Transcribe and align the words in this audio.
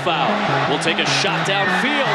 foul. 0.00 0.30
Will 0.70 0.82
take 0.82 0.98
a 0.98 1.06
shot 1.06 1.46
downfield. 1.46 2.08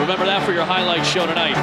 Remember 0.00 0.26
that 0.26 0.42
for 0.44 0.52
your 0.52 0.64
highlight 0.64 1.06
show 1.06 1.26
tonight. 1.26 1.54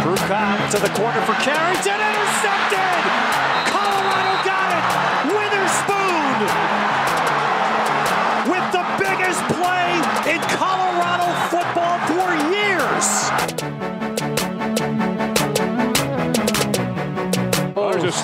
Prukop 0.00 0.70
to 0.70 0.78
the 0.78 0.88
corner 0.96 1.20
for 1.22 1.34
Carrington. 1.34 2.00
Intercepted! 2.00 2.75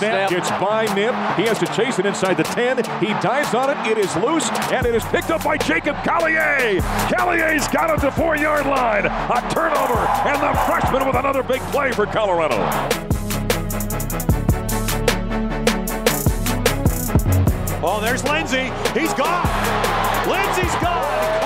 A 0.03 0.29
snap. 0.29 0.33
It's 0.33 0.51
by 0.51 0.85
Nip. 0.95 1.15
He 1.37 1.45
has 1.47 1.59
to 1.59 1.67
chase 1.67 1.99
it 1.99 2.07
inside 2.07 2.35
the 2.35 2.43
10. 2.43 2.79
He 3.01 3.09
dives 3.21 3.55
on 3.55 3.71
it. 3.71 3.77
It 3.91 3.99
is 3.99 4.15
loose, 4.17 4.49
and 4.73 4.85
it 4.87 4.95
is 4.95 5.05
picked 5.05 5.31
up 5.31 5.45
by 5.45 5.57
Jacob 5.57 5.97
Collier. 6.05 6.81
Collier's 7.15 7.69
got 7.69 7.91
it 7.91 8.01
to 8.01 8.11
four-yard 8.11 8.67
line. 8.67 9.07
A 9.07 9.51
turnover, 9.55 9.99
and 10.27 10.43
the 10.43 10.59
freshman 10.67 11.07
with 11.07 11.17
another 11.17 11.43
big 11.43 11.61
play 11.73 11.93
for 11.93 12.07
Colorado. 12.07 12.57
Oh, 17.85 18.01
there's 18.01 18.23
Lindsay. 18.25 18.71
He's 18.99 19.13
gone. 19.15 19.47
Lindsay's 20.29 20.75
gone. 20.81 21.42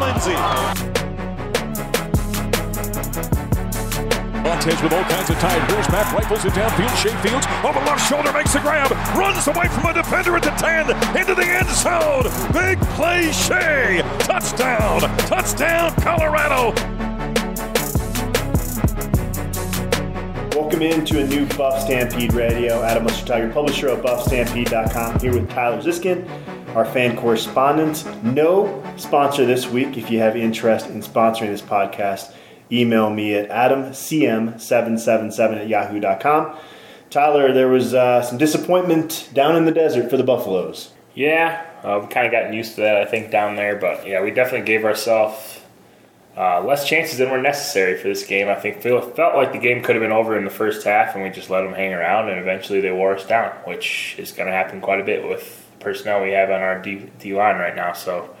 Lindsay. 0.00 0.36
Montez 4.42 4.80
with 4.80 4.92
all 4.92 5.02
kinds 5.04 5.28
of 5.28 5.38
time. 5.38 5.60
Here's 5.68 5.86
Horseback 5.86 6.12
rifles 6.12 6.44
it 6.44 6.52
downfield. 6.52 6.96
Shea 7.02 7.28
Fields 7.28 7.46
over 7.64 7.80
left 7.80 8.08
shoulder 8.08 8.32
makes 8.32 8.52
the 8.52 8.60
grab. 8.60 8.90
Runs 9.16 9.46
away 9.48 9.66
from 9.68 9.86
a 9.86 9.94
defender 9.94 10.36
at 10.36 10.42
the 10.42 10.50
10. 10.50 10.90
Into 11.16 11.34
the 11.34 11.44
end 11.44 11.68
zone. 11.68 12.24
Big 12.52 12.80
play, 12.94 13.32
Shea. 13.32 14.02
Touchdown. 14.20 15.00
Touchdown, 15.26 15.92
Colorado. 16.00 16.72
Welcome 20.56 20.82
into 20.82 21.22
a 21.22 21.26
new 21.26 21.46
Buff 21.56 21.82
Stampede 21.82 22.32
Radio. 22.32 22.82
Adam 22.82 23.06
Munsterteiger, 23.06 23.52
publisher 23.52 23.88
of 23.88 24.00
BuffStampede.com, 24.00 25.20
here 25.20 25.32
with 25.32 25.50
Tyler 25.50 25.82
Ziskin, 25.82 26.26
our 26.76 26.84
fan 26.84 27.16
correspondent. 27.16 28.04
No 28.22 28.84
sponsor 28.98 29.46
this 29.46 29.66
week. 29.66 29.96
If 29.96 30.10
you 30.10 30.18
have 30.18 30.36
interest 30.36 30.88
in 30.88 31.00
sponsoring 31.00 31.48
this 31.48 31.62
podcast, 31.62 32.34
email 32.70 33.08
me 33.08 33.32
at 33.34 33.48
adamcm777 33.48 35.56
at 35.56 35.68
yahoo.com. 35.68 36.54
Tyler, 37.08 37.54
there 37.54 37.68
was 37.68 37.94
uh, 37.94 38.20
some 38.20 38.36
disappointment 38.36 39.30
down 39.32 39.56
in 39.56 39.64
the 39.64 39.72
desert 39.72 40.10
for 40.10 40.18
the 40.18 40.22
Buffaloes. 40.22 40.92
Yeah, 41.14 41.64
uh, 41.82 42.00
we 42.02 42.08
kind 42.08 42.26
of 42.26 42.32
gotten 42.32 42.52
used 42.52 42.74
to 42.74 42.82
that, 42.82 42.98
I 42.98 43.06
think, 43.06 43.30
down 43.30 43.56
there. 43.56 43.76
But 43.76 44.06
yeah, 44.06 44.22
we 44.22 44.30
definitely 44.30 44.66
gave 44.66 44.84
ourselves 44.84 45.62
uh, 46.36 46.62
less 46.62 46.86
chances 46.86 47.16
than 47.16 47.30
were 47.30 47.40
necessary 47.40 47.96
for 47.96 48.08
this 48.08 48.26
game. 48.26 48.50
I 48.50 48.54
think 48.54 48.82
felt 48.82 49.16
like 49.16 49.52
the 49.52 49.58
game 49.58 49.82
could 49.82 49.96
have 49.96 50.02
been 50.02 50.12
over 50.12 50.36
in 50.36 50.44
the 50.44 50.50
first 50.50 50.84
half, 50.84 51.14
and 51.14 51.24
we 51.24 51.30
just 51.30 51.48
let 51.48 51.62
them 51.62 51.72
hang 51.72 51.94
around, 51.94 52.28
and 52.28 52.38
eventually 52.38 52.82
they 52.82 52.92
wore 52.92 53.14
us 53.14 53.24
down, 53.26 53.52
which 53.64 54.14
is 54.18 54.32
going 54.32 54.46
to 54.46 54.52
happen 54.52 54.82
quite 54.82 55.00
a 55.00 55.04
bit 55.04 55.26
with 55.26 55.65
personnel 55.80 56.22
we 56.22 56.32
have 56.32 56.50
on 56.50 56.60
our 56.60 56.80
D, 56.80 57.10
D 57.18 57.34
line 57.34 57.56
right 57.56 57.74
now. 57.74 57.92
So 57.92 58.34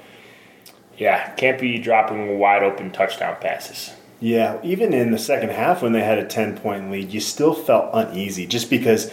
yeah, 0.98 1.30
can't 1.34 1.60
be 1.60 1.78
dropping 1.78 2.38
wide 2.38 2.62
open 2.62 2.90
touchdown 2.90 3.36
passes. 3.40 3.92
Yeah, 4.20 4.58
even 4.62 4.94
in 4.94 5.10
the 5.10 5.18
second 5.18 5.50
half 5.50 5.82
when 5.82 5.92
they 5.92 6.02
had 6.02 6.18
a 6.18 6.24
10 6.24 6.58
point 6.58 6.90
lead, 6.90 7.12
you 7.12 7.20
still 7.20 7.52
felt 7.52 7.90
uneasy 7.92 8.46
just 8.46 8.70
because 8.70 9.12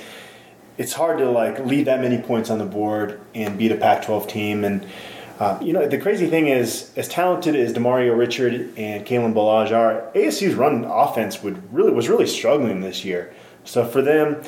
it's 0.78 0.94
hard 0.94 1.18
to 1.20 1.30
like 1.30 1.59
leave 1.59 1.86
that 1.86 2.02
many 2.02 2.18
points 2.18 2.50
on 2.50 2.58
the 2.58 2.66
board 2.66 3.20
and 3.36 3.58
beat 3.58 3.72
a 3.72 3.75
Pac 3.75 4.06
12 4.06 4.28
team. 4.28 4.64
And, 4.64 4.88
uh, 5.40 5.59
you 5.62 5.74
know, 5.74 5.88
the 5.88 5.97
crazy 5.97 6.28
thing 6.28 6.47
is, 6.47 6.92
as 6.96 7.09
talented 7.09 7.56
as 7.56 7.74
Demario 7.74 8.18
Richard 8.18 8.74
and 8.78 9.06
Kalen 9.06 9.34
Ballage 9.34 9.72
are, 9.72 10.09
ASU's 10.16 10.56
run 10.56 10.86
offense 10.86 11.44
would 11.44 11.74
really 11.74 11.92
was 11.92 12.08
really 12.08 12.28
struggling 12.28 12.81
this 12.81 13.03
year. 13.03 13.34
So 13.66 13.86
for 13.86 14.02
them 14.02 14.42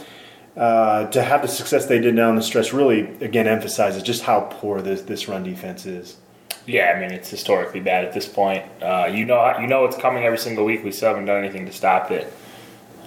uh, 0.56 1.08
to 1.08 1.22
have 1.22 1.42
the 1.42 1.48
success 1.48 1.86
they 1.86 2.00
did 2.00 2.16
down 2.16 2.36
the 2.36 2.42
stress 2.42 2.72
really, 2.72 3.02
again, 3.22 3.48
emphasizes 3.48 4.02
just 4.04 4.24
how 4.24 4.42
poor 4.52 4.82
this, 4.82 5.02
this 5.02 5.28
run 5.28 5.44
defense 5.44 5.86
is. 5.86 6.18
Yeah, 6.66 6.94
I 6.96 7.00
mean 7.00 7.12
it's 7.12 7.30
historically 7.30 7.80
bad 7.80 8.06
at 8.06 8.14
this 8.14 8.28
point. 8.28 8.64
Uh, 8.82 9.10
you 9.12 9.26
know, 9.26 9.60
you 9.60 9.68
know 9.68 9.86
it's 9.86 9.98
coming 9.98 10.24
every 10.24 10.38
single 10.38 10.66
week. 10.66 10.84
We 10.84 10.92
still 10.92 11.10
haven't 11.10 11.26
done 11.26 11.44
anything 11.44 11.66
to 11.68 11.72
stop 11.72 12.10
it. 12.10 12.32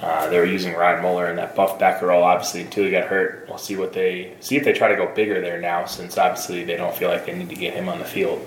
Uh, 0.00 0.28
they 0.28 0.38
were 0.38 0.44
using 0.44 0.75
Ryan 0.75 1.03
Moeller 1.03 1.28
in 1.28 1.36
that 1.36 1.56
buff 1.56 1.78
backer 1.78 2.06
role, 2.06 2.22
obviously, 2.22 2.60
until 2.60 2.84
he 2.84 2.91
got 2.91 3.09
hurt. 3.09 3.47
We'll 3.48 3.59
see 3.59 3.76
what 3.76 3.92
they 3.92 4.36
see 4.38 4.56
if 4.56 4.65
they 4.65 4.72
try 4.72 4.88
to 4.88 4.97
go 4.97 5.12
bigger 5.12 5.41
there 5.41 5.60
now, 5.60 5.86
since 5.86 6.16
obviously 6.16 6.62
they 6.62 6.76
don't 6.76 6.94
feel 6.94 7.09
like 7.09 7.26
they 7.26 7.36
need 7.36 7.48
to 7.48 7.56
get 7.56 7.75
him 7.75 7.88
on 7.88 7.98
the 7.98 8.04
field. 8.04 8.47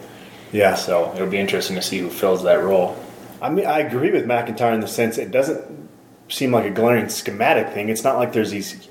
Yeah. 0.54 0.76
So 0.76 1.12
it'll 1.14 1.28
be 1.28 1.40
interesting 1.40 1.76
to 1.76 1.82
see 1.82 2.00
who 2.00 2.10
fills 2.10 2.44
that 2.44 2.64
role. 2.64 2.98
I 3.42 3.50
mean, 3.50 3.66
I 3.66 3.80
agree 3.80 4.12
with 4.12 4.26
McIntyre 4.26 4.74
in 4.74 4.80
the 4.80 4.88
sense 4.88 5.18
it 5.18 5.32
doesn't 5.32 5.90
seem 6.30 6.52
like 6.52 6.66
a 6.66 6.70
glaring 6.70 7.10
schematic 7.10 7.74
thing. 7.74 7.90
It's 7.90 8.04
not 8.04 8.18
like 8.18 8.32
there's 8.32 8.52
these 8.52 8.88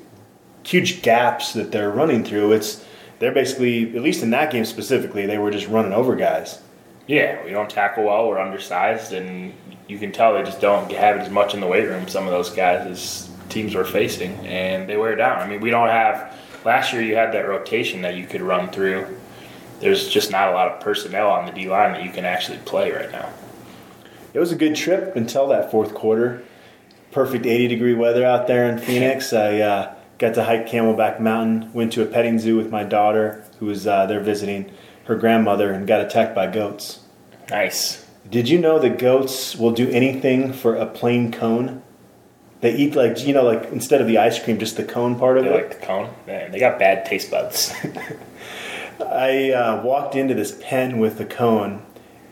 huge 0.62 1.03
gaps 1.03 1.53
that 1.54 1.72
they're 1.72 1.91
running 1.91 2.25
through. 2.25 2.53
It's 2.53 2.84
they're 3.19 3.32
basically, 3.32 3.94
at 3.97 4.03
least 4.03 4.22
in 4.22 4.31
that 4.31 4.50
game 4.50 4.65
specifically, 4.65 5.26
they 5.26 5.38
were 5.38 5.50
just 5.50 5.69
running 5.69 5.93
over 5.93 6.16
guys. 6.16 6.60
Yeah, 7.06 7.44
we 7.44 7.50
don't 7.50 7.69
tackle 7.69 8.04
well. 8.04 8.28
We're 8.28 8.38
undersized, 8.38 9.12
and 9.12 9.53
you 9.88 9.98
can 9.98 10.12
tell 10.12 10.34
they 10.34 10.43
just 10.43 10.60
don't 10.60 10.91
have 10.93 11.16
it 11.16 11.21
as 11.21 11.31
much 11.31 11.54
in 11.54 11.60
the 11.60 11.66
weight 11.66 11.87
room. 11.87 12.09
Some 12.09 12.25
of 12.25 12.31
those 12.31 12.50
guys, 12.50 12.87
as 12.87 13.31
teams 13.48 13.75
we're 13.75 13.84
facing, 13.84 14.32
and 14.47 14.88
they 14.88 14.97
wear 14.97 15.16
down. 15.16 15.38
I 15.38 15.47
mean, 15.47 15.60
we 15.60 15.71
don't 15.71 15.88
have. 15.88 16.37
Last 16.65 16.92
year, 16.92 17.03
you 17.03 17.16
had 17.16 17.32
that 17.32 17.48
rotation 17.48 18.03
that 18.03 18.16
you 18.16 18.27
could 18.27 18.42
run 18.42 18.71
through. 18.71 19.19
There's 19.81 20.09
just 20.09 20.31
not 20.31 20.48
a 20.48 20.53
lot 20.53 20.69
of 20.69 20.81
personnel 20.81 21.31
on 21.31 21.47
the 21.47 21.53
D 21.53 21.69
line 21.69 21.92
that 21.92 22.04
you 22.04 22.10
can 22.10 22.25
actually 22.25 22.59
play 22.59 22.91
right 22.92 23.10
now. 23.10 23.31
It 24.32 24.38
was 24.38 24.53
a 24.53 24.56
good 24.56 24.77
trip 24.77 25.16
until 25.16 25.48
that 25.48 25.71
fourth 25.71 25.94
quarter. 25.94 26.42
Perfect 27.10 27.44
80 27.44 27.69
degree 27.69 27.94
weather 27.94 28.25
out 28.25 28.47
there 28.47 28.71
in 28.71 28.78
Phoenix. 28.78 29.32
I 29.32 29.59
uh, 29.59 29.94
got 30.20 30.34
to 30.34 30.44
hike 30.44 30.69
Camelback 30.69 31.19
Mountain, 31.19 31.72
went 31.72 31.92
to 31.94 32.03
a 32.03 32.06
petting 32.06 32.38
zoo 32.38 32.56
with 32.56 32.70
my 32.70 32.84
daughter 32.84 33.44
who 33.58 33.66
was 33.66 33.86
uh, 33.86 34.06
there 34.06 34.20
visiting 34.20 34.70
her 35.06 35.16
grandmother 35.16 35.72
and 35.72 35.88
got 35.88 36.00
attacked 36.00 36.34
by 36.34 36.47
goats. 36.47 37.00
Nice. 37.48 38.06
Did 38.30 38.48
you 38.48 38.59
know 38.59 38.78
that 38.78 38.98
goats 38.98 39.56
will 39.56 39.72
do 39.72 39.91
anything 39.91 40.53
for 40.53 40.76
a 40.76 40.86
plain 40.86 41.32
cone? 41.32 41.82
They 42.60 42.76
eat 42.76 42.94
like 42.94 43.26
you 43.26 43.32
know, 43.32 43.42
like 43.42 43.72
instead 43.72 44.03
of 44.03 44.06
the 44.06 44.19
ice 44.19 44.41
cream, 44.42 44.59
just 44.59 44.76
the 44.76 44.84
cone 44.84 45.19
part 45.19 45.38
of 45.38 45.44
They 45.44 45.50
it. 45.50 45.54
like 45.54 45.80
the 45.80 45.86
cone. 45.86 46.14
Man, 46.26 46.53
they 46.53 46.60
got 46.60 46.78
bad 46.78 47.06
taste 47.06 47.30
buds. 47.30 47.72
I 49.00 49.50
uh, 49.53 49.82
walked 49.82 50.14
into 50.14 50.34
this 50.34 50.56
pen 50.62 50.98
with 50.98 51.16
the 51.16 51.25
cone, 51.25 51.82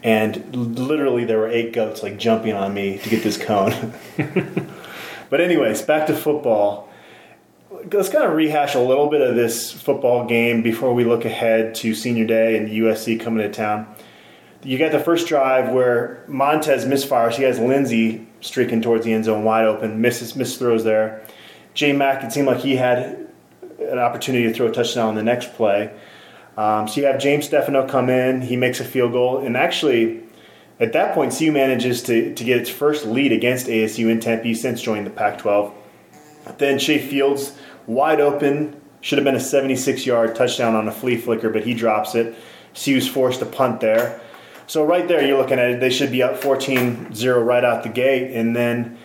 and 0.02 0.54
literally 0.54 1.24
there 1.24 1.38
were 1.38 1.48
eight 1.48 1.72
goats 1.72 2.02
like 2.02 2.18
jumping 2.18 2.52
on 2.52 2.74
me 2.74 2.98
to 2.98 3.08
get 3.08 3.22
this 3.22 3.38
cone. 3.38 3.94
but 5.30 5.40
anyways, 5.40 5.80
back 5.82 6.06
to 6.08 6.14
football. 6.14 6.87
Let's 7.70 8.08
kind 8.08 8.24
of 8.24 8.32
rehash 8.32 8.74
a 8.74 8.80
little 8.80 9.08
bit 9.08 9.20
of 9.20 9.36
this 9.36 9.70
football 9.70 10.24
game 10.26 10.62
before 10.62 10.94
we 10.94 11.04
look 11.04 11.26
ahead 11.26 11.74
to 11.76 11.94
senior 11.94 12.24
day 12.24 12.56
and 12.56 12.70
USC 12.70 13.20
coming 13.20 13.46
to 13.46 13.52
town. 13.52 13.94
You 14.62 14.78
got 14.78 14.90
the 14.90 14.98
first 14.98 15.28
drive 15.28 15.70
where 15.70 16.24
Montez 16.28 16.86
misfires. 16.86 17.34
He 17.34 17.42
has 17.42 17.58
Lindsay 17.58 18.26
streaking 18.40 18.80
towards 18.80 19.04
the 19.04 19.12
end 19.12 19.26
zone 19.26 19.44
wide 19.44 19.66
open, 19.66 20.00
misses 20.00 20.34
miss 20.34 20.56
throws 20.56 20.82
there. 20.82 21.22
J 21.74 21.92
Mack, 21.92 22.24
it 22.24 22.32
seemed 22.32 22.46
like 22.46 22.60
he 22.60 22.76
had 22.76 23.28
an 23.78 23.98
opportunity 23.98 24.44
to 24.44 24.54
throw 24.54 24.68
a 24.68 24.72
touchdown 24.72 25.10
on 25.10 25.14
the 25.14 25.22
next 25.22 25.52
play. 25.52 25.92
Um, 26.56 26.88
so 26.88 27.02
you 27.02 27.06
have 27.06 27.20
James 27.20 27.50
Stefanou 27.50 27.86
come 27.86 28.08
in, 28.08 28.40
he 28.40 28.56
makes 28.56 28.80
a 28.80 28.84
field 28.84 29.12
goal, 29.12 29.38
and 29.38 29.58
actually, 29.58 30.22
at 30.80 30.94
that 30.94 31.14
point, 31.14 31.36
CU 31.36 31.52
manages 31.52 32.02
to, 32.04 32.34
to 32.34 32.44
get 32.44 32.56
its 32.56 32.70
first 32.70 33.04
lead 33.04 33.30
against 33.30 33.66
ASU 33.66 34.10
in 34.10 34.20
Tempe 34.20 34.54
since 34.54 34.80
joining 34.80 35.04
the 35.04 35.10
Pac 35.10 35.38
12. 35.38 35.74
Then 36.56 36.78
Shea 36.78 36.98
Fields, 36.98 37.52
wide 37.88 38.20
open, 38.20 38.80
should 39.00 39.18
have 39.18 39.24
been 39.24 39.34
a 39.34 39.40
76 39.40 40.06
yard 40.06 40.36
touchdown 40.36 40.76
on 40.76 40.86
a 40.86 40.92
flea 40.92 41.16
flicker, 41.16 41.50
but 41.50 41.64
he 41.64 41.74
drops 41.74 42.14
it. 42.14 42.36
CU's 42.74 43.08
forced 43.08 43.40
to 43.40 43.46
punt 43.46 43.80
there. 43.80 44.20
So, 44.66 44.84
right 44.84 45.08
there, 45.08 45.24
you're 45.24 45.38
looking 45.38 45.58
at 45.58 45.70
it, 45.70 45.80
they 45.80 45.90
should 45.90 46.12
be 46.12 46.22
up 46.22 46.36
14 46.36 47.14
0 47.14 47.42
right 47.42 47.64
out 47.64 47.82
the 47.82 47.88
gate, 47.88 48.34
and 48.34 48.54
then 48.54 48.98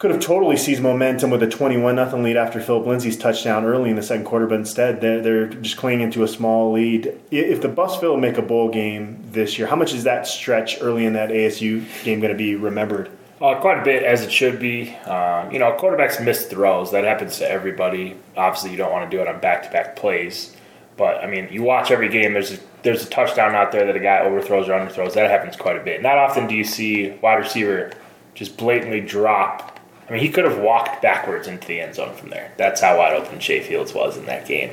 could 0.00 0.10
have 0.10 0.20
totally 0.20 0.56
seized 0.56 0.82
momentum 0.82 1.30
with 1.30 1.42
a 1.42 1.48
21 1.48 1.96
0 1.96 2.22
lead 2.22 2.36
after 2.36 2.60
Phillip 2.60 2.86
Lindsay's 2.86 3.16
touchdown 3.16 3.64
early 3.64 3.88
in 3.88 3.96
the 3.96 4.02
second 4.02 4.24
quarter, 4.24 4.46
but 4.46 4.56
instead 4.56 5.00
they're, 5.00 5.22
they're 5.22 5.46
just 5.46 5.76
clinging 5.76 6.10
to 6.10 6.24
a 6.24 6.28
small 6.28 6.72
lead. 6.72 7.18
If 7.30 7.62
the 7.62 7.68
Buffalo 7.68 8.16
make 8.16 8.36
a 8.36 8.42
bowl 8.42 8.68
game 8.68 9.24
this 9.30 9.56
year, 9.56 9.68
how 9.68 9.76
much 9.76 9.94
is 9.94 10.04
that 10.04 10.26
stretch 10.26 10.82
early 10.82 11.06
in 11.06 11.12
that 11.12 11.30
ASU 11.30 11.84
game 12.02 12.20
going 12.20 12.32
to 12.32 12.36
be 12.36 12.56
remembered? 12.56 13.10
Uh, 13.44 13.60
quite 13.60 13.78
a 13.78 13.84
bit, 13.84 14.02
as 14.02 14.22
it 14.22 14.32
should 14.32 14.58
be. 14.58 14.94
Um, 15.04 15.52
you 15.52 15.58
know, 15.58 15.76
quarterbacks 15.78 16.24
miss 16.24 16.46
throws. 16.46 16.92
That 16.92 17.04
happens 17.04 17.36
to 17.40 17.50
everybody. 17.50 18.16
Obviously, 18.38 18.70
you 18.70 18.78
don't 18.78 18.90
want 18.90 19.10
to 19.10 19.14
do 19.14 19.20
it 19.20 19.28
on 19.28 19.38
back-to-back 19.38 19.96
plays. 19.96 20.56
But 20.96 21.22
I 21.22 21.26
mean, 21.26 21.48
you 21.50 21.62
watch 21.62 21.90
every 21.90 22.08
game. 22.08 22.32
There's 22.32 22.52
a, 22.52 22.58
there's 22.84 23.06
a 23.06 23.10
touchdown 23.10 23.54
out 23.54 23.70
there 23.70 23.84
that 23.84 23.94
a 23.94 24.00
guy 24.00 24.20
overthrows 24.20 24.70
or 24.70 24.72
underthrows. 24.72 25.12
That 25.12 25.30
happens 25.30 25.56
quite 25.56 25.76
a 25.76 25.84
bit. 25.84 26.00
Not 26.00 26.16
often 26.16 26.46
do 26.46 26.54
you 26.54 26.64
see 26.64 27.10
wide 27.20 27.34
receiver 27.34 27.92
just 28.32 28.56
blatantly 28.56 29.02
drop. 29.02 29.78
I 30.08 30.12
mean, 30.12 30.22
he 30.22 30.30
could 30.30 30.46
have 30.46 30.58
walked 30.58 31.02
backwards 31.02 31.46
into 31.46 31.68
the 31.68 31.82
end 31.82 31.96
zone 31.96 32.16
from 32.16 32.30
there. 32.30 32.50
That's 32.56 32.80
how 32.80 32.96
wide 32.96 33.12
open 33.12 33.40
Shea 33.40 33.60
Fields 33.60 33.92
was 33.92 34.16
in 34.16 34.24
that 34.24 34.46
game, 34.48 34.70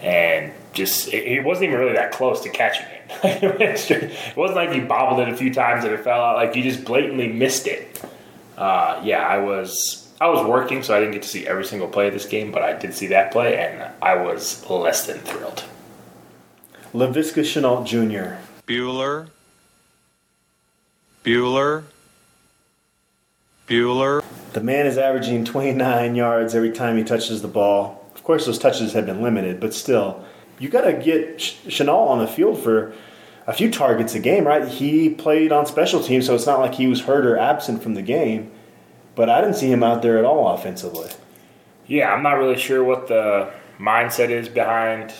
and 0.00 0.50
just 0.72 1.08
it, 1.12 1.26
it 1.26 1.44
wasn't 1.44 1.68
even 1.68 1.78
really 1.78 1.92
that 1.92 2.12
close 2.12 2.40
to 2.44 2.48
catching 2.48 2.86
it. 2.86 2.97
It 3.24 4.36
wasn't 4.36 4.56
like 4.56 4.72
he 4.72 4.80
bobbled 4.80 5.20
it 5.20 5.28
a 5.28 5.36
few 5.36 5.52
times 5.52 5.84
and 5.84 5.92
it 5.92 6.00
fell 6.00 6.20
out. 6.20 6.36
Like 6.36 6.54
you 6.54 6.62
just 6.62 6.84
blatantly 6.84 7.28
missed 7.28 7.66
it. 7.66 8.02
Uh, 8.56 9.00
yeah, 9.04 9.26
I 9.26 9.38
was 9.38 10.08
I 10.20 10.28
was 10.28 10.44
working, 10.46 10.82
so 10.82 10.94
I 10.96 11.00
didn't 11.00 11.12
get 11.12 11.22
to 11.22 11.28
see 11.28 11.46
every 11.46 11.64
single 11.64 11.88
play 11.88 12.08
of 12.08 12.12
this 12.12 12.26
game, 12.26 12.50
but 12.50 12.62
I 12.62 12.72
did 12.72 12.92
see 12.92 13.06
that 13.08 13.30
play, 13.30 13.56
and 13.56 13.92
I 14.02 14.16
was 14.16 14.68
less 14.68 15.06
than 15.06 15.18
thrilled. 15.18 15.64
Laviska 16.92 17.42
Shenault 17.42 17.86
Jr. 17.86 18.40
Bueller. 18.66 19.28
Bueller. 21.22 21.84
Bueller. 23.68 24.24
The 24.54 24.62
man 24.62 24.86
is 24.86 24.98
averaging 24.98 25.44
29 25.44 26.14
yards 26.14 26.54
every 26.54 26.72
time 26.72 26.96
he 26.96 27.04
touches 27.04 27.42
the 27.42 27.48
ball. 27.48 28.10
Of 28.14 28.24
course, 28.24 28.46
those 28.46 28.58
touches 28.58 28.94
have 28.94 29.06
been 29.06 29.22
limited, 29.22 29.60
but 29.60 29.74
still, 29.74 30.24
you 30.58 30.68
got 30.68 30.82
to 30.82 30.92
get 30.92 31.38
Shenault 31.38 32.08
on 32.08 32.18
the 32.18 32.26
field 32.26 32.62
for 32.62 32.94
a 33.46 33.52
few 33.52 33.70
targets 33.70 34.14
a 34.14 34.18
game, 34.18 34.46
right? 34.46 34.68
He 34.68 35.08
played 35.08 35.52
on 35.52 35.66
special 35.66 36.02
teams, 36.02 36.26
so 36.26 36.34
it's 36.34 36.46
not 36.46 36.60
like 36.60 36.74
he 36.74 36.86
was 36.86 37.02
hurt 37.02 37.24
or 37.24 37.38
absent 37.38 37.82
from 37.82 37.94
the 37.94 38.02
game. 38.02 38.50
But 39.14 39.30
I 39.30 39.40
didn't 39.40 39.56
see 39.56 39.72
him 39.72 39.82
out 39.82 40.02
there 40.02 40.18
at 40.18 40.24
all 40.24 40.48
offensively. 40.48 41.10
Yeah, 41.86 42.12
I'm 42.12 42.22
not 42.22 42.34
really 42.34 42.58
sure 42.58 42.84
what 42.84 43.08
the 43.08 43.50
mindset 43.78 44.30
is 44.30 44.48
behind 44.48 45.14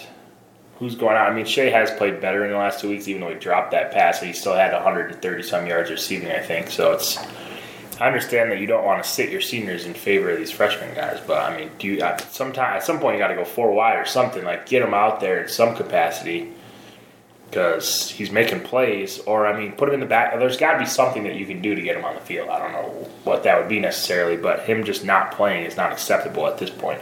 who's 0.79 0.95
going 0.95 1.17
out. 1.17 1.31
I 1.31 1.35
mean, 1.35 1.47
Shea 1.47 1.71
has 1.71 1.91
played 1.91 2.21
better 2.21 2.45
in 2.45 2.53
the 2.53 2.57
last 2.57 2.81
two 2.81 2.89
weeks, 2.89 3.09
even 3.09 3.23
though 3.23 3.31
he 3.31 3.35
dropped 3.35 3.73
that 3.73 3.91
pass. 3.91 4.21
He 4.21 4.33
still 4.33 4.55
had 4.55 4.73
130 4.73 5.43
some 5.43 5.67
yards 5.67 5.91
receiving, 5.91 6.31
I 6.31 6.41
think. 6.41 6.71
So 6.71 6.93
it's. 6.93 7.19
I 8.01 8.07
understand 8.07 8.51
that 8.51 8.61
you 8.61 8.67
don't 8.67 8.85
want 8.85 9.03
to 9.03 9.09
sit 9.09 9.31
your 9.31 9.41
seniors 9.41 9.85
in 9.85 9.95
favor 9.95 10.31
of 10.31 10.39
these 10.39 10.53
freshman 10.53 10.95
guys, 10.95 11.21
but 11.27 11.43
I 11.43 11.57
mean, 11.57 11.71
do 11.79 11.89
you? 11.89 12.01
Sometime 12.31 12.77
at 12.77 12.85
some 12.85 13.01
point 13.01 13.17
you 13.17 13.19
got 13.19 13.29
to 13.29 13.35
go 13.35 13.45
four 13.45 13.73
wide 13.73 13.99
or 13.99 14.05
something 14.05 14.45
like 14.45 14.67
get 14.67 14.81
them 14.81 14.95
out 14.95 15.21
there 15.21 15.43
in 15.43 15.49
some 15.49 15.75
capacity 15.75 16.53
because 17.49 18.11
he's 18.11 18.31
making 18.31 18.61
plays, 18.61 19.21
or 19.21 19.47
I 19.47 19.59
mean, 19.59 19.73
put 19.73 19.89
him 19.89 19.95
in 19.95 20.01
the 20.01 20.07
back. 20.07 20.39
There's 20.39 20.59
got 20.59 20.75
to 20.75 20.79
be 20.79 20.87
something 20.87 21.25
that 21.25 21.35
you 21.35 21.47
can 21.47 21.63
do 21.63 21.75
to 21.75 21.81
get 21.81 21.97
him 21.97 22.05
on 22.05 22.15
the 22.15 22.21
field. 22.21 22.51
I 22.51 22.59
don't 22.59 22.73
know 22.73 23.09
what 23.25 23.43
that 23.45 23.59
would 23.59 23.69
be 23.69 23.81
necessarily, 23.81 24.37
but 24.37 24.61
him 24.61 24.85
just 24.85 25.05
not 25.05 25.33
playing 25.33 25.65
is 25.65 25.77
not 25.77 25.91
acceptable 25.91 26.47
at 26.47 26.59
this 26.59 26.71
point. 26.71 27.01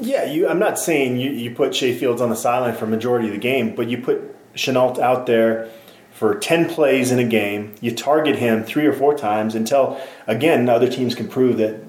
Yeah, 0.00 0.24
you. 0.24 0.48
I'm 0.48 0.58
not 0.58 0.78
saying 0.78 1.18
you, 1.18 1.30
you 1.30 1.54
put 1.54 1.74
Shea 1.74 1.94
Fields 1.94 2.20
on 2.20 2.30
the 2.30 2.36
sideline 2.36 2.74
for 2.74 2.86
majority 2.86 3.28
of 3.28 3.34
the 3.34 3.40
game, 3.40 3.74
but 3.74 3.88
you 3.88 3.98
put 3.98 4.54
Shenault 4.54 4.98
out 4.98 5.26
there 5.26 5.68
for 6.14 6.36
10 6.36 6.70
plays 6.70 7.10
in 7.10 7.18
a 7.18 7.24
game. 7.24 7.74
You 7.80 7.92
target 7.92 8.36
him 8.36 8.62
three 8.62 8.86
or 8.86 8.92
four 8.92 9.18
times 9.18 9.56
until, 9.56 10.00
again, 10.28 10.68
other 10.68 10.88
teams 10.88 11.14
can 11.14 11.26
prove 11.26 11.58
that 11.58 11.82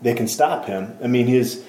they 0.00 0.14
can 0.14 0.28
stop 0.28 0.66
him. 0.66 0.96
I 1.02 1.08
mean, 1.08 1.26
his 1.26 1.64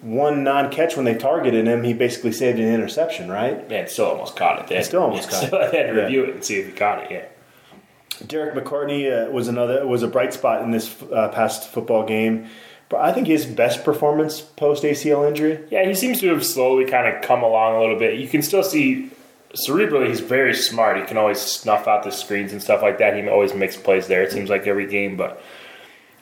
one 0.00 0.42
non-catch 0.42 0.96
when 0.96 1.04
they 1.04 1.14
targeted 1.14 1.68
him, 1.68 1.84
he 1.84 1.92
basically 1.94 2.32
saved 2.32 2.58
an 2.58 2.66
interception, 2.66 3.30
right? 3.30 3.64
Yeah, 3.70 3.86
still 3.86 4.06
almost 4.06 4.34
caught 4.34 4.58
it. 4.58 4.66
They 4.66 4.82
still 4.82 5.04
almost 5.04 5.30
caught 5.30 5.50
so 5.50 5.60
it. 5.60 5.70
They 5.70 5.78
had 5.78 5.86
to 5.86 5.92
review 5.92 6.24
it 6.24 6.34
and 6.34 6.44
see 6.44 6.56
if 6.56 6.66
he 6.66 6.72
caught 6.72 7.04
it. 7.04 7.10
Yeah. 7.12 8.26
Derek 8.26 8.54
McCartney 8.56 9.28
uh, 9.28 9.30
was 9.30 9.46
another 9.46 9.86
was 9.86 10.02
a 10.02 10.08
bright 10.08 10.34
spot 10.34 10.62
in 10.62 10.72
this 10.72 11.00
uh, 11.12 11.28
past 11.28 11.68
football 11.68 12.04
game. 12.04 12.48
But 12.88 13.00
I 13.00 13.12
think 13.12 13.28
his 13.28 13.46
best 13.46 13.84
performance 13.84 14.40
post 14.40 14.82
ACL 14.82 15.26
injury. 15.26 15.64
Yeah, 15.70 15.86
he 15.86 15.94
seems 15.94 16.20
to 16.20 16.28
have 16.28 16.44
slowly 16.44 16.84
kind 16.84 17.12
of 17.12 17.22
come 17.22 17.42
along 17.42 17.76
a 17.76 17.80
little 17.80 17.98
bit. 17.98 18.18
You 18.20 18.28
can 18.28 18.42
still 18.42 18.62
see 18.62 19.10
cerebrally 19.54 20.08
he's 20.08 20.20
very 20.20 20.54
smart. 20.54 20.98
He 20.98 21.04
can 21.04 21.16
always 21.16 21.40
snuff 21.40 21.86
out 21.86 22.02
the 22.02 22.10
screens 22.10 22.52
and 22.52 22.62
stuff 22.62 22.82
like 22.82 22.98
that. 22.98 23.16
He 23.16 23.28
always 23.28 23.54
makes 23.54 23.76
plays 23.76 24.06
there. 24.06 24.22
It 24.22 24.32
seems 24.32 24.50
like 24.50 24.66
every 24.66 24.86
game, 24.86 25.16
but 25.16 25.42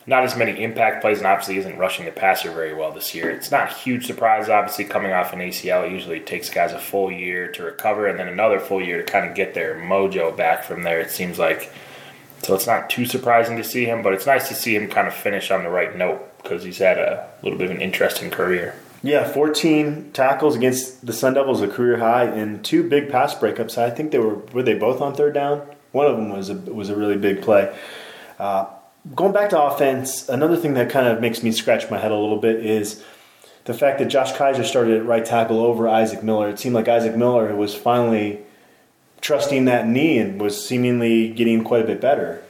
not 0.06 0.24
as 0.24 0.36
many 0.36 0.62
impact 0.62 1.00
plays, 1.00 1.18
and 1.18 1.26
obviously 1.26 1.58
isn't 1.58 1.78
rushing 1.78 2.04
the 2.04 2.10
passer 2.10 2.50
very 2.50 2.74
well 2.74 2.90
this 2.90 3.14
year. 3.14 3.30
It's 3.30 3.50
not 3.50 3.70
a 3.70 3.74
huge 3.74 4.06
surprise, 4.06 4.48
obviously, 4.48 4.84
coming 4.84 5.12
off 5.12 5.32
an 5.32 5.38
ACL. 5.38 5.86
It 5.86 5.92
usually 5.92 6.20
takes 6.20 6.50
guys 6.50 6.72
a 6.72 6.78
full 6.78 7.10
year 7.10 7.50
to 7.52 7.62
recover 7.62 8.08
and 8.08 8.18
then 8.18 8.28
another 8.28 8.58
full 8.58 8.82
year 8.82 9.02
to 9.02 9.12
kind 9.12 9.28
of 9.28 9.36
get 9.36 9.54
their 9.54 9.76
mojo 9.76 10.36
back 10.36 10.64
from 10.64 10.82
there, 10.82 11.00
it 11.00 11.10
seems 11.10 11.38
like. 11.38 11.72
So 12.42 12.54
it's 12.54 12.66
not 12.66 12.90
too 12.90 13.06
surprising 13.06 13.56
to 13.58 13.64
see 13.64 13.84
him, 13.84 14.02
but 14.02 14.12
it's 14.12 14.26
nice 14.26 14.48
to 14.48 14.54
see 14.54 14.74
him 14.74 14.88
kind 14.88 15.06
of 15.06 15.14
finish 15.14 15.52
on 15.52 15.62
the 15.62 15.70
right 15.70 15.96
note 15.96 16.36
because 16.42 16.64
he's 16.64 16.78
had 16.78 16.98
a 16.98 17.28
little 17.42 17.56
bit 17.56 17.70
of 17.70 17.76
an 17.76 17.80
interesting 17.80 18.30
career. 18.30 18.74
Yeah, 19.02 19.28
14 19.28 20.12
tackles 20.12 20.54
against 20.54 21.04
the 21.04 21.12
Sun 21.12 21.34
Devils, 21.34 21.60
a 21.60 21.68
career 21.68 21.98
high, 21.98 22.24
and 22.24 22.64
two 22.64 22.88
big 22.88 23.10
pass 23.10 23.34
breakups. 23.34 23.76
I 23.76 23.90
think 23.90 24.12
they 24.12 24.18
were 24.18 24.36
were 24.36 24.62
they 24.62 24.74
both 24.74 25.00
on 25.00 25.14
third 25.14 25.34
down. 25.34 25.66
One 25.90 26.06
of 26.06 26.16
them 26.16 26.30
was 26.30 26.50
a 26.50 26.54
was 26.54 26.88
a 26.88 26.96
really 26.96 27.16
big 27.16 27.42
play. 27.42 27.76
Uh, 28.38 28.66
going 29.14 29.32
back 29.32 29.50
to 29.50 29.60
offense, 29.60 30.28
another 30.28 30.56
thing 30.56 30.74
that 30.74 30.88
kind 30.88 31.08
of 31.08 31.20
makes 31.20 31.42
me 31.42 31.50
scratch 31.50 31.90
my 31.90 31.98
head 31.98 32.12
a 32.12 32.16
little 32.16 32.38
bit 32.38 32.64
is 32.64 33.02
the 33.64 33.74
fact 33.74 33.98
that 33.98 34.06
Josh 34.06 34.32
Kaiser 34.32 34.64
started 34.64 34.98
at 34.98 35.06
right 35.06 35.24
tackle 35.24 35.60
over 35.60 35.88
Isaac 35.88 36.22
Miller. 36.22 36.48
It 36.48 36.58
seemed 36.58 36.74
like 36.74 36.88
Isaac 36.88 37.16
Miller 37.16 37.54
was 37.56 37.74
finally 37.74 38.40
trusting 39.20 39.64
that 39.66 39.86
knee 39.86 40.18
and 40.18 40.40
was 40.40 40.64
seemingly 40.64 41.28
getting 41.28 41.64
quite 41.64 41.82
a 41.82 41.86
bit 41.86 42.00
better. 42.00 42.42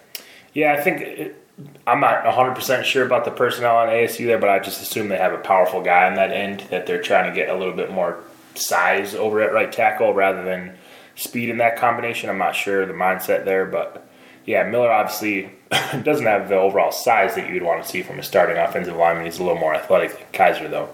Yeah, 0.54 0.74
I 0.74 0.80
think 0.82 1.00
it, 1.00 1.41
I'm 1.86 2.00
not 2.00 2.24
100% 2.24 2.84
sure 2.84 3.04
about 3.04 3.24
the 3.24 3.30
personnel 3.30 3.76
on 3.76 3.88
ASU 3.88 4.26
there, 4.26 4.38
but 4.38 4.48
I 4.48 4.58
just 4.58 4.80
assume 4.80 5.08
they 5.08 5.18
have 5.18 5.32
a 5.32 5.38
powerful 5.38 5.82
guy 5.82 6.06
on 6.06 6.14
that 6.14 6.32
end 6.32 6.60
that 6.70 6.86
they're 6.86 7.02
trying 7.02 7.30
to 7.30 7.34
get 7.34 7.48
a 7.48 7.56
little 7.56 7.74
bit 7.74 7.90
more 7.90 8.20
size 8.54 9.14
over 9.14 9.40
at 9.42 9.52
right 9.52 9.70
tackle 9.70 10.14
rather 10.14 10.42
than 10.42 10.76
speed 11.14 11.48
in 11.48 11.58
that 11.58 11.76
combination. 11.76 12.30
I'm 12.30 12.38
not 12.38 12.54
sure 12.54 12.86
the 12.86 12.92
mindset 12.92 13.44
there, 13.44 13.66
but 13.66 14.06
yeah, 14.44 14.64
Miller 14.64 14.90
obviously 14.90 15.52
doesn't 16.02 16.26
have 16.26 16.48
the 16.48 16.56
overall 16.56 16.92
size 16.92 17.34
that 17.34 17.48
you'd 17.48 17.62
want 17.62 17.82
to 17.82 17.88
see 17.88 18.02
from 18.02 18.18
a 18.18 18.22
starting 18.22 18.56
offensive 18.56 18.96
lineman. 18.96 19.24
He's 19.24 19.38
a 19.38 19.42
little 19.42 19.58
more 19.58 19.74
athletic 19.74 20.16
than 20.16 20.26
Kaiser, 20.32 20.68
though. 20.68 20.88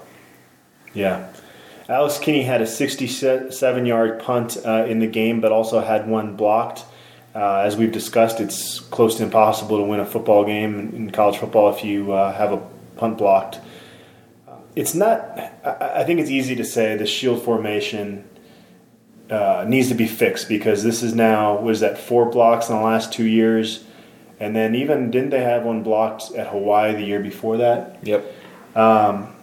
Yeah. 0.93 1.31
Alex 1.89 2.19
Kinney 2.19 2.43
had 2.43 2.61
a 2.61 2.67
67 2.67 3.87
yard 3.87 4.21
punt 4.21 4.59
uh, 4.65 4.85
in 4.87 4.99
the 4.99 5.07
game, 5.07 5.41
but 5.41 5.53
also 5.53 5.81
had 5.81 6.07
one 6.07 6.37
blocked. 6.37 6.85
Uh, 7.35 7.59
as 7.59 7.77
we've 7.77 7.93
discussed, 7.93 8.41
it's 8.41 8.81
close 8.81 9.17
to 9.17 9.23
impossible 9.23 9.77
to 9.77 9.85
win 9.85 10.01
a 10.01 10.07
football 10.07 10.45
game 10.45 10.93
in 10.95 11.11
college 11.11 11.37
football 11.37 11.73
if 11.73 11.85
you 11.85 12.13
uh, 12.13 12.33
have 12.33 12.53
a 12.53 12.57
punt 12.97 13.19
blocked. 13.19 13.61
It's 14.75 14.95
not, 14.95 15.39
I 15.65 16.05
think 16.05 16.21
it's 16.21 16.31
easy 16.31 16.57
to 16.57 16.65
say 16.65 16.97
the 16.97 17.07
shield 17.07 17.43
formation 17.43 18.29
uh, 19.29 19.65
needs 19.69 19.89
to 19.89 19.95
be 19.95 20.07
fixed 20.07 20.49
because 20.49 20.83
this 20.83 21.03
is 21.03 21.15
now, 21.15 21.59
was 21.59 21.81
that 21.81 21.99
four 21.99 22.31
blocks 22.31 22.69
in 22.69 22.77
the 22.77 22.83
last 22.83 23.13
two 23.13 23.27
years? 23.27 23.85
And 24.41 24.55
then 24.55 24.75
even, 24.75 25.11
didn't 25.11 25.31
they 25.31 25.43
have 25.43 25.65
one 25.65 25.83
blocked 25.83 26.33
at 26.33 26.49
Hawaii 26.49 26.93
the 26.95 27.03
year 27.03 27.21
before 27.21 27.57
that? 27.59 27.99
Yep. 28.03 28.35
Um, 28.77 29.35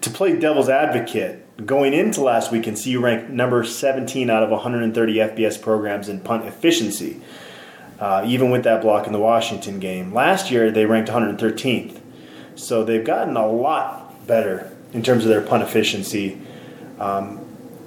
to 0.00 0.10
play 0.10 0.38
devil's 0.38 0.68
advocate, 0.68 1.45
going 1.64 1.94
into 1.94 2.20
last 2.20 2.52
week 2.52 2.66
and 2.66 2.78
see 2.78 2.90
you 2.90 3.00
ranked 3.00 3.30
number 3.30 3.64
17 3.64 4.28
out 4.28 4.42
of 4.42 4.50
130 4.50 5.14
FBS 5.14 5.60
programs 5.60 6.08
in 6.08 6.20
punt 6.20 6.44
efficiency, 6.44 7.20
uh, 7.98 8.22
even 8.26 8.50
with 8.50 8.64
that 8.64 8.82
block 8.82 9.06
in 9.06 9.12
the 9.12 9.18
Washington 9.18 9.80
game. 9.80 10.12
Last 10.12 10.50
year, 10.50 10.70
they 10.70 10.84
ranked 10.84 11.10
113th. 11.10 12.00
So 12.56 12.84
they've 12.84 13.04
gotten 13.04 13.36
a 13.36 13.46
lot 13.46 14.26
better 14.26 14.76
in 14.92 15.02
terms 15.02 15.24
of 15.24 15.30
their 15.30 15.40
punt 15.40 15.62
efficiency. 15.62 16.40
Um, 16.98 17.42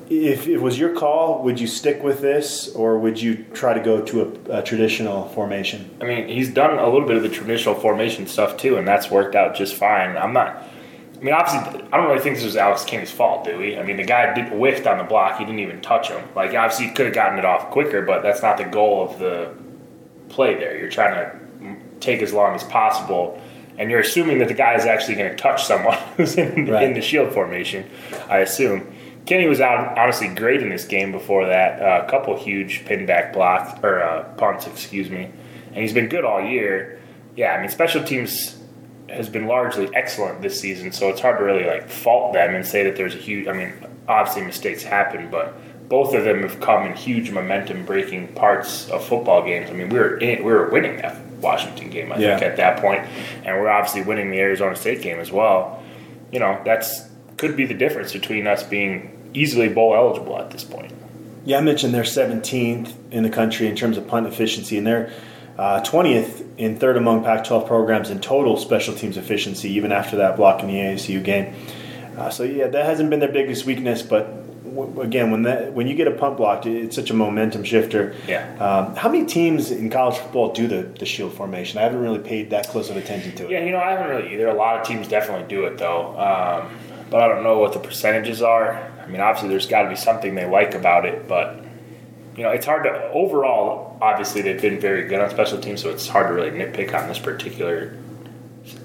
if 0.10 0.48
it 0.48 0.58
was 0.58 0.80
your 0.80 0.96
call, 0.96 1.44
would 1.44 1.60
you 1.60 1.68
stick 1.68 2.02
with 2.02 2.20
this 2.22 2.70
or 2.70 2.98
would 2.98 3.22
you 3.22 3.46
try 3.54 3.74
to 3.74 3.80
go 3.80 4.02
to 4.02 4.22
a, 4.22 4.60
a, 4.60 4.64
traditional 4.64 5.30
formation? 5.30 5.90
I 6.02 6.06
mean, 6.06 6.28
he's 6.28 6.50
done 6.50 6.80
a 6.80 6.90
little 6.90 7.08
bit 7.08 7.18
of 7.18 7.24
the 7.24 7.30
traditional 7.30 7.76
formation 7.76 8.26
stuff 8.26 8.58
too, 8.58 8.78
and 8.78 8.88
that's 8.88 9.12
worked 9.12 9.36
out 9.36 9.56
just 9.56 9.76
fine. 9.76 10.18
I'm 10.18 10.34
not. 10.34 10.64
I 11.20 11.24
mean, 11.24 11.34
obviously, 11.34 11.82
I 11.92 11.98
don't 11.98 12.08
really 12.08 12.22
think 12.22 12.38
this 12.38 12.46
was 12.46 12.56
Alex 12.56 12.86
Kinney's 12.86 13.12
fault, 13.12 13.44
do 13.44 13.58
we? 13.58 13.78
I 13.78 13.84
mean, 13.84 13.98
the 13.98 14.06
guy 14.06 14.34
did 14.34 14.54
whiffed 14.54 14.88
on 14.88 14.98
the 14.98 15.04
block; 15.04 15.38
he 15.38 15.44
didn't 15.44 15.60
even 15.60 15.82
touch 15.82 16.08
him. 16.08 16.24
Like, 16.34 16.54
obviously, 16.54 16.88
he 16.88 16.94
could 16.94 17.08
have 17.08 17.16
gotten 17.16 17.38
it 17.38 17.44
off 17.44 17.72
quicker, 17.72 18.02
but 18.04 18.24
that's 18.24 18.42
not 18.42 18.58
the 18.58 18.64
goal 18.64 19.04
of 19.04 19.20
the 19.20 19.54
play. 20.30 20.56
There, 20.56 20.78
you're 20.78 20.90
trying 20.90 21.16
to 21.16 21.78
take 22.00 22.22
as 22.22 22.32
long 22.32 22.56
as 22.56 22.64
possible, 22.64 23.42
and 23.78 23.92
you're 23.92 24.00
assuming 24.00 24.40
that 24.40 24.48
the 24.48 24.54
guy 24.54 24.76
is 24.76 24.86
actually 24.86 25.16
going 25.16 25.30
to 25.30 25.36
touch 25.36 25.66
someone 25.66 25.98
who's 26.18 26.38
in, 26.38 26.68
right. 26.68 26.84
in 26.84 26.94
the 26.94 27.02
shield 27.02 27.34
formation. 27.34 27.90
I 28.30 28.40
assume. 28.40 28.96
Kinney 29.26 29.48
was 29.48 29.62
out 29.62 29.98
honestly 29.98 30.30
great 30.30 30.62
in 30.64 30.70
this 30.70 30.86
game 30.86 31.12
before 31.12 31.46
that. 31.48 31.82
Uh, 31.82 32.06
a 32.06 32.10
couple 32.10 32.36
huge 32.36 32.86
pinback 32.86 33.34
blocks 33.34 33.78
or 33.84 34.02
uh, 34.02 34.24
punts, 34.38 34.66
excuse 34.66 35.10
me, 35.10 35.30
and 35.68 35.78
he's 35.78 35.94
been 35.94 36.08
good 36.08 36.24
all 36.24 36.42
year. 36.42 37.00
Yeah, 37.36 37.52
I 37.52 37.60
mean 37.60 37.70
special 37.70 38.04
teams 38.04 38.59
has 39.10 39.30
been 39.30 39.48
largely 39.48 39.90
excellent 39.96 40.42
this 40.42 40.60
season, 40.60 40.92
so 40.92 41.10
it's 41.10 41.22
hard 41.22 41.38
to 41.38 41.44
really 41.44 41.66
like 41.66 41.90
fault 41.90 42.34
them 42.34 42.56
and 42.56 42.66
say 42.66 42.84
that 42.84 42.96
there's 42.96 43.16
a 43.16 43.18
huge. 43.18 43.48
I 43.48 43.54
mean, 43.54 43.74
obviously 44.08 44.44
mistakes 44.44 44.84
happen, 44.84 45.30
but 45.30 45.56
both 45.90 46.14
of 46.14 46.24
them 46.24 46.44
have 46.44 46.60
come 46.60 46.86
in 46.86 46.96
huge 46.96 47.32
momentum 47.32 47.86
breaking 47.86 48.30
parts 48.30 48.90
of 48.90 49.04
football 49.04 49.44
games. 49.44 49.70
I 49.70 49.74
mean, 49.74 49.90
we 49.90 50.00
were 50.00 50.18
in, 50.18 50.44
we 50.44 50.52
were 50.52 50.70
winning 50.70 50.98
that 50.98 51.20
Washington 51.42 51.90
game, 51.90 52.12
I 52.12 52.18
yeah. 52.18 52.38
think, 52.38 52.52
at 52.52 52.58
that 52.58 52.80
point, 52.80 53.02
and 53.44 53.60
we're 53.60 53.70
obviously 53.70 54.04
winning 54.04 54.32
the 54.32 54.40
Arizona 54.40 54.76
State 54.76 55.02
game 55.02 55.20
as 55.20 55.32
well. 55.32 55.84
You 56.32 56.40
know, 56.40 56.62
that's 56.64 57.08
could 57.38 57.56
be 57.56 57.66
the 57.66 57.74
difference 57.74 58.12
between 58.14 58.48
us 58.48 58.64
being 58.64 59.32
easily 59.34 59.70
bowl 59.70 59.96
eligible 59.96 60.38
at 60.38 60.52
this 60.52 60.64
point. 60.64 60.92
Yeah, 61.46 61.58
I 61.58 61.62
mentioned 61.62 61.94
they're 61.94 62.04
17th 62.04 62.94
in 63.12 63.24
the 63.24 63.30
country 63.30 63.68
in 63.68 63.76
terms 63.76 63.98
of 63.98 64.08
punt 64.08 64.28
efficiency, 64.28 64.78
and 64.78 64.86
they're 64.86 65.12
uh, 65.60 65.82
20th 65.82 66.46
in 66.58 66.78
third 66.78 66.96
among 66.96 67.22
Pac 67.22 67.44
12 67.44 67.68
programs 67.68 68.10
in 68.10 68.22
total 68.22 68.56
special 68.56 68.96
teams 68.96 69.18
efficiency, 69.18 69.70
even 69.72 69.92
after 69.92 70.16
that 70.16 70.38
block 70.38 70.62
in 70.62 70.68
the 70.68 70.76
ASU 70.76 71.22
game. 71.22 71.54
Uh, 72.18 72.30
so, 72.30 72.44
yeah, 72.44 72.68
that 72.68 72.86
hasn't 72.86 73.10
been 73.10 73.20
their 73.20 73.32
biggest 73.32 73.66
weakness, 73.66 74.02
but 74.02 74.64
w- 74.64 75.02
again, 75.02 75.32
when 75.32 75.44
that 75.44 75.74
when 75.74 75.86
you 75.86 75.96
get 75.96 76.08
a 76.08 76.12
punt 76.12 76.38
blocked, 76.38 76.66
it's 76.66 76.96
such 76.96 77.10
a 77.10 77.14
momentum 77.14 77.66
shifter. 77.66 78.16
Yeah. 78.26 78.56
Um, 78.56 78.96
how 78.96 79.10
many 79.10 79.26
teams 79.26 79.70
in 79.70 79.90
college 79.90 80.18
football 80.18 80.54
do 80.54 80.66
the, 80.66 80.84
the 80.84 81.06
shield 81.06 81.34
formation? 81.34 81.78
I 81.78 81.82
haven't 81.82 82.00
really 82.00 82.20
paid 82.20 82.52
that 82.52 82.70
close 82.70 82.90
of 82.90 82.96
attention 82.96 83.36
to 83.36 83.46
it. 83.46 83.52
Yeah, 83.52 83.66
you 83.66 83.72
know, 83.72 83.80
I 83.80 83.92
haven't 83.92 84.10
really 84.10 84.34
either. 84.34 84.48
A 84.48 84.54
lot 84.54 84.80
of 84.80 84.88
teams 84.88 85.10
definitely 85.10 85.48
do 85.50 85.66
it 85.66 85.78
though, 85.78 86.12
um, 86.18 86.72
but 87.10 87.22
I 87.22 87.28
don't 87.28 87.44
know 87.44 87.58
what 87.60 87.74
the 87.74 87.80
percentages 87.80 88.42
are. 88.42 88.90
I 89.04 89.08
mean, 89.08 89.20
obviously, 89.20 89.50
there's 89.50 89.68
got 89.68 89.84
to 89.84 89.90
be 89.90 89.98
something 89.98 90.36
they 90.36 90.50
like 90.50 90.74
about 90.74 91.06
it, 91.06 91.28
but 91.28 91.59
you 92.40 92.46
know, 92.46 92.52
it's 92.52 92.66
hard 92.66 92.84
to 92.84 93.12
overall. 93.12 93.98
Obviously, 94.02 94.42
they've 94.42 94.62
been 94.62 94.80
very 94.80 95.10
good 95.10 95.20
on 95.20 95.30
special 95.30 95.60
teams, 95.60 95.82
so 95.82 95.90
it's 95.90 96.08
hard 96.08 96.28
to 96.28 96.34
really 96.34 96.52
nitpick 96.52 96.98
on 96.98 97.10
this 97.10 97.20
particular 97.20 97.98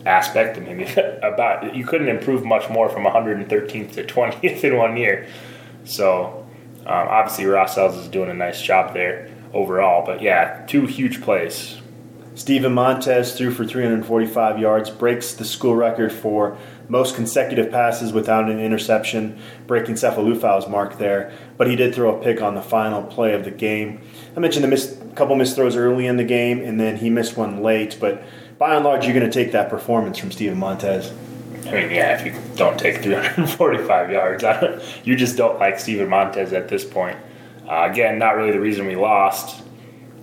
aspect. 0.04 0.58
I 0.58 0.61
mean, 0.61 0.88
about 1.23 1.73
you 1.76 1.87
couldn't 1.87 2.08
improve 2.08 2.44
much 2.44 2.68
more 2.68 2.88
from 2.88 3.04
113th 3.04 3.92
to 3.92 4.02
20th 4.02 4.64
in 4.64 4.76
one 4.76 4.96
year. 4.96 5.28
So 5.84 6.44
um, 6.80 7.08
obviously, 7.08 7.44
Ross 7.46 7.78
Els 7.78 7.94
is 7.96 8.08
doing 8.08 8.28
a 8.28 8.34
nice 8.34 8.61
job 8.61 8.92
there 8.92 9.30
overall. 9.52 10.04
But 10.04 10.20
yeah, 10.20 10.66
two 10.66 10.87
huge 10.87 11.23
plays. 11.23 11.80
Steven 12.35 12.73
Montez 12.75 13.37
threw 13.37 13.53
for 13.53 13.64
345 13.64 14.59
yards, 14.59 14.91
breaks 14.91 15.35
the 15.35 15.45
school 15.45 15.76
record 15.76 16.12
for 16.12 16.59
most 16.88 17.14
consecutive 17.14 17.71
passes 17.71 18.12
without 18.12 18.50
an 18.50 18.59
interception, 18.59 19.38
breaking 19.67 19.95
Sefo 19.95 20.17
Liufau's 20.17 20.69
mark 20.69 20.99
there. 20.99 21.33
But 21.57 21.69
he 21.69 21.76
did 21.76 21.95
throw 21.95 22.19
a 22.19 22.23
pick 22.23 22.43
on 22.43 22.57
the 22.57 22.62
final 22.62 23.03
play 23.05 23.35
of 23.35 23.45
the 23.45 23.53
game. 23.53 24.00
I 24.37 24.41
mentioned 24.41 24.69
miss, 24.69 24.99
couple 25.14 25.37
missed 25.37 25.55
throws 25.55 25.76
early 25.76 26.07
in 26.07 26.17
the 26.17 26.25
game, 26.25 26.61
and 26.61 26.81
then 26.81 26.97
he 26.97 27.09
missed 27.09 27.37
one 27.37 27.62
late. 27.62 27.99
But 28.00 28.23
by 28.59 28.75
and 28.75 28.85
large, 28.85 29.05
you're 29.05 29.14
going 29.14 29.31
to 29.31 29.33
take 29.33 29.53
that 29.53 29.71
performance 29.71 30.19
from 30.19 30.33
Steven 30.33 30.59
Montez. 30.59 31.12
I 31.67 31.71
mean, 31.71 31.91
yeah, 31.91 32.19
if 32.19 32.26
you 32.26 32.35
don't 32.57 32.79
take 32.79 33.03
345 33.03 34.11
yards, 34.11 34.45
you 35.05 35.17
just 35.17 35.37
don't 35.37 35.59
like 35.59 35.79
Steven 35.79 36.09
Montez 36.09 36.53
at 36.53 36.69
this 36.69 36.85
point. 36.85 37.17
Uh, 37.67 37.88
again, 37.91 38.19
not 38.19 38.37
really 38.37 38.53
the 38.53 38.61
reason 38.61 38.87
we 38.87 38.97
lost. 38.97 39.63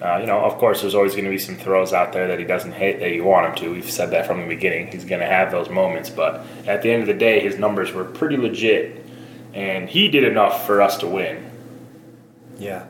Uh, 0.01 0.17
you 0.17 0.25
know, 0.25 0.39
of 0.39 0.58
course, 0.58 0.81
there's 0.81 0.96
always 0.96 1.13
going 1.13 1.25
to 1.25 1.29
be 1.29 1.38
some 1.38 1.55
throws 1.55 1.93
out 1.93 2.12
there 2.12 2.27
that 2.27 2.39
he 2.39 2.46
doesn't 2.46 2.72
hit 2.72 3.00
that 3.00 3.12
you 3.12 3.24
want 3.24 3.46
him 3.46 3.55
to. 3.63 3.72
We've 3.72 3.89
said 3.89 4.10
that 4.12 4.25
from 4.25 4.41
the 4.41 4.48
beginning. 4.48 4.88
He's 4.88 5.05
going 5.05 5.22
to 5.22 5.27
have 5.27 5.51
those 5.51 5.70
moments, 5.70 6.10
but 6.10 6.43
at 6.65 6.81
the 6.81 6.91
end 6.91 7.03
of 7.03 7.08
the 7.08 7.13
day, 7.13 7.39
his 7.39 7.60
numbers 7.60 7.91
were 7.91 8.03
pretty 8.03 8.36
legit, 8.36 9.05
and 9.53 9.88
he 9.88 10.08
did 10.08 10.24
enough 10.24 10.65
for 10.65 10.81
us 10.81 10.98
to 11.00 11.08
win. 11.08 11.51
Yeah. 12.58 12.88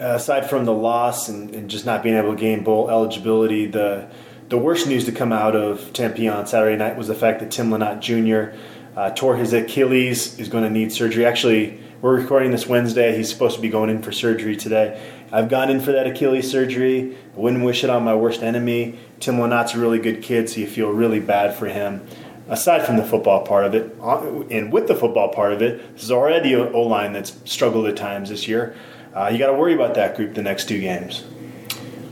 Uh, 0.00 0.14
aside 0.14 0.50
from 0.50 0.64
the 0.64 0.72
loss 0.72 1.28
and, 1.28 1.54
and, 1.54 1.70
just 1.70 1.84
not 1.86 2.02
being 2.02 2.16
able 2.16 2.34
to 2.34 2.40
gain 2.40 2.64
bowl 2.64 2.90
eligibility, 2.90 3.66
the 3.66 4.08
the 4.48 4.56
worst 4.58 4.86
news 4.86 5.04
to 5.04 5.12
come 5.12 5.32
out 5.32 5.54
of 5.54 5.92
Tempe 5.92 6.28
on 6.28 6.46
Saturday 6.46 6.76
night 6.76 6.96
was 6.96 7.08
the 7.08 7.14
fact 7.14 7.40
that 7.40 7.50
Tim 7.50 7.70
Lynott 7.70 8.00
Jr. 8.00 8.56
Uh, 8.96 9.10
tore 9.10 9.36
his 9.36 9.52
Achilles, 9.52 10.38
is 10.38 10.48
going 10.48 10.64
to 10.64 10.70
need 10.70 10.92
surgery. 10.92 11.24
Actually, 11.24 11.80
we're 12.02 12.20
recording 12.20 12.50
this 12.50 12.66
Wednesday. 12.66 13.16
He's 13.16 13.30
supposed 13.30 13.56
to 13.56 13.62
be 13.62 13.68
going 13.68 13.90
in 13.90 14.02
for 14.02 14.12
surgery 14.12 14.56
today. 14.56 15.00
I've 15.32 15.48
gone 15.48 15.70
in 15.70 15.80
for 15.80 15.92
that 15.92 16.06
Achilles 16.06 16.48
surgery. 16.50 17.16
Wouldn't 17.34 17.64
wish 17.64 17.82
it 17.82 17.88
on 17.88 18.04
my 18.04 18.14
worst 18.14 18.42
enemy. 18.42 18.98
Tim 19.18 19.36
Lynott's 19.36 19.74
a 19.74 19.78
really 19.78 19.98
good 19.98 20.22
kid, 20.22 20.50
so 20.50 20.60
you 20.60 20.66
feel 20.66 20.90
really 20.90 21.20
bad 21.20 21.54
for 21.54 21.66
him. 21.66 22.06
Aside 22.48 22.84
from 22.84 22.98
the 22.98 23.04
football 23.04 23.46
part 23.46 23.64
of 23.64 23.74
it, 23.74 23.96
uh, 24.02 24.42
and 24.50 24.70
with 24.70 24.88
the 24.88 24.94
football 24.94 25.30
part 25.30 25.54
of 25.54 25.62
it, 25.62 25.94
this 25.94 26.02
is 26.02 26.10
already 26.10 26.52
an 26.52 26.74
O 26.74 26.82
line 26.82 27.14
that's 27.14 27.34
struggled 27.50 27.86
at 27.86 27.96
times 27.96 28.28
this 28.28 28.46
year. 28.46 28.76
Uh, 29.14 29.30
you 29.32 29.38
got 29.38 29.46
to 29.46 29.54
worry 29.54 29.74
about 29.74 29.94
that 29.94 30.16
group 30.16 30.34
the 30.34 30.42
next 30.42 30.68
two 30.68 30.80
games. 30.80 31.24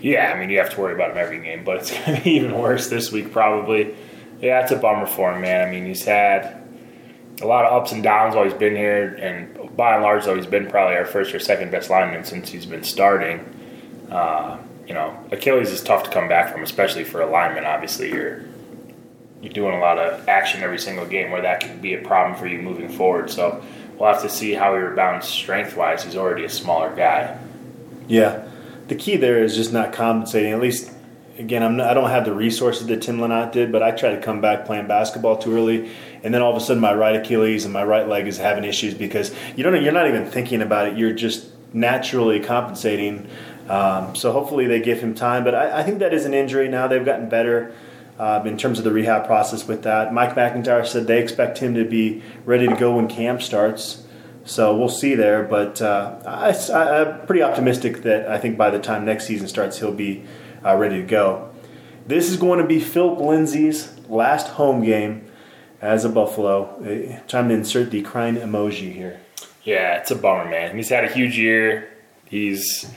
Yeah, 0.00 0.32
I 0.34 0.40
mean, 0.40 0.48
you 0.48 0.58
have 0.58 0.70
to 0.70 0.80
worry 0.80 0.94
about 0.94 1.10
him 1.10 1.18
every 1.18 1.42
game, 1.42 1.62
but 1.62 1.76
it's 1.76 1.90
going 2.06 2.16
to 2.16 2.24
be 2.24 2.30
even 2.30 2.56
worse 2.56 2.88
this 2.88 3.12
week, 3.12 3.32
probably. 3.32 3.94
Yeah, 4.40 4.62
it's 4.62 4.72
a 4.72 4.76
bummer 4.76 5.04
for 5.04 5.32
him, 5.32 5.42
man. 5.42 5.68
I 5.68 5.70
mean, 5.70 5.84
he's 5.84 6.04
had 6.04 6.59
a 7.40 7.47
lot 7.47 7.64
of 7.64 7.73
ups 7.73 7.92
and 7.92 8.02
downs 8.02 8.35
while 8.35 8.44
he's 8.44 8.54
been 8.54 8.76
here, 8.76 9.14
and 9.20 9.76
by 9.76 9.94
and 9.94 10.02
large, 10.02 10.25
though, 10.25 10.37
he's 10.37 10.47
been 10.47 10.66
probably 10.66 10.97
our 10.97 11.04
first 11.04 11.35
or 11.35 11.38
second 11.38 11.70
best 11.70 11.90
lineman 11.90 12.25
since 12.25 12.50
he's 12.50 12.66
been 12.66 12.85
starting. 12.85 13.38
Uh, 14.11 14.59
you 14.87 14.94
know, 14.94 15.16
Achilles 15.30 15.70
is 15.70 15.82
tough 15.82 16.02
to 16.04 16.11
come 16.11 16.28
back 16.28 16.52
from, 16.52 16.62
especially 16.62 17.04
for 17.04 17.20
a 17.20 17.30
lineman. 17.30 17.64
Obviously, 17.64 18.11
you're 18.11 18.42
you're 19.40 19.52
doing 19.52 19.75
a 19.75 19.80
lot 19.80 19.99
of 19.99 20.28
action 20.28 20.62
every 20.62 20.78
single 20.78 21.06
game, 21.06 21.30
where 21.30 21.42
that 21.42 21.61
can 21.61 21.80
be 21.80 21.94
a 21.94 22.02
problem 22.02 22.38
for 22.38 22.47
you 22.47 22.61
moving 22.61 22.88
forward. 22.88 23.30
So 23.30 23.62
we'll 23.97 24.12
have 24.12 24.23
to 24.23 24.28
see 24.28 24.52
how 24.52 24.75
he 24.75 24.80
rebounds 24.80 25.26
strength 25.26 25.76
wise. 25.76 26.04
He's 26.04 26.16
already 26.16 26.44
a 26.44 26.49
smaller 26.50 26.94
guy. 26.94 27.38
Yeah, 28.06 28.47
the 28.88 28.97
key 28.97 29.16
there 29.16 29.42
is 29.42 29.56
just 29.56 29.73
not 29.73 29.92
compensating. 29.92 30.52
At 30.52 30.61
least, 30.61 30.90
again, 31.40 31.62
I'm 31.62 31.76
not, 31.76 31.88
I 31.88 31.94
don't 31.94 32.11
have 32.11 32.25
the 32.25 32.35
resources 32.35 32.87
that 32.87 33.02
Tim 33.02 33.18
Lynott 33.18 33.52
did, 33.52 33.73
but 33.73 33.82
I 33.82 33.90
try 33.90 34.11
to 34.11 34.20
come 34.20 34.40
back 34.40 34.66
playing 34.66 34.87
basketball 34.87 35.38
too 35.38 35.54
early, 35.56 35.90
and 36.23 36.32
then 36.32 36.42
all 36.42 36.50
of 36.50 36.56
a 36.56 36.64
sudden 36.64 36.80
my 36.80 36.94
right 36.94 37.16
Achilles 37.16 37.64
and 37.64 37.73
my 37.73 37.82
right 37.82 38.06
leg 38.06 38.28
is 38.28 38.38
having 38.38 38.64
issues 38.64 38.94
because 38.94 39.35
you 39.56 39.64
don't 39.64 39.82
you're 39.82 39.92
not 39.92 40.06
even 40.06 40.26
thinking 40.26 40.62
about 40.62 40.88
it. 40.88 40.99
You're 40.99 41.14
just 41.14 41.49
naturally 41.73 42.40
compensating. 42.40 43.28
Um, 43.68 44.14
so 44.14 44.32
hopefully 44.32 44.66
they 44.66 44.80
give 44.80 45.00
him 45.00 45.14
time, 45.14 45.44
but 45.44 45.54
I, 45.54 45.80
I, 45.80 45.82
think 45.85 46.00
that 46.00 46.12
is 46.12 46.25
an 46.25 46.35
injury. 46.35 46.68
Now 46.68 46.88
they've 46.88 47.04
gotten 47.04 47.28
better. 47.28 47.73
Uh, 48.18 48.42
in 48.44 48.59
terms 48.59 48.78
of 48.78 48.85
the 48.85 48.92
rehab 48.92 49.25
process 49.25 49.66
with 49.66 49.85
that, 49.85 50.12
Mike 50.12 50.35
McIntyre 50.35 50.87
said 50.87 51.06
they 51.06 51.23
expect 51.23 51.56
him 51.56 51.73
to 51.75 51.87
be 51.87 52.23
ready 52.44 52.66
to 52.66 52.76
go 52.76 52.97
when 52.97 53.09
camp 53.09 53.40
starts. 53.40 54.06
So 54.44 54.76
we'll 54.76 54.90
see 54.90 55.14
there, 55.14 55.44
but 55.44 55.80
uh, 55.80 56.18
I, 56.26 56.50
am 57.00 57.26
pretty 57.26 57.42
optimistic 57.42 58.02
that 58.02 58.28
I 58.28 58.37
think 58.37 58.59
by 58.59 58.68
the 58.68 58.78
time 58.78 59.06
next 59.06 59.26
season 59.26 59.49
starts, 59.49 59.78
he'll 59.78 59.94
be 59.94 60.25
uh, 60.64 60.76
ready 60.76 61.00
to 61.00 61.06
go. 61.06 61.50
This 62.06 62.30
is 62.30 62.36
going 62.36 62.58
to 62.60 62.66
be 62.66 62.80
Phillip 62.80 63.20
Lindsay's 63.20 63.96
last 64.08 64.48
home 64.48 64.82
game 64.84 65.30
as 65.80 66.04
a 66.04 66.08
Buffalo. 66.08 66.64
Uh, 66.64 67.26
time 67.26 67.48
to 67.48 67.54
insert 67.54 67.90
the 67.90 68.02
crying 68.02 68.36
emoji 68.36 68.92
here. 68.92 69.20
Yeah, 69.62 69.98
it's 69.98 70.10
a 70.10 70.16
bummer, 70.16 70.48
man. 70.48 70.76
He's 70.76 70.88
had 70.88 71.04
a 71.04 71.08
huge 71.08 71.38
year. 71.38 71.90
He's. 72.24 72.90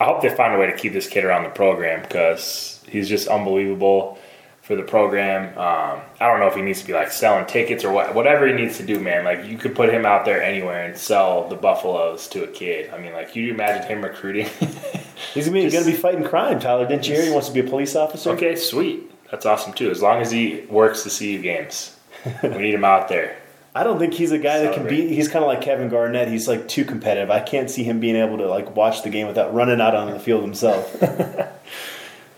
I 0.00 0.04
hope 0.04 0.22
they 0.22 0.28
find 0.28 0.54
a 0.54 0.58
way 0.58 0.66
to 0.66 0.76
keep 0.76 0.92
this 0.92 1.08
kid 1.08 1.24
around 1.24 1.44
the 1.44 1.50
program 1.50 2.02
because 2.02 2.84
he's 2.88 3.08
just 3.08 3.28
unbelievable 3.28 4.18
for 4.64 4.74
the 4.76 4.82
program. 4.82 5.48
Um, 5.58 6.00
I 6.18 6.26
don't 6.26 6.40
know 6.40 6.46
if 6.46 6.54
he 6.54 6.62
needs 6.62 6.80
to 6.80 6.86
be 6.86 6.94
like 6.94 7.12
selling 7.12 7.44
tickets 7.44 7.84
or 7.84 7.92
what, 7.92 8.14
whatever 8.14 8.46
he 8.46 8.54
needs 8.54 8.78
to 8.78 8.82
do, 8.82 8.98
man. 8.98 9.22
Like 9.22 9.44
you 9.44 9.58
could 9.58 9.74
put 9.74 9.90
him 9.90 10.06
out 10.06 10.24
there 10.24 10.42
anywhere 10.42 10.86
and 10.86 10.96
sell 10.96 11.48
the 11.48 11.54
Buffaloes 11.54 12.26
to 12.28 12.44
a 12.44 12.46
kid. 12.46 12.90
I 12.90 12.98
mean, 12.98 13.12
like, 13.12 13.36
you 13.36 13.52
imagine 13.52 13.86
him 13.86 14.02
recruiting? 14.02 14.46
He's 15.34 15.46
gonna 15.46 15.62
be, 15.62 15.70
gonna 15.70 15.84
be 15.84 15.92
fighting 15.92 16.24
crime, 16.24 16.58
Tyler. 16.60 16.88
Didn't 16.88 17.06
you 17.06 17.14
hear 17.14 17.24
he 17.24 17.30
wants 17.30 17.48
to 17.48 17.54
be 17.54 17.60
a 17.60 17.64
police 17.64 17.94
officer? 17.94 18.30
Okay, 18.30 18.56
sweet. 18.56 19.10
That's 19.30 19.44
awesome 19.44 19.74
too. 19.74 19.90
As 19.90 20.00
long 20.00 20.22
as 20.22 20.30
he 20.30 20.64
works 20.70 21.04
the 21.04 21.10
CU 21.10 21.42
games, 21.42 21.96
we 22.42 22.48
need 22.48 22.74
him 22.74 22.84
out 22.84 23.08
there. 23.08 23.36
I 23.76 23.82
don't 23.82 23.98
think 23.98 24.14
he's 24.14 24.30
a 24.30 24.38
guy 24.38 24.60
that 24.60 24.74
can 24.74 24.86
be. 24.86 25.12
He's 25.14 25.28
kind 25.28 25.44
of 25.44 25.48
like 25.48 25.60
Kevin 25.60 25.88
Garnett. 25.88 26.28
He's 26.28 26.46
like 26.46 26.68
too 26.68 26.84
competitive. 26.84 27.30
I 27.30 27.40
can't 27.40 27.68
see 27.68 27.82
him 27.82 27.98
being 28.00 28.16
able 28.16 28.38
to 28.38 28.46
like 28.46 28.74
watch 28.76 29.02
the 29.02 29.10
game 29.10 29.26
without 29.26 29.52
running 29.52 29.80
out 29.80 29.94
on 29.96 30.10
the 30.10 30.20
field 30.20 30.42
himself. 30.42 30.96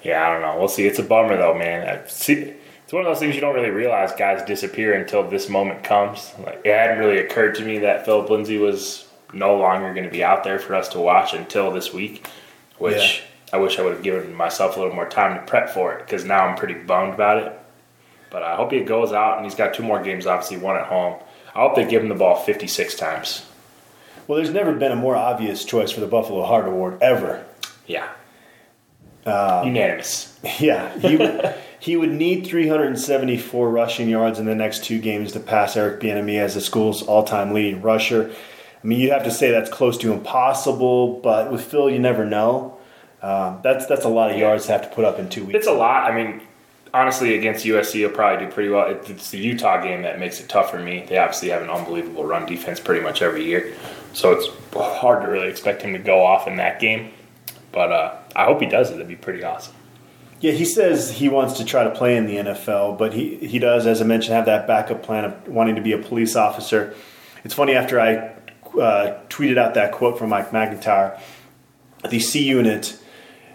Yeah, 0.07 0.25
I 0.25 0.33
don't 0.33 0.43
know. 0.43 0.57
We'll 0.57 0.69
see. 0.69 0.87
It's 0.87 1.01
a 1.01 1.03
bummer 1.03 1.37
though, 1.37 1.55
man. 1.55 2.03
See, 2.07 2.55
it's 2.85 2.93
one 2.93 3.03
of 3.03 3.09
those 3.09 3.19
things 3.19 3.35
you 3.35 3.41
don't 3.41 3.57
really 3.57 3.71
realize 3.71 4.13
guys 4.13 4.47
disappear 4.47 4.95
until 4.95 5.29
this 5.29 5.49
moment 5.49 5.83
comes. 5.83 6.33
Like 6.39 6.61
it 6.65 6.73
hadn't 6.73 7.01
really 7.01 7.19
occurred 7.19 7.57
to 7.57 7.65
me 7.65 7.79
that 7.79 8.05
Phillip 8.05 8.31
Lindsay 8.31 8.59
was 8.59 9.09
no 9.33 9.57
longer 9.57 9.93
going 9.93 10.05
to 10.05 10.11
be 10.11 10.23
out 10.23 10.45
there 10.45 10.61
for 10.61 10.77
us 10.77 10.89
to 10.91 11.01
watch 11.01 11.35
until 11.35 11.73
this 11.73 11.93
week, 11.93 12.29
which 12.79 13.19
yeah. 13.19 13.57
I 13.57 13.61
wish 13.61 13.81
I 13.81 13.83
would 13.83 13.95
have 13.95 14.05
given 14.05 14.33
myself 14.33 14.77
a 14.77 14.79
little 14.79 14.95
more 14.95 15.09
time 15.09 15.37
to 15.37 15.45
prep 15.45 15.71
for 15.71 15.95
it 15.95 16.07
because 16.07 16.25
now 16.25 16.47
I'm 16.47 16.57
pretty 16.57 16.75
bummed 16.75 17.15
about 17.15 17.43
it. 17.43 17.59
But 18.31 18.45
I 18.45 18.55
hope 18.55 18.71
he 18.71 18.81
goes 18.83 19.13
out 19.13 19.39
and 19.39 19.45
he's 19.45 19.57
got 19.57 19.75
two 19.75 19.83
more 19.83 20.01
games, 20.01 20.25
obviously 20.25 20.59
one 20.59 20.77
at 20.77 20.87
home. 20.87 21.21
I 21.53 21.61
hope 21.61 21.75
they 21.75 21.89
give 21.89 22.03
him 22.03 22.09
the 22.09 22.15
ball 22.15 22.37
56 22.37 22.95
times. 22.95 23.45
Well, 24.29 24.37
there's 24.37 24.55
never 24.55 24.73
been 24.73 24.93
a 24.93 24.97
more 24.97 25.17
obvious 25.17 25.65
choice 25.65 25.91
for 25.91 26.01
the 26.01 26.07
Buffalo 26.07 26.45
Heart 26.45 26.69
Award 26.69 27.03
ever. 27.03 27.45
Yeah. 27.87 28.09
Um, 29.27 29.67
Unanimous. 29.67 30.33
Yeah, 30.61 30.97
he 31.01 31.17
would, 31.17 31.55
he 31.81 31.97
would 31.97 32.13
need 32.13 32.47
374 32.47 33.69
rushing 33.69 34.09
yards 34.09 34.39
in 34.39 34.47
the 34.47 34.55
next 34.55 34.85
two 34.85 35.01
games 35.01 35.33
to 35.33 35.41
pass 35.41 35.77
Eric 35.77 36.01
Bieniemy 36.01 36.39
as 36.39 36.55
the 36.55 36.61
school's 36.61 37.03
all-time 37.03 37.53
leading 37.53 37.83
rusher. 37.83 38.33
I 38.83 38.87
mean, 38.87 39.01
you'd 39.01 39.11
have 39.11 39.25
to 39.25 39.31
say 39.33 39.51
that's 39.51 39.69
close 39.69 39.99
to 39.99 40.13
impossible, 40.13 41.21
but 41.21 41.51
with 41.51 41.65
Phil, 41.65 41.91
you 41.91 41.99
never 41.99 42.25
know. 42.25 42.79
Um, 43.23 43.59
that's 43.65 43.87
that's 43.87 44.05
a 44.05 44.09
lot 44.09 44.31
of 44.31 44.39
yards 44.39 44.67
to 44.67 44.73
have 44.73 44.83
to 44.83 44.89
put 44.89 45.05
up 45.05 45.19
in 45.19 45.29
two 45.29 45.45
weeks. 45.45 45.59
It's 45.59 45.67
a 45.67 45.73
lot. 45.73 46.09
I 46.09 46.15
mean, 46.15 46.43
honestly, 46.95 47.37
against 47.37 47.65
USC, 47.65 47.95
he'll 47.95 48.11
probably 48.11 48.47
do 48.47 48.53
pretty 48.53 48.69
well. 48.69 48.89
It's 48.89 49.31
the 49.31 49.39
Utah 49.39 49.83
game 49.83 50.03
that 50.03 50.21
makes 50.21 50.39
it 50.39 50.49
tough 50.49 50.71
for 50.71 50.79
me. 50.79 51.05
They 51.09 51.19
obviously 51.19 51.49
have 51.49 51.63
an 51.63 51.71
unbelievable 51.71 52.25
run 52.25 52.47
defense 52.47 52.79
pretty 52.79 53.03
much 53.03 53.23
every 53.23 53.45
year, 53.45 53.75
so 54.13 54.33
it's 54.33 54.47
hard 54.73 55.23
to 55.23 55.29
really 55.29 55.49
expect 55.49 55.83
him 55.83 55.93
to 55.95 55.99
go 55.99 56.25
off 56.25 56.47
in 56.47 56.57
that 56.57 56.79
game. 56.79 57.11
But 57.77 57.93
uh, 57.93 58.15
I 58.35 58.47
hope 58.47 58.63
he 58.63 58.67
does 58.67 58.89
it. 58.89 58.95
That'd 58.95 59.07
be 59.07 59.17
pretty 59.17 59.45
awesome. 59.45 59.75
Yeah, 60.41 60.53
he 60.53 60.65
says 60.65 61.11
he 61.11 61.29
wants 61.29 61.59
to 61.59 61.65
try 61.65 61.85
to 61.85 61.91
play 61.91 62.17
in 62.17 62.25
the 62.27 62.37
NFL, 62.37 62.97
but 62.97 63.13
he, 63.13 63.37
he 63.37 63.59
does, 63.59 63.87
as 63.87 64.01
I 64.01 64.07
mentioned, 64.07 64.35
have 64.35 64.47
that 64.47 64.67
backup 64.67 65.03
plan 65.03 65.27
of 65.27 65.47
wanting 65.47 65.75
to 65.77 65.83
be 65.83 65.93
a 65.93 65.99
police 65.99 66.37
officer. 66.37 66.95
It's 67.45 67.53
funny, 67.53 67.75
after 67.75 68.01
I 68.01 68.17
uh, 68.81 69.21
tweeted 69.29 69.59
out 69.59 69.75
that 69.75 69.93
quote 69.93 70.19
from 70.19 70.31
Mike 70.31 70.53
McIntyre, 70.53 71.21
the 72.09 72.19
C 72.19 72.45
Unit 72.45 72.99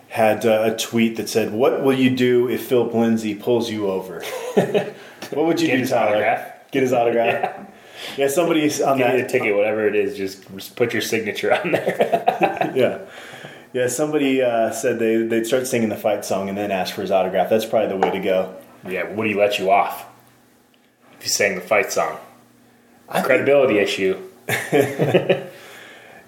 had 0.10 0.46
uh, 0.46 0.72
a 0.72 0.78
tweet 0.78 1.18
that 1.18 1.28
said, 1.28 1.52
What 1.52 1.82
will 1.84 1.94
you 1.98 2.16
do 2.16 2.48
if 2.48 2.68
Phillip 2.68 2.94
Lindsay 2.94 3.34
pulls 3.34 3.72
you 3.72 3.88
over? 3.88 4.22
what 4.54 5.46
would 5.48 5.60
you 5.60 5.66
Get 5.66 5.74
do, 5.78 5.80
his 5.80 5.90
Tyler? 5.90 6.10
autograph? 6.12 6.72
Get 6.72 6.84
his 6.84 6.94
autograph? 6.94 7.68
yeah. 8.18 8.28
somebody's 8.28 8.82
on 8.82 8.98
Give 8.98 9.08
that. 9.08 9.18
you 9.18 9.26
a 9.26 9.28
ticket, 9.28 9.56
whatever 9.56 9.88
it 9.88 9.96
is, 9.96 10.18
just 10.18 10.48
just 10.56 10.76
put 10.76 10.94
your 10.94 11.02
signature 11.02 11.54
on 11.54 11.72
there. 11.72 12.72
yeah. 12.76 13.00
Yeah, 13.74 13.88
somebody 13.88 14.42
uh, 14.42 14.72
said 14.72 15.00
they, 15.00 15.18
they'd 15.24 15.46
start 15.48 15.66
singing 15.68 15.90
the 15.90 15.96
fight 15.98 16.26
song 16.26 16.50
and 16.50 16.58
then 16.58 16.72
ask 16.72 16.94
for 16.94 17.02
his 17.02 17.12
autograph. 17.12 17.50
That's 17.50 17.66
probably 17.66 17.88
the 17.90 17.98
way 17.98 18.12
to 18.12 18.20
go. 18.20 18.56
yeah, 18.88 19.10
would 19.14 19.28
he 19.28 19.34
let 19.34 19.60
you 19.60 19.72
off? 19.72 20.06
If 21.18 21.24
you 21.24 21.30
sang 21.30 21.56
the 21.56 21.62
fight 21.62 21.92
song. 21.92 22.18
I 23.08 23.16
think- 23.16 23.26
Credibility 23.28 23.78
issue. 23.80 24.22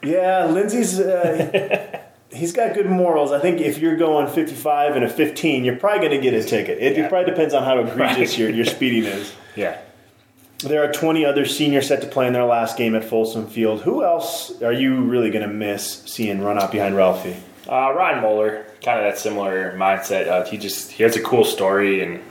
Yeah, 0.06 0.48
Lindsay's 0.48 1.00
uh, 1.00 2.02
he's 2.30 2.52
got 2.52 2.74
good 2.74 2.88
morals. 2.90 3.32
I 3.32 3.40
think 3.40 3.62
if 3.62 3.78
you're 3.78 3.96
going 3.96 4.28
55 4.28 4.98
and 4.98 5.06
a 5.06 5.10
15, 5.10 5.64
you're 5.64 5.78
probably 5.78 6.10
going 6.10 6.22
to 6.22 6.30
get 6.30 6.34
a 6.34 6.44
ticket. 6.44 6.78
It, 6.80 6.98
Yeah. 6.98 7.06
it 7.06 7.10
probably 7.10 7.32
depends 7.32 7.54
on 7.54 7.64
how 7.64 7.80
egregious 7.80 8.32
Right. 8.32 8.38
your, 8.38 8.50
your 8.50 8.66
speeding 8.76 9.06
is. 9.06 9.34
Yeah. 9.56 9.78
There 10.60 10.84
are 10.84 10.92
20 10.92 11.26
other 11.26 11.46
seniors 11.46 11.88
set 11.88 12.02
to 12.02 12.08
play 12.08 12.26
in 12.26 12.34
their 12.34 12.46
last 12.46 12.78
game 12.78 12.96
at 12.96 13.04
Folsom 13.04 13.48
Field. 13.48 13.82
Who 13.82 14.04
else 14.04 14.62
are 14.62 14.72
you 14.72 15.02
really 15.02 15.30
going 15.30 15.48
to 15.48 15.54
miss 15.54 16.04
seeing 16.06 16.42
run 16.42 16.58
out 16.58 16.72
behind 16.72 16.96
Ralphie? 16.96 17.36
Uh, 17.68 17.94
Ryan 17.94 18.22
Moeller, 18.22 18.66
kind 18.82 19.00
of 19.00 19.06
that 19.06 19.18
similar 19.18 19.74
mindset. 19.78 20.28
Uh, 20.28 20.46
he 20.46 20.58
just 20.58 20.92
he 20.92 21.04
has 21.04 21.16
a 21.16 21.22
cool 21.22 21.44
story, 21.44 22.02
and 22.02 22.22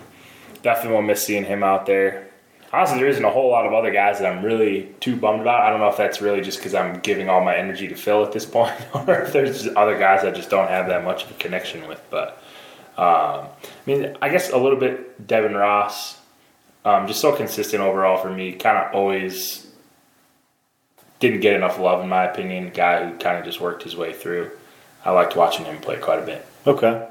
definitely 0.62 0.94
won't 0.94 1.06
miss 1.06 1.24
seeing 1.24 1.44
him 1.44 1.62
out 1.62 1.86
there. 1.86 2.28
Honestly, 2.72 2.98
there 2.98 3.08
isn't 3.08 3.24
a 3.24 3.30
whole 3.30 3.50
lot 3.50 3.66
of 3.66 3.74
other 3.74 3.90
guys 3.90 4.18
that 4.18 4.32
I'm 4.32 4.42
really 4.42 4.94
too 5.00 5.14
bummed 5.14 5.42
about. 5.42 5.60
I 5.60 5.68
don't 5.68 5.80
know 5.80 5.88
if 5.88 5.98
that's 5.98 6.22
really 6.22 6.40
just 6.40 6.58
because 6.58 6.74
I'm 6.74 7.00
giving 7.00 7.28
all 7.28 7.44
my 7.44 7.54
energy 7.54 7.86
to 7.88 7.94
Phil 7.94 8.24
at 8.24 8.32
this 8.32 8.46
point, 8.56 8.74
or 8.94 9.22
if 9.22 9.32
there's 9.32 9.62
just 9.62 9.76
other 9.76 9.98
guys 9.98 10.24
I 10.24 10.30
just 10.30 10.48
don't 10.48 10.68
have 10.68 10.86
that 10.88 11.04
much 11.04 11.24
of 11.24 11.30
a 11.32 11.34
connection 11.34 11.86
with. 11.86 12.02
But 12.10 12.42
um, 12.96 13.46
I 13.46 13.48
mean, 13.86 14.16
I 14.22 14.28
guess 14.28 14.50
a 14.50 14.58
little 14.58 14.78
bit 14.78 15.26
Devin 15.26 15.54
Ross, 15.54 16.18
um, 16.84 17.06
just 17.06 17.20
so 17.20 17.34
consistent 17.34 17.82
overall 17.82 18.16
for 18.16 18.30
me. 18.30 18.52
Kind 18.52 18.78
of 18.78 18.94
always 18.94 19.66
didn't 21.20 21.40
get 21.40 21.54
enough 21.54 21.78
love 21.78 22.02
in 22.02 22.08
my 22.08 22.24
opinion. 22.24 22.70
Guy 22.74 23.08
who 23.08 23.18
kind 23.18 23.38
of 23.38 23.44
just 23.44 23.60
worked 23.60 23.82
his 23.84 23.96
way 23.96 24.12
through. 24.12 24.50
I 25.04 25.10
liked 25.10 25.36
watching 25.36 25.64
him 25.64 25.78
play 25.78 25.98
quite 25.98 26.18
a 26.18 26.26
bit. 26.26 26.46
Okay. 26.66 27.08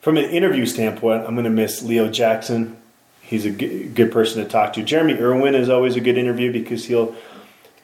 From 0.00 0.16
an 0.16 0.24
interview 0.24 0.66
standpoint, 0.66 1.24
I'm 1.26 1.34
going 1.34 1.44
to 1.44 1.50
miss 1.50 1.82
Leo 1.82 2.10
Jackson. 2.10 2.76
He's 3.20 3.44
a 3.44 3.50
good, 3.50 3.94
good 3.94 4.12
person 4.12 4.42
to 4.42 4.48
talk 4.48 4.72
to. 4.74 4.82
Jeromy 4.82 5.18
Irwin 5.18 5.54
is 5.54 5.68
always 5.68 5.96
a 5.96 6.00
good 6.00 6.16
interview 6.16 6.52
because 6.52 6.84
he'll 6.84 7.16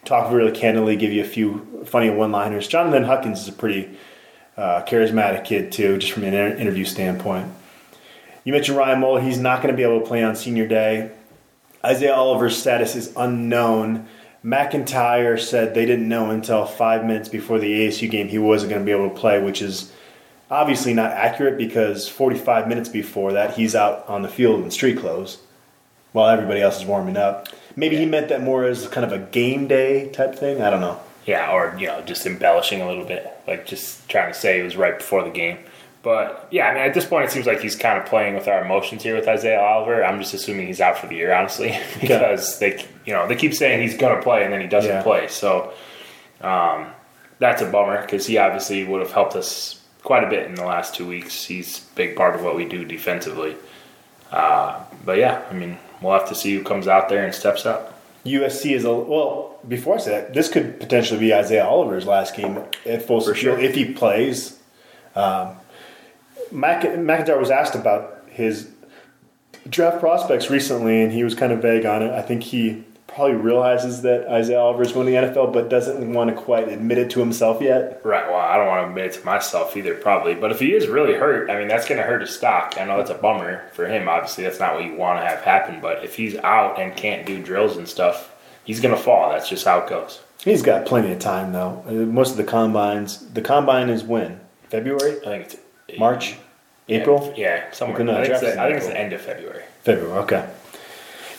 talk 0.05 0.33
really 0.33 0.53
candidly, 0.53 0.97
give 0.97 1.13
you 1.13 1.23
a 1.23 1.27
few 1.27 1.85
funny 1.85 2.11
one-liners. 2.11 2.69
Jonathan 2.69 3.05
Huckins 3.05 3.41
is 3.41 3.49
a 3.49 3.53
pretty 3.53 3.99
uh, 4.57 4.83
charismatic 4.83 5.45
kid 5.45 5.73
too, 5.73 5.99
just 5.99 6.13
from 6.13 6.25
an 6.25 6.35
inter- 6.35 6.57
interview 6.57 6.85
standpoint. 6.85 7.53
You 8.45 8.53
mentioned 8.53 8.77
Ryan 8.77 9.01
Moeller. 9.01 9.21
He's 9.21 9.39
not 9.39 9.63
going 9.63 9.73
to 9.73 9.77
be 9.77 9.85
able 9.85 10.01
to 10.01 10.07
play 10.07 10.23
on 10.23 10.35
Senior 10.35 10.67
Day. 10.67 11.13
Isaiah 11.85 12.15
Oliver's 12.15 12.57
status 12.57 12.97
is 12.97 13.13
unknown. 13.17 14.07
McIntyre 14.45 15.41
said 15.41 15.75
they 15.75 15.87
didn't 15.87 16.09
know 16.09 16.31
until 16.31 16.67
five 16.67 17.05
minutes 17.05 17.29
before 17.29 17.59
the 17.59 17.87
ASU 17.87 18.11
game 18.11 18.29
he 18.29 18.39
wasn't 18.39 18.71
going 18.71 18.83
to 18.83 18.87
be 18.87 18.93
able 18.93 19.09
to 19.09 19.15
play, 19.15 19.41
which 19.41 19.63
is 19.63 19.93
obviously 20.51 20.93
not 20.93 21.13
accurate 21.13 21.57
because 21.57 22.09
45 22.09 22.69
minutes 22.69 22.89
before 22.89 23.33
that 23.33 23.55
he's 23.55 23.75
out 23.75 24.07
on 24.09 24.23
the 24.23 24.29
field 24.29 24.63
in 24.63 24.71
street 24.71 24.99
clothes 24.99 25.39
while 26.13 26.29
everybody 26.29 26.61
else 26.61 26.79
is 26.81 26.85
warming 26.85 27.17
up. 27.17 27.49
Maybe 27.77 27.97
he 27.97 28.05
meant 28.05 28.29
that 28.29 28.43
more 28.43 28.65
as 28.65 28.87
kind 28.89 29.05
of 29.05 29.13
a 29.13 29.25
game 29.25 29.69
day 29.69 30.09
type 30.11 30.35
thing. 30.35 30.61
I 30.61 30.71
don't 30.71 30.81
know. 30.81 31.01
Yeah, 31.25 31.53
or 31.53 31.77
you 31.79 31.87
know, 31.87 32.03
just 32.03 32.27
embellishing 32.27 32.83
a 32.83 32.89
little 32.89 33.05
bit, 33.05 33.33
like 33.47 33.65
just 33.67 34.09
trying 34.09 34.33
to 34.33 34.39
say 34.39 34.59
it 34.59 34.65
was 34.65 34.77
right 34.77 34.99
before 34.99 35.23
the 35.23 35.31
game. 35.31 35.59
But 36.03 36.49
yeah, 36.51 36.67
I 36.67 36.75
mean, 36.75 36.83
at 36.83 36.95
this 36.95 37.05
point, 37.05 37.27
it 37.27 37.31
seems 37.31 37.47
like 37.47 37.61
he's 37.61 37.77
kind 37.77 37.97
of 37.99 38.07
playing 38.07 38.35
with 38.35 38.49
our 38.49 38.65
emotions 38.65 39.03
here 39.05 39.15
with 39.15 39.29
Isaiah 39.29 39.61
Oliver. 39.61 40.05
I'm 40.05 40.21
just 40.21 40.35
assuming 40.35 40.67
he's 40.67 40.81
out 40.81 40.99
for 40.99 41.07
the 41.07 41.15
year, 41.15 41.33
honestly, 41.33 41.79
because 42.01 42.59
they, 42.59 42.85
you 43.07 43.13
know, 43.13 43.29
they 43.29 43.37
keep 43.37 43.55
saying 43.55 43.81
he's 43.83 43.97
going 43.97 44.17
to 44.17 44.23
play 44.23 44.43
and 44.43 44.53
then 44.53 44.61
he 44.61 44.67
doesn't 44.67 44.91
Yeah. 44.91 45.03
play. 45.03 45.29
So 45.29 45.73
um, 46.41 46.89
that's 47.39 47.63
a 47.63 47.67
bummer 47.71 48.01
because 48.03 48.27
he 48.27 48.37
obviously 48.39 48.85
would 48.85 49.01
have 49.01 49.13
helped 49.13 49.37
us 49.37 49.81
quite 50.03 50.25
a 50.25 50.29
bit 50.29 50.47
in 50.47 50.57
the 50.57 50.65
last 50.65 50.97
two 50.97 51.07
weeks. 51.07 51.45
He's 51.45 51.79
a 51.79 51.95
big 51.95 52.17
part 52.17 52.35
of 52.35 52.43
what 52.43 52.57
we 52.57 52.65
do 52.65 52.85
defensively. 52.85 53.55
Uh, 54.33 54.83
but 55.05 55.19
yeah, 55.19 55.45
I 55.51 55.55
mean, 55.55 55.79
we'll 56.01 56.15
have 56.19 56.29
to 56.31 56.35
see 56.35 56.53
who 56.57 56.65
comes 56.65 56.89
out 56.89 57.09
there 57.11 57.25
and 57.25 57.33
steps 57.33 57.65
up. 57.65 58.01
USC 58.25 58.75
is 58.75 58.85
a 58.85 58.93
well. 58.93 59.59
Before 59.69 59.97
I 59.97 59.99
say 59.99 60.11
that, 60.13 60.35
this 60.35 60.49
could 60.49 60.81
potentially 60.81 61.21
be 61.21 61.33
Isaiah 61.35 61.65
Oliver's 61.65 62.07
last 62.07 62.35
game 62.37 62.59
at 62.87 63.03
For 63.03 63.21
sure. 63.35 63.59
If 63.59 63.75
he 63.77 63.93
plays. 63.93 64.59
Um, 65.15 65.57
McIntyre 66.51 67.39
was 67.39 67.51
asked 67.51 67.75
about 67.75 68.25
his 68.29 68.71
draft 69.69 70.01
prospects 70.01 70.51
recently, 70.51 71.03
and 71.03 71.13
he 71.13 71.25
was 71.25 71.35
kind 71.35 71.53
of 71.53 71.61
vague 71.63 71.87
on 71.87 72.03
it. 72.03 72.11
I 72.13 72.23
think 72.23 72.43
he 72.43 72.85
probably 73.07 73.35
realizes 73.37 74.03
that 74.03 74.27
Isaiah 74.27 74.59
Oliver 74.59 74.83
is 74.83 74.93
going 74.93 75.07
to 75.07 75.13
the 75.13 75.19
NFL, 75.19 75.53
but 75.53 75.69
doesn't 75.69 76.13
want 76.15 76.31
to 76.31 76.37
quite 76.37 76.69
admit 76.69 76.97
it 76.99 77.11
to 77.11 77.21
himself 77.21 77.61
yet. 77.61 78.01
Right. 78.05 78.27
Well, 78.27 78.41
I 78.41 78.57
don't 78.57 78.67
want 78.69 78.85
to 78.85 78.89
admit 78.89 79.07
it 79.07 79.21
to 79.21 79.25
myself 79.27 79.77
either, 79.77 79.95
probably. 79.95 80.35
But 80.35 80.51
if 80.51 80.61
he 80.61 80.73
is 80.73 80.89
really 80.89 81.15
hurt, 81.15 81.51
I 81.51 81.59
mean, 81.59 81.69
that's 81.69 81.87
going 81.87 82.01
to 82.01 82.07
hurt 82.07 82.23
his 82.23 82.35
stock. 82.35 82.75
I 82.79 82.85
know 82.85 82.97
that's 82.97 83.11
a 83.11 83.15
bummer 83.15 83.69
for 83.75 83.87
him. 83.87 84.09
Obviously, 84.09 84.45
that's 84.45 84.59
not 84.59 84.75
what 84.75 84.85
you 84.85 84.95
want 84.95 85.21
to 85.21 85.27
have 85.27 85.41
happen. 85.41 85.81
But 85.81 86.03
if 86.05 86.17
he's 86.17 86.37
out 86.37 86.81
and 86.81 86.97
can't 86.97 87.27
do 87.27 87.43
drills 87.43 87.77
and 87.77 87.87
stuff, 87.87 88.35
he's 88.65 88.81
going 88.81 88.95
to 88.95 89.01
fall. 89.01 89.31
That's 89.31 89.49
just 89.49 89.67
how 89.67 89.81
it 89.81 89.91
goes. 89.91 90.21
He's 90.43 90.63
got 90.63 90.87
plenty 90.87 91.13
of 91.13 91.19
time 91.21 91.53
though. 91.53 91.85
Uh, 91.87 91.93
Most 91.93 92.33
of 92.33 92.37
the 92.37 92.45
combines, 92.45 93.33
the 93.33 93.43
combine 93.43 93.89
is 93.89 94.03
when 94.03 94.41
February, 94.71 95.19
I 95.21 95.25
think 95.25 95.45
it's 95.45 95.57
March, 95.99 96.37
April. 96.89 97.33
Yeah, 97.37 97.71
somewhere. 97.73 98.03
No, 98.05 98.13
I, 98.13 98.23
think 98.23 98.33
it's 98.33 98.41
draft 98.41 98.57
the, 98.57 98.63
I 98.63 98.67
think 98.67 98.79
it's 98.79 98.87
the 98.87 98.99
end 98.99 99.13
of 99.13 99.21
February. 99.21 99.65
February, 99.83 100.19
okay. 100.21 100.51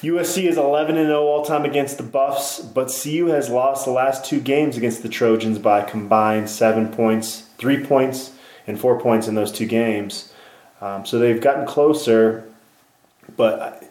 USC 0.01 0.49
is 0.49 0.57
11 0.57 0.97
and 0.97 1.07
0 1.07 1.23
all 1.23 1.45
time 1.45 1.63
against 1.63 1.97
the 1.97 2.03
Buffs, 2.03 2.59
but 2.59 2.93
CU 3.01 3.27
has 3.27 3.49
lost 3.49 3.85
the 3.85 3.91
last 3.91 4.25
two 4.25 4.41
games 4.41 4.75
against 4.75 5.01
the 5.01 5.07
Trojans 5.07 5.59
by 5.59 5.81
combined 5.81 6.49
seven 6.49 6.89
points, 6.89 7.47
three 7.57 7.85
points, 7.85 8.31
and 8.67 8.77
four 8.77 8.99
points 8.99 9.29
in 9.29 9.35
those 9.35 9.51
two 9.51 9.65
games. 9.65 10.33
Um, 10.81 11.05
so 11.05 11.19
they've 11.19 11.39
gotten 11.39 11.65
closer, 11.65 12.43
but 13.37 13.89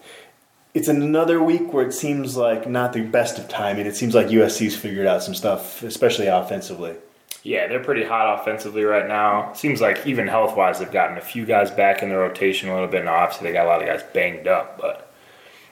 it's 0.75 0.87
another 0.87 1.41
week 1.41 1.73
where 1.73 1.87
it 1.87 1.93
seems 1.93 2.37
like 2.37 2.69
not 2.69 2.93
the 2.93 3.01
best 3.01 3.39
of 3.39 3.47
timing. 3.47 3.87
It 3.87 3.95
seems 3.95 4.13
like 4.13 4.27
USC's 4.27 4.75
figured 4.75 5.07
out 5.07 5.23
some 5.23 5.33
stuff, 5.33 5.81
especially 5.81 6.27
offensively. 6.27 6.95
Yeah, 7.43 7.67
they're 7.67 7.83
pretty 7.83 8.05
hot 8.05 8.39
offensively 8.39 8.83
right 8.83 9.07
now. 9.07 9.51
Seems 9.51 9.81
like 9.81 10.07
even 10.07 10.27
health 10.27 10.55
wise, 10.55 10.79
they've 10.79 10.89
gotten 10.91 11.17
a 11.17 11.21
few 11.21 11.45
guys 11.45 11.69
back 11.71 12.01
in 12.01 12.07
the 12.07 12.15
rotation 12.15 12.69
a 12.69 12.73
little 12.73 12.87
bit. 12.87 13.03
Now, 13.03 13.15
obviously, 13.15 13.47
they 13.47 13.53
got 13.53 13.65
a 13.65 13.69
lot 13.69 13.81
of 13.81 13.87
guys 13.87 14.01
banged 14.13 14.47
up, 14.47 14.79
but 14.79 15.13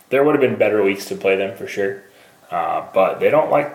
there 0.10 0.24
would 0.24 0.36
have 0.36 0.42
been 0.42 0.58
better 0.58 0.84
weeks 0.84 1.06
to 1.06 1.16
play 1.16 1.38
them 1.38 1.56
for 1.56 1.68
sure. 1.68 2.04
Uh, 2.52 2.86
but 2.94 3.22
they 3.22 3.30
don't 3.30 3.50
like 3.50 3.74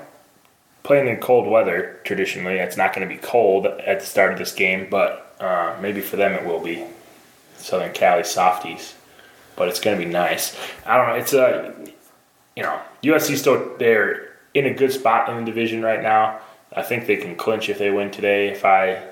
playing 0.83 1.09
in 1.09 1.17
cold 1.17 1.49
weather 1.49 1.99
traditionally. 2.05 2.59
It's 2.59 2.77
not 2.77 2.95
going 2.95 3.09
to 3.09 3.13
be 3.15 3.21
cold 3.21 3.67
at 3.67 4.01
the 4.01 4.07
start 4.07 4.33
of 4.33 4.39
this 4.39 4.53
game, 4.53 4.89
but 4.91 5.35
uh, 5.41 5.77
maybe 5.81 6.03
for 6.03 6.17
them 6.17 6.33
it 6.33 6.45
will 6.45 6.61
be. 6.61 6.85
Southern 7.57 7.93
Cali 7.95 8.23
softies, 8.23 8.95
but 9.57 9.69
it's 9.69 9.81
going 9.81 9.99
to 9.99 10.05
be 10.05 10.11
nice. 10.11 10.55
I 10.85 10.99
don't 10.99 11.09
know. 11.09 11.15
It's 11.15 11.33
a, 11.33 11.75
you 12.55 12.63
know, 12.63 12.79
USC 13.03 13.37
still 13.37 13.77
they're 13.79 14.37
in 14.53 14.67
a 14.67 14.75
good 14.75 14.93
spot 14.93 15.29
in 15.31 15.37
the 15.37 15.45
division 15.45 15.83
right 15.83 16.03
now. 16.03 16.39
I 16.77 16.83
think 16.83 17.07
they 17.07 17.17
can 17.17 17.35
clinch 17.37 17.69
if 17.69 17.79
they 17.79 17.91
win 17.91 18.11
today, 18.11 18.49
if 18.49 18.65
I 18.65 19.03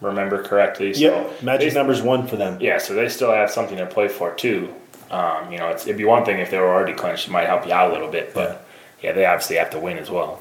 remember 0.00 0.42
correctly. 0.42 0.92
So 0.92 1.00
Yep, 1.00 1.42
magic 1.42 1.68
they- 1.72 1.78
numbers 1.78 2.02
one 2.02 2.26
for 2.26 2.36
them. 2.36 2.58
yeah, 2.60 2.78
so 2.78 2.94
they 2.94 3.08
still 3.08 3.30
have 3.32 3.50
something 3.50 3.78
to 3.78 3.86
play 3.86 4.08
for 4.08 4.32
too. 4.34 4.74
Um, 5.10 5.52
you 5.52 5.58
know, 5.58 5.68
it's, 5.68 5.84
it'd 5.86 5.96
be 5.98 6.04
one 6.04 6.24
thing 6.24 6.38
if 6.40 6.50
they 6.50 6.58
were 6.58 6.68
already 6.72 6.94
clinched; 6.94 7.28
it 7.28 7.30
might 7.30 7.46
help 7.46 7.66
you 7.66 7.72
out 7.72 7.90
a 7.90 7.92
little 7.92 8.10
bit. 8.10 8.34
But 8.34 8.66
yeah, 9.02 9.12
they 9.12 9.24
obviously 9.26 9.56
have 9.56 9.70
to 9.70 9.78
win 9.78 9.98
as 9.98 10.10
well. 10.10 10.40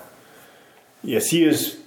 Yes, 1.03 1.29
he 1.29 1.43
is. 1.43 1.77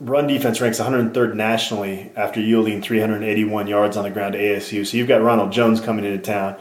Run 0.00 0.26
defense 0.26 0.60
ranks 0.60 0.80
103rd 0.80 1.34
nationally 1.34 2.10
after 2.16 2.40
yielding 2.40 2.82
381 2.82 3.66
yards 3.68 3.96
on 3.96 4.02
the 4.04 4.10
ground 4.10 4.32
to 4.34 4.38
ASU. 4.38 4.84
So 4.86 4.96
you've 4.96 5.08
got 5.08 5.22
Ronald 5.22 5.52
Jones 5.52 5.80
coming 5.80 6.04
into 6.04 6.18
town. 6.18 6.56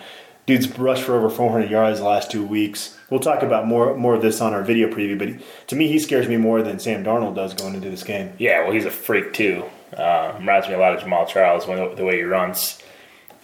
Dude's 0.45 0.67
rushed 0.77 1.03
for 1.03 1.15
over 1.15 1.29
400 1.29 1.69
yards 1.69 1.99
the 1.99 2.05
last 2.05 2.29
two 2.29 2.45
weeks. 2.45 2.97
We'll 3.09 3.19
talk 3.19 3.43
about 3.43 3.67
more 3.67 3.95
more 3.95 4.15
of 4.15 4.21
this 4.21 4.41
on 4.41 4.53
our 4.53 4.63
video 4.63 4.87
preview, 4.87 5.19
but 5.19 5.67
to 5.67 5.75
me, 5.75 5.87
he 5.87 5.99
scares 5.99 6.27
me 6.27 6.37
more 6.37 6.61
than 6.61 6.79
Sam 6.79 7.03
Darnold 7.03 7.35
does 7.35 7.53
going 7.53 7.75
into 7.75 7.89
this 7.89 8.03
game. 8.03 8.33
Yeah, 8.37 8.63
well, 8.63 8.71
he's 8.71 8.85
a 8.85 8.91
freak 8.91 9.33
too. 9.33 9.65
Uh, 9.95 10.33
reminds 10.39 10.67
me 10.67 10.73
a 10.73 10.79
lot 10.79 10.95
of 10.95 11.01
Jamaal 11.01 11.27
Charles 11.27 11.67
when, 11.67 11.95
the 11.95 12.03
way 12.03 12.17
he 12.17 12.23
runs. 12.23 12.81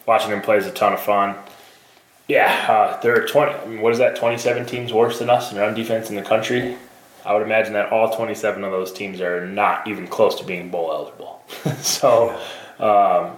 Watching 0.06 0.32
him 0.32 0.42
play 0.42 0.58
is 0.58 0.66
a 0.66 0.72
ton 0.72 0.94
of 0.94 1.00
fun. 1.00 1.36
Yeah, 2.28 2.66
uh, 2.68 3.02
there 3.02 3.22
are 3.22 3.28
twenty. 3.28 3.78
What 3.78 3.92
is 3.92 4.00
that? 4.00 4.16
Twenty-seven 4.16 4.66
teams 4.66 4.94
worse 4.94 5.20
than 5.20 5.30
us 5.30 5.52
in 5.52 5.58
run 5.58 5.74
defense 5.74 6.10
in 6.10 6.16
the 6.16 6.22
country. 6.22 6.78
I 7.26 7.34
would 7.34 7.44
imagine 7.44 7.74
that 7.74 7.92
all 7.92 8.16
twenty-seven 8.16 8.64
of 8.64 8.72
those 8.72 8.94
teams 8.94 9.20
are 9.20 9.46
not 9.46 9.88
even 9.88 10.08
close 10.08 10.36
to 10.36 10.46
being 10.46 10.70
bowl 10.70 10.92
eligible. 10.92 11.44
so, 11.82 12.30
um, 12.80 13.38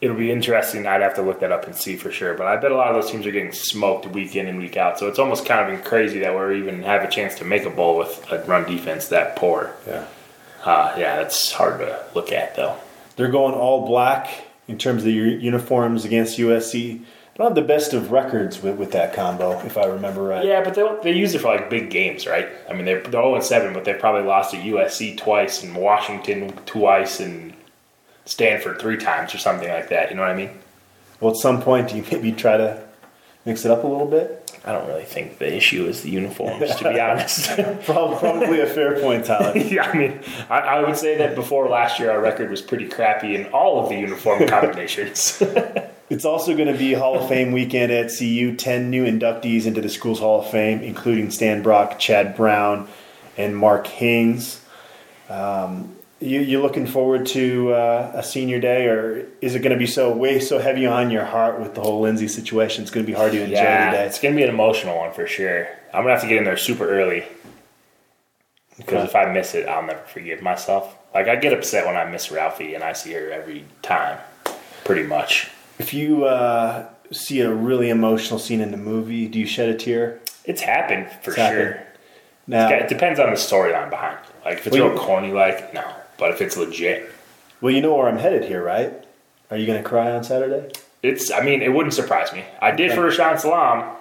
it'll 0.00 0.16
be 0.16 0.30
interesting. 0.30 0.86
I'd 0.86 1.02
have 1.02 1.14
to 1.16 1.22
look 1.22 1.40
that 1.40 1.52
up 1.52 1.66
and 1.66 1.74
see 1.74 1.96
for 1.96 2.10
sure. 2.10 2.34
But 2.34 2.46
I 2.46 2.56
bet 2.56 2.70
a 2.70 2.76
lot 2.76 2.88
of 2.88 3.00
those 3.00 3.10
teams 3.10 3.26
are 3.26 3.32
getting 3.32 3.52
smoked 3.52 4.06
week 4.06 4.36
in 4.36 4.46
and 4.46 4.58
week 4.58 4.76
out. 4.76 4.98
So 4.98 5.08
it's 5.08 5.18
almost 5.18 5.46
kind 5.46 5.72
of 5.72 5.84
crazy 5.84 6.20
that 6.20 6.34
we're 6.34 6.54
even 6.54 6.82
have 6.82 7.02
a 7.02 7.08
chance 7.08 7.34
to 7.36 7.44
make 7.44 7.64
a 7.64 7.70
bowl 7.70 7.96
with 7.96 8.24
a 8.30 8.42
run 8.44 8.64
defense 8.64 9.08
that 9.08 9.36
poor. 9.36 9.74
Yeah. 9.86 10.06
Uh, 10.64 10.94
yeah, 10.98 11.16
that's 11.16 11.52
hard 11.52 11.78
to 11.80 12.04
look 12.14 12.32
at 12.32 12.56
though. 12.56 12.76
They're 13.16 13.28
going 13.30 13.54
all 13.54 13.86
black 13.86 14.28
in 14.66 14.78
terms 14.78 15.02
of 15.02 15.06
the 15.06 15.12
uniforms 15.12 16.04
against 16.04 16.38
USC. 16.38 17.00
They 17.00 17.44
don't 17.44 17.48
have 17.48 17.54
the 17.54 17.62
best 17.62 17.94
of 17.94 18.10
records 18.10 18.62
with, 18.62 18.76
with 18.76 18.92
that 18.92 19.14
combo, 19.14 19.60
if 19.60 19.78
I 19.78 19.86
remember 19.86 20.22
right. 20.22 20.44
Yeah, 20.44 20.62
but 20.62 20.74
they 20.74 20.88
they 21.02 21.12
use 21.16 21.34
it 21.34 21.40
for 21.40 21.48
like 21.48 21.70
big 21.70 21.90
games, 21.90 22.26
right? 22.26 22.48
I 22.68 22.72
mean, 22.72 22.84
they're 22.84 23.00
they're 23.00 23.12
zero 23.12 23.36
and 23.36 23.44
seven, 23.44 23.72
but 23.72 23.84
they 23.84 23.94
probably 23.94 24.22
lost 24.22 24.50
to 24.52 24.56
USC 24.56 25.16
twice 25.16 25.62
and 25.62 25.76
Washington 25.76 26.52
twice 26.66 27.20
and 27.20 27.54
Stanford 28.28 28.78
three 28.78 28.98
times 28.98 29.34
or 29.34 29.38
something 29.38 29.68
like 29.68 29.88
that. 29.88 30.10
You 30.10 30.16
know 30.16 30.22
what 30.22 30.30
I 30.30 30.36
mean? 30.36 30.50
Well, 31.18 31.32
at 31.32 31.38
some 31.38 31.62
point, 31.62 31.88
do 31.88 31.96
you 31.96 32.04
maybe 32.12 32.30
try 32.32 32.58
to 32.58 32.84
mix 33.44 33.64
it 33.64 33.70
up 33.70 33.84
a 33.84 33.86
little 33.86 34.06
bit? 34.06 34.44
I 34.64 34.72
don't 34.72 34.86
really 34.86 35.04
think 35.04 35.38
the 35.38 35.56
issue 35.56 35.86
is 35.86 36.02
the 36.02 36.10
uniforms, 36.10 36.74
to 36.76 36.92
be 36.92 37.00
honest. 37.00 37.48
Probably 37.84 38.60
a 38.60 38.66
fair 38.66 39.00
point, 39.00 39.24
Tyler. 39.24 39.56
yeah, 39.58 39.84
I 39.84 39.96
mean, 39.96 40.20
I, 40.50 40.58
I 40.58 40.86
would 40.86 40.96
say 40.96 41.16
that 41.16 41.34
before 41.34 41.68
last 41.68 41.98
year, 41.98 42.10
our 42.10 42.20
record 42.20 42.50
was 42.50 42.60
pretty 42.60 42.86
crappy 42.86 43.34
in 43.34 43.46
all 43.46 43.82
of 43.82 43.88
the 43.88 43.96
uniform 43.96 44.46
combinations. 44.48 45.42
It's 46.10 46.26
also 46.26 46.54
going 46.54 46.70
to 46.70 46.78
be 46.78 46.92
Hall 46.92 47.18
of 47.18 47.28
Fame 47.28 47.52
weekend 47.52 47.92
at 47.92 48.10
CU. 48.16 48.54
10 48.54 48.90
new 48.90 49.06
inductees 49.06 49.64
into 49.64 49.80
the 49.80 49.88
school's 49.88 50.20
Hall 50.20 50.42
of 50.42 50.50
Fame, 50.50 50.80
including 50.82 51.30
Stan 51.30 51.62
Brock, 51.62 51.98
Chad 51.98 52.36
Brown, 52.36 52.88
and 53.38 53.56
Mark 53.56 53.86
Haynes. 53.86 54.62
Um, 55.30 55.97
you, 56.20 56.40
you 56.40 56.60
looking 56.60 56.86
forward 56.86 57.26
to 57.26 57.72
uh, 57.72 58.12
a 58.14 58.22
senior 58.22 58.58
day, 58.60 58.86
or 58.86 59.26
is 59.40 59.54
it 59.54 59.60
going 59.60 59.72
to 59.72 59.78
be 59.78 59.86
so 59.86 60.12
way 60.14 60.40
so 60.40 60.58
heavy 60.58 60.86
on 60.86 61.10
your 61.10 61.24
heart 61.24 61.60
with 61.60 61.74
the 61.74 61.80
whole 61.80 62.00
Lindsay 62.00 62.28
situation? 62.28 62.82
It's 62.82 62.90
going 62.90 63.06
to 63.06 63.10
be 63.10 63.16
hard 63.16 63.32
to 63.32 63.42
enjoy 63.42 63.54
yeah, 63.54 63.90
the 63.90 63.96
day. 63.98 64.06
it's 64.06 64.18
gonna 64.20 64.34
be 64.36 64.42
an 64.42 64.48
emotional 64.48 64.96
one 64.96 65.12
for 65.12 65.26
sure. 65.26 65.68
I'm 65.92 66.02
gonna 66.02 66.10
have 66.14 66.22
to 66.22 66.28
get 66.28 66.38
in 66.38 66.44
there 66.44 66.56
super 66.56 66.88
early 66.88 67.24
because 68.76 69.04
if 69.08 69.14
I 69.16 69.32
miss 69.32 69.54
it, 69.54 69.68
I'll 69.68 69.82
never 69.86 70.00
forgive 70.00 70.42
myself. 70.42 70.96
Like 71.14 71.28
I 71.28 71.36
get 71.36 71.52
upset 71.52 71.86
when 71.86 71.96
I 71.96 72.04
miss 72.10 72.30
Ralphie 72.30 72.74
and 72.74 72.84
I 72.84 72.92
see 72.92 73.12
her 73.12 73.30
every 73.30 73.64
time, 73.82 74.18
pretty 74.84 75.04
much. 75.04 75.50
If 75.78 75.94
you 75.94 76.24
uh, 76.24 76.86
see 77.12 77.40
a 77.40 77.52
really 77.52 77.90
emotional 77.90 78.38
scene 78.38 78.60
in 78.60 78.70
the 78.70 78.76
movie, 78.76 79.26
do 79.28 79.38
you 79.38 79.46
shed 79.46 79.68
a 79.68 79.74
tear? 79.74 80.20
It's 80.44 80.60
happened 80.60 81.08
for 81.22 81.30
It's 81.30 81.36
sure. 81.36 81.44
happened. 81.44 81.84
Now, 82.46 82.68
it 82.70 82.88
depends 82.88 83.20
on 83.20 83.30
the 83.30 83.36
storyline 83.36 83.90
behind 83.90 84.18
it. 84.18 84.44
Like 84.44 84.58
if 84.58 84.66
it's 84.66 84.76
Well, 84.76 84.88
real 84.90 84.98
corny, 84.98 85.32
like 85.32 85.72
no. 85.74 85.84
But 86.18 86.32
if 86.32 86.40
it's 86.42 86.56
legit, 86.56 87.10
well, 87.60 87.72
you 87.72 87.80
know 87.80 87.94
where 87.94 88.08
I'm 88.08 88.18
headed 88.18 88.44
here, 88.44 88.62
right? 88.62 88.92
Are 89.50 89.56
you 89.56 89.66
going 89.66 89.82
to 89.82 89.88
cry 89.88 90.10
on 90.10 90.24
Saturday? 90.24 90.70
it's. 91.02 91.30
I 91.30 91.40
mean, 91.42 91.62
it 91.62 91.72
wouldn't 91.72 91.94
surprise 91.94 92.32
me. 92.32 92.44
I 92.60 92.72
did 92.72 92.92
for 92.92 93.02
Rashaan 93.08 93.38
Salaam. 93.40 93.94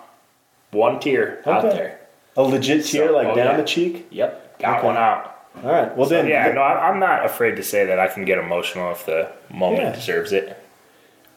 One 0.72 1.00
tear 1.00 1.42
out 1.46 1.62
there. 1.64 2.00
A 2.36 2.42
legit 2.44 2.86
tear, 2.86 3.08
So- 3.08 3.14
like 3.14 3.28
oh, 3.28 3.36
down 3.36 3.52
yeah. 3.52 3.58
the 3.58 3.64
cheek? 3.64 4.08
Yep, 4.12 4.60
got 4.60 4.80
Okay. 4.80 4.88
one 4.88 4.98
out. 4.98 5.34
All 5.64 5.72
right. 5.72 5.96
Well, 5.96 6.08
then, 6.10 6.28
Yeah, 6.28 6.52
no, 6.52 6.62
I- 6.62 6.90
I'm 6.90 7.00
not 7.00 7.26
afraid 7.26 7.56
to 7.56 7.64
say 7.64 7.86
that 7.86 8.00
I 8.00 8.08
can 8.08 8.26
get 8.26 8.38
emotional 8.38 8.92
if 8.92 9.06
the 9.06 9.30
moment 9.50 9.84
Yeah. 9.84 9.92
deserves 9.94 10.32
it. 10.34 10.56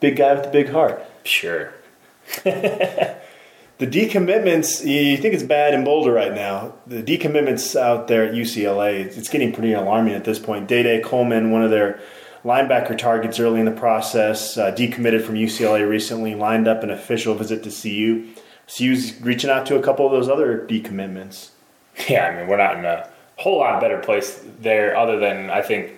big 0.00 0.16
guy 0.16 0.32
with 0.34 0.44
the 0.44 0.50
big 0.50 0.70
heart. 0.70 1.04
Sure. 1.24 1.72
The 3.80 3.86
decommitments, 3.86 4.84
you 4.86 5.16
think 5.16 5.32
it's 5.32 5.42
bad 5.42 5.72
in 5.72 5.84
Boulder 5.84 6.12
right 6.12 6.34
now. 6.34 6.74
The 6.86 7.02
decommitments 7.02 7.74
out 7.74 8.08
there 8.08 8.26
at 8.26 8.34
UCLA, 8.34 9.06
it's 9.06 9.30
getting 9.30 9.52
pretty 9.54 9.72
alarming 9.72 10.12
at 10.12 10.24
this 10.24 10.38
point. 10.38 10.68
Day 10.68 10.82
Day 10.82 11.00
Coleman, 11.00 11.50
one 11.50 11.62
of 11.62 11.70
their 11.70 11.98
linebacker 12.44 12.98
targets 12.98 13.40
early 13.40 13.58
in 13.58 13.64
the 13.64 13.72
process, 13.72 14.58
uh, 14.58 14.70
decommitted 14.72 15.22
from 15.24 15.36
UCLA 15.36 15.88
recently, 15.88 16.34
lined 16.34 16.68
up 16.68 16.82
an 16.82 16.90
official 16.90 17.34
visit 17.34 17.62
to 17.62 17.70
CU. 17.70 18.28
CU's 18.66 19.18
reaching 19.22 19.48
out 19.48 19.64
to 19.64 19.78
a 19.78 19.82
couple 19.82 20.04
of 20.04 20.12
those 20.12 20.28
other 20.28 20.66
decommitments. 20.68 21.48
Yeah, 22.06 22.26
I 22.26 22.36
mean, 22.36 22.48
we're 22.48 22.58
not 22.58 22.76
in 22.76 22.84
a 22.84 23.08
whole 23.36 23.60
lot 23.60 23.80
better 23.80 23.98
place 23.98 24.44
there, 24.60 24.94
other 24.94 25.18
than 25.18 25.48
I 25.48 25.62
think 25.62 25.92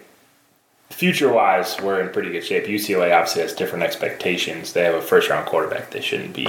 future 0.90 1.32
wise, 1.32 1.80
we're 1.80 2.00
in 2.00 2.10
pretty 2.10 2.30
good 2.30 2.44
shape. 2.44 2.66
UCLA 2.66 3.12
obviously 3.12 3.42
has 3.42 3.52
different 3.52 3.82
expectations. 3.82 4.72
They 4.72 4.84
have 4.84 4.94
a 4.94 5.02
first 5.02 5.28
round 5.28 5.46
quarterback. 5.46 5.90
They 5.90 6.00
shouldn't 6.00 6.32
be, 6.32 6.46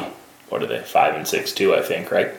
what 0.53 0.61
are 0.61 0.67
they, 0.67 0.79
five 0.83 1.15
and 1.15 1.27
six, 1.27 1.51
too, 1.51 1.73
I 1.73 1.81
think, 1.81 2.11
right? 2.11 2.29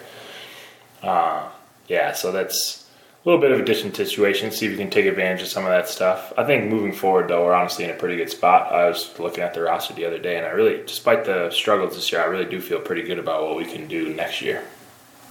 Uh, 1.02 1.48
yeah, 1.88 2.12
so 2.12 2.30
that's 2.30 2.86
a 3.24 3.28
little 3.28 3.40
bit 3.40 3.50
of 3.50 3.58
a 3.58 3.64
different 3.64 3.96
situation. 3.96 4.52
See 4.52 4.66
if 4.66 4.72
we 4.72 4.78
can 4.78 4.88
take 4.88 5.06
advantage 5.06 5.42
of 5.42 5.48
some 5.48 5.64
of 5.64 5.70
that 5.70 5.88
stuff. 5.88 6.32
I 6.38 6.44
think 6.44 6.70
moving 6.70 6.92
forward, 6.92 7.26
though, 7.26 7.44
we're 7.44 7.54
honestly 7.54 7.84
in 7.84 7.90
a 7.90 7.94
pretty 7.94 8.16
good 8.16 8.30
spot. 8.30 8.72
I 8.72 8.88
was 8.88 9.18
looking 9.18 9.42
at 9.42 9.52
the 9.52 9.62
roster 9.62 9.94
the 9.94 10.04
other 10.04 10.20
day, 10.20 10.36
and 10.36 10.46
I 10.46 10.50
really, 10.50 10.84
despite 10.86 11.24
the 11.24 11.50
struggles 11.50 11.96
this 11.96 12.12
year, 12.12 12.22
I 12.22 12.26
really 12.26 12.44
do 12.44 12.60
feel 12.60 12.80
pretty 12.80 13.02
good 13.02 13.18
about 13.18 13.42
what 13.42 13.56
we 13.56 13.64
can 13.64 13.88
do 13.88 14.14
next 14.14 14.40
year. 14.40 14.62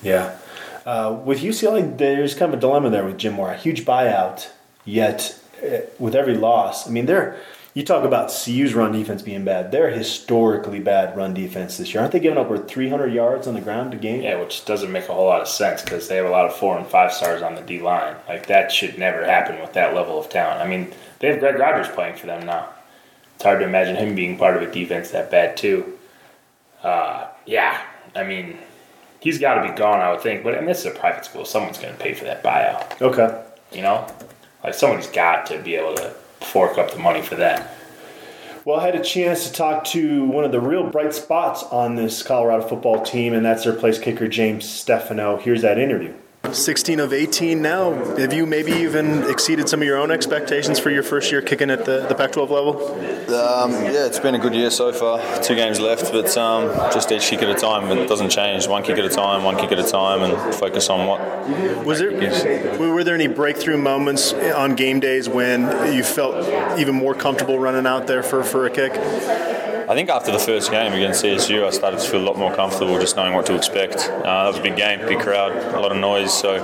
Yeah. 0.02 0.38
Uh, 0.86 1.18
with 1.24 1.40
UCLA, 1.40 1.98
there's 1.98 2.36
kind 2.36 2.54
of 2.54 2.60
a 2.60 2.62
dilemma 2.62 2.90
there 2.90 3.06
with 3.06 3.18
Jim 3.18 3.36
Mora. 3.36 3.54
A 3.54 3.58
huge 3.58 3.86
buyout, 3.86 4.50
yet 4.84 5.40
uh, 5.64 5.78
with 6.00 6.16
every 6.16 6.36
loss, 6.36 6.86
I 6.86 6.92
mean, 6.92 7.06
they're. 7.06 7.40
You 7.74 7.84
talk 7.84 8.04
about 8.04 8.28
CU's 8.28 8.76
run 8.76 8.92
defense 8.92 9.24
being 9.24 9.46
bad. 9.46 9.72
They're 9.72 9.90
historically 9.90 10.80
bad 10.80 11.18
run 11.18 11.34
defense 11.34 11.78
this 11.78 11.92
year. 11.92 12.02
Aren't 12.02 12.14
they 12.14 12.20
giving 12.20 12.38
up 12.38 12.46
over 12.46 12.60
300 12.60 13.12
yards 13.12 13.48
on 13.48 13.56
the 13.56 13.62
ground 13.62 13.96
a 13.96 13.98
game? 13.98 14.22
Yeah, 14.22 14.40
which 14.40 14.64
doesn't 14.66 14.92
make 14.92 15.10
a 15.10 15.14
whole 15.14 15.26
lot 15.26 15.42
of 15.42 15.48
sense 15.48 15.82
because 15.82 16.08
they 16.08 16.18
have 16.18 16.28
a 16.28 16.30
lot 16.30 16.46
of 16.46 16.56
four 16.56 16.78
and 16.78 16.86
five 16.86 17.12
stars 17.12 17.42
on 17.42 17.56
the 17.56 17.62
D 17.62 17.82
line. 17.82 18.16
Like 18.28 18.46
that 18.48 18.72
should 18.72 19.00
never 19.00 19.26
happen 19.26 19.60
with 19.60 19.74
that 19.74 19.96
level 19.96 20.20
of 20.20 20.30
talent. 20.30 20.62
I 20.62 20.68
mean, 20.68 20.94
they 21.18 21.30
have 21.30 21.40
Greg 21.40 21.58
Rogers 21.58 21.88
playing 21.88 22.16
for 22.16 22.28
them 22.28 22.46
now. 22.46 22.70
It's 23.36 23.44
hard 23.44 23.60
to 23.60 23.66
imagine 23.66 23.96
him 23.96 24.14
being 24.14 24.38
part 24.38 24.56
of 24.56 24.62
a 24.62 24.72
defense 24.72 25.10
that 25.10 25.32
bad 25.32 25.58
too. 25.58 25.98
Uh, 26.84 27.28
yeah, 27.48 27.82
I 28.16 28.24
mean, 28.24 28.60
he's 29.20 29.40
got 29.40 29.56
to 29.56 29.72
be 29.72 29.76
gone, 29.76 30.00
I 30.00 30.12
would 30.12 30.22
think. 30.22 30.44
But 30.44 30.54
and 30.54 30.68
this 30.68 30.82
is 30.82 30.86
a 30.86 30.92
private 30.92 31.26
school; 31.26 31.44
someone's 31.44 31.80
going 31.80 31.94
to 31.94 32.00
pay 32.00 32.14
for 32.14 32.26
that 32.26 32.44
buyout. 32.44 33.02
Okay. 33.02 33.44
You 33.72 33.82
know, 33.82 34.08
like 34.64 34.76
somebody's 34.76 35.08
got 35.08 35.48
to 35.48 35.58
be 35.58 35.74
able 35.74 35.96
to 35.96 36.14
fork 36.46 36.78
up 36.78 36.92
the 36.92 37.00
money 37.00 37.22
for 37.22 37.36
that. 37.36 37.76
Well, 38.66 38.80
I 38.80 38.86
had 38.86 38.96
a 38.96 39.04
chance 39.04 39.46
to 39.48 39.54
talk 39.54 39.84
to 39.86 40.24
one 40.24 40.46
of 40.46 40.54
the 40.54 40.62
real 40.62 40.90
bright 40.90 41.14
spots 41.14 41.64
on 41.64 41.96
this 41.96 42.24
Colorado 42.24 42.66
football 42.66 43.04
team, 43.04 43.34
and 43.34 43.46
that's 43.46 43.66
their 43.66 43.74
place 43.74 44.00
kicker, 44.00 44.28
James 44.28 44.66
Stefanou. 44.66 45.42
Here's 45.42 45.62
that 45.64 45.78
interview. 45.78 46.14
16 46.52 47.00
of 47.00 47.14
18 47.14 47.62
now. 47.62 47.94
Have 48.18 48.34
you 48.34 48.46
maybe 48.46 48.72
even 48.72 49.24
exceeded 49.30 49.70
some 49.70 49.82
of 49.82 49.88
your 49.88 49.98
own 49.98 50.12
expectations 50.12 50.78
for 50.78 50.90
your 50.90 51.02
first 51.02 51.32
year 51.32 51.42
kicking 51.42 51.70
at 51.70 51.86
the, 51.86 52.06
the 52.08 52.16
Pac 52.16 52.34
12 52.34 52.52
level? 52.52 52.92
Um, 53.34 53.72
yeah, 53.72 54.06
it's 54.06 54.20
been 54.20 54.36
a 54.36 54.40
good 54.40 54.54
year 54.54 54.70
so 54.70 54.92
far. 54.92 55.42
Two 55.42 55.56
games 55.56 55.80
left, 55.80 56.12
but 56.12 56.36
um, 56.38 56.68
just 56.92 57.12
each 57.12 57.24
kick 57.24 57.42
at 57.42 57.50
a 57.50 57.56
time. 57.56 57.90
It 57.98 58.08
doesn't 58.08 58.30
change. 58.30 58.68
One 58.68 58.84
kick 58.84 58.98
at 58.98 59.06
a 59.06 59.10
time, 59.10 59.44
one 59.44 59.58
kick 59.58 59.72
at 59.72 59.80
a 59.80 59.90
time, 59.90 60.22
and 60.22 60.56
focus 60.56 60.90
on 60.90 61.08
what. 61.08 61.86
Was 61.86 62.00
there 62.00 62.12
were 62.78 63.04
there 63.04 63.16
any 63.16 63.28
breakthrough 63.28 63.78
moments 63.78 64.34
on 64.34 64.76
game 64.76 65.00
days 65.00 65.28
when 65.30 65.94
you 65.94 66.04
felt 66.04 66.78
even 66.78 66.94
more 66.94 67.16
comfortable 67.16 67.58
running 67.58 67.88
out 67.88 68.08
there 68.08 68.22
for, 68.22 68.44
for 68.44 68.66
a 68.66 68.70
kick? 68.70 69.53
I 69.90 69.96
think 69.96 70.10
after 70.10 70.32
the 70.32 70.40
first 70.40 70.72
game 70.72 70.94
against 70.94 71.24
CSU, 71.24 71.66
I 71.66 71.70
started 71.72 72.00
to 72.00 72.10
feel 72.10 72.22
a 72.22 72.24
lot 72.26 72.38
more 72.38 72.56
comfortable 72.56 72.98
just 73.00 73.18
knowing 73.18 73.34
what 73.34 73.46
to 73.48 73.56
expect. 73.56 73.96
Uh, 73.98 74.44
that 74.44 74.48
was 74.48 74.58
a 74.58 74.62
big 74.62 74.78
game, 74.78 75.00
big 75.02 75.20
crowd, 75.20 75.52
a 75.52 75.80
lot 75.80 75.92
of 75.92 75.98
noise, 75.98 76.34
so 76.34 76.56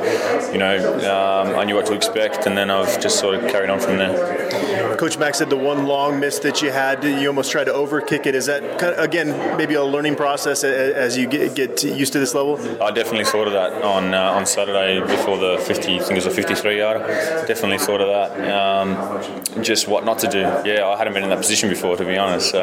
you 0.53 0.57
know 0.57 0.77
um, 0.99 1.59
I 1.59 1.65
knew 1.65 1.75
what 1.75 1.85
to 1.87 1.93
expect, 1.93 2.45
and 2.45 2.57
then 2.57 2.69
I've 2.69 3.01
just 3.01 3.19
sort 3.19 3.35
of 3.35 3.51
carried 3.51 3.69
on 3.69 3.79
from 3.79 3.97
there. 3.97 4.78
Coach 4.99 5.17
Mack 5.17 5.33
said 5.33 5.49
the 5.49 5.55
one 5.55 5.85
long 5.85 6.19
miss 6.19 6.39
that 6.39 6.61
you 6.61 6.71
had, 6.71 7.05
you 7.05 7.25
almost 7.29 7.53
tried 7.53 7.63
to 7.63 7.71
overkick 7.71 8.25
it. 8.25 8.35
Is 8.35 8.47
that 8.47 8.77
kind 8.77 8.93
of, 8.93 8.99
again 8.99 9.29
maybe 9.55 9.75
a 9.75 9.83
learning 9.83 10.17
process 10.17 10.61
as 10.65 11.15
you 11.15 11.25
get, 11.25 11.55
get 11.55 11.81
used 11.85 12.11
to 12.11 12.19
this 12.19 12.33
level? 12.33 12.59
I 12.83 12.91
definitely 12.91 13.23
thought 13.23 13.47
of 13.47 13.53
that 13.53 13.81
on 13.81 14.13
uh, 14.13 14.33
on 14.33 14.45
Saturday 14.45 14.99
before 14.99 15.37
the 15.37 15.57
50, 15.57 15.95
I 15.95 15.99
think 15.99 16.11
it 16.11 16.15
was 16.15 16.25
a 16.25 16.31
53 16.31 16.79
yarder. 16.79 16.99
Definitely 17.47 17.77
thought 17.77 18.01
of 18.01 18.09
that. 18.09 18.51
Um, 18.51 19.63
just 19.63 19.87
what 19.87 20.03
not 20.03 20.19
to 20.19 20.27
do. 20.27 20.39
Yeah, 20.39 20.85
I 20.85 20.97
hadn't 20.97 21.13
been 21.13 21.23
in 21.23 21.29
that 21.29 21.37
position 21.37 21.69
before, 21.69 21.95
to 21.95 22.03
be 22.03 22.17
honest. 22.17 22.51
So 22.51 22.61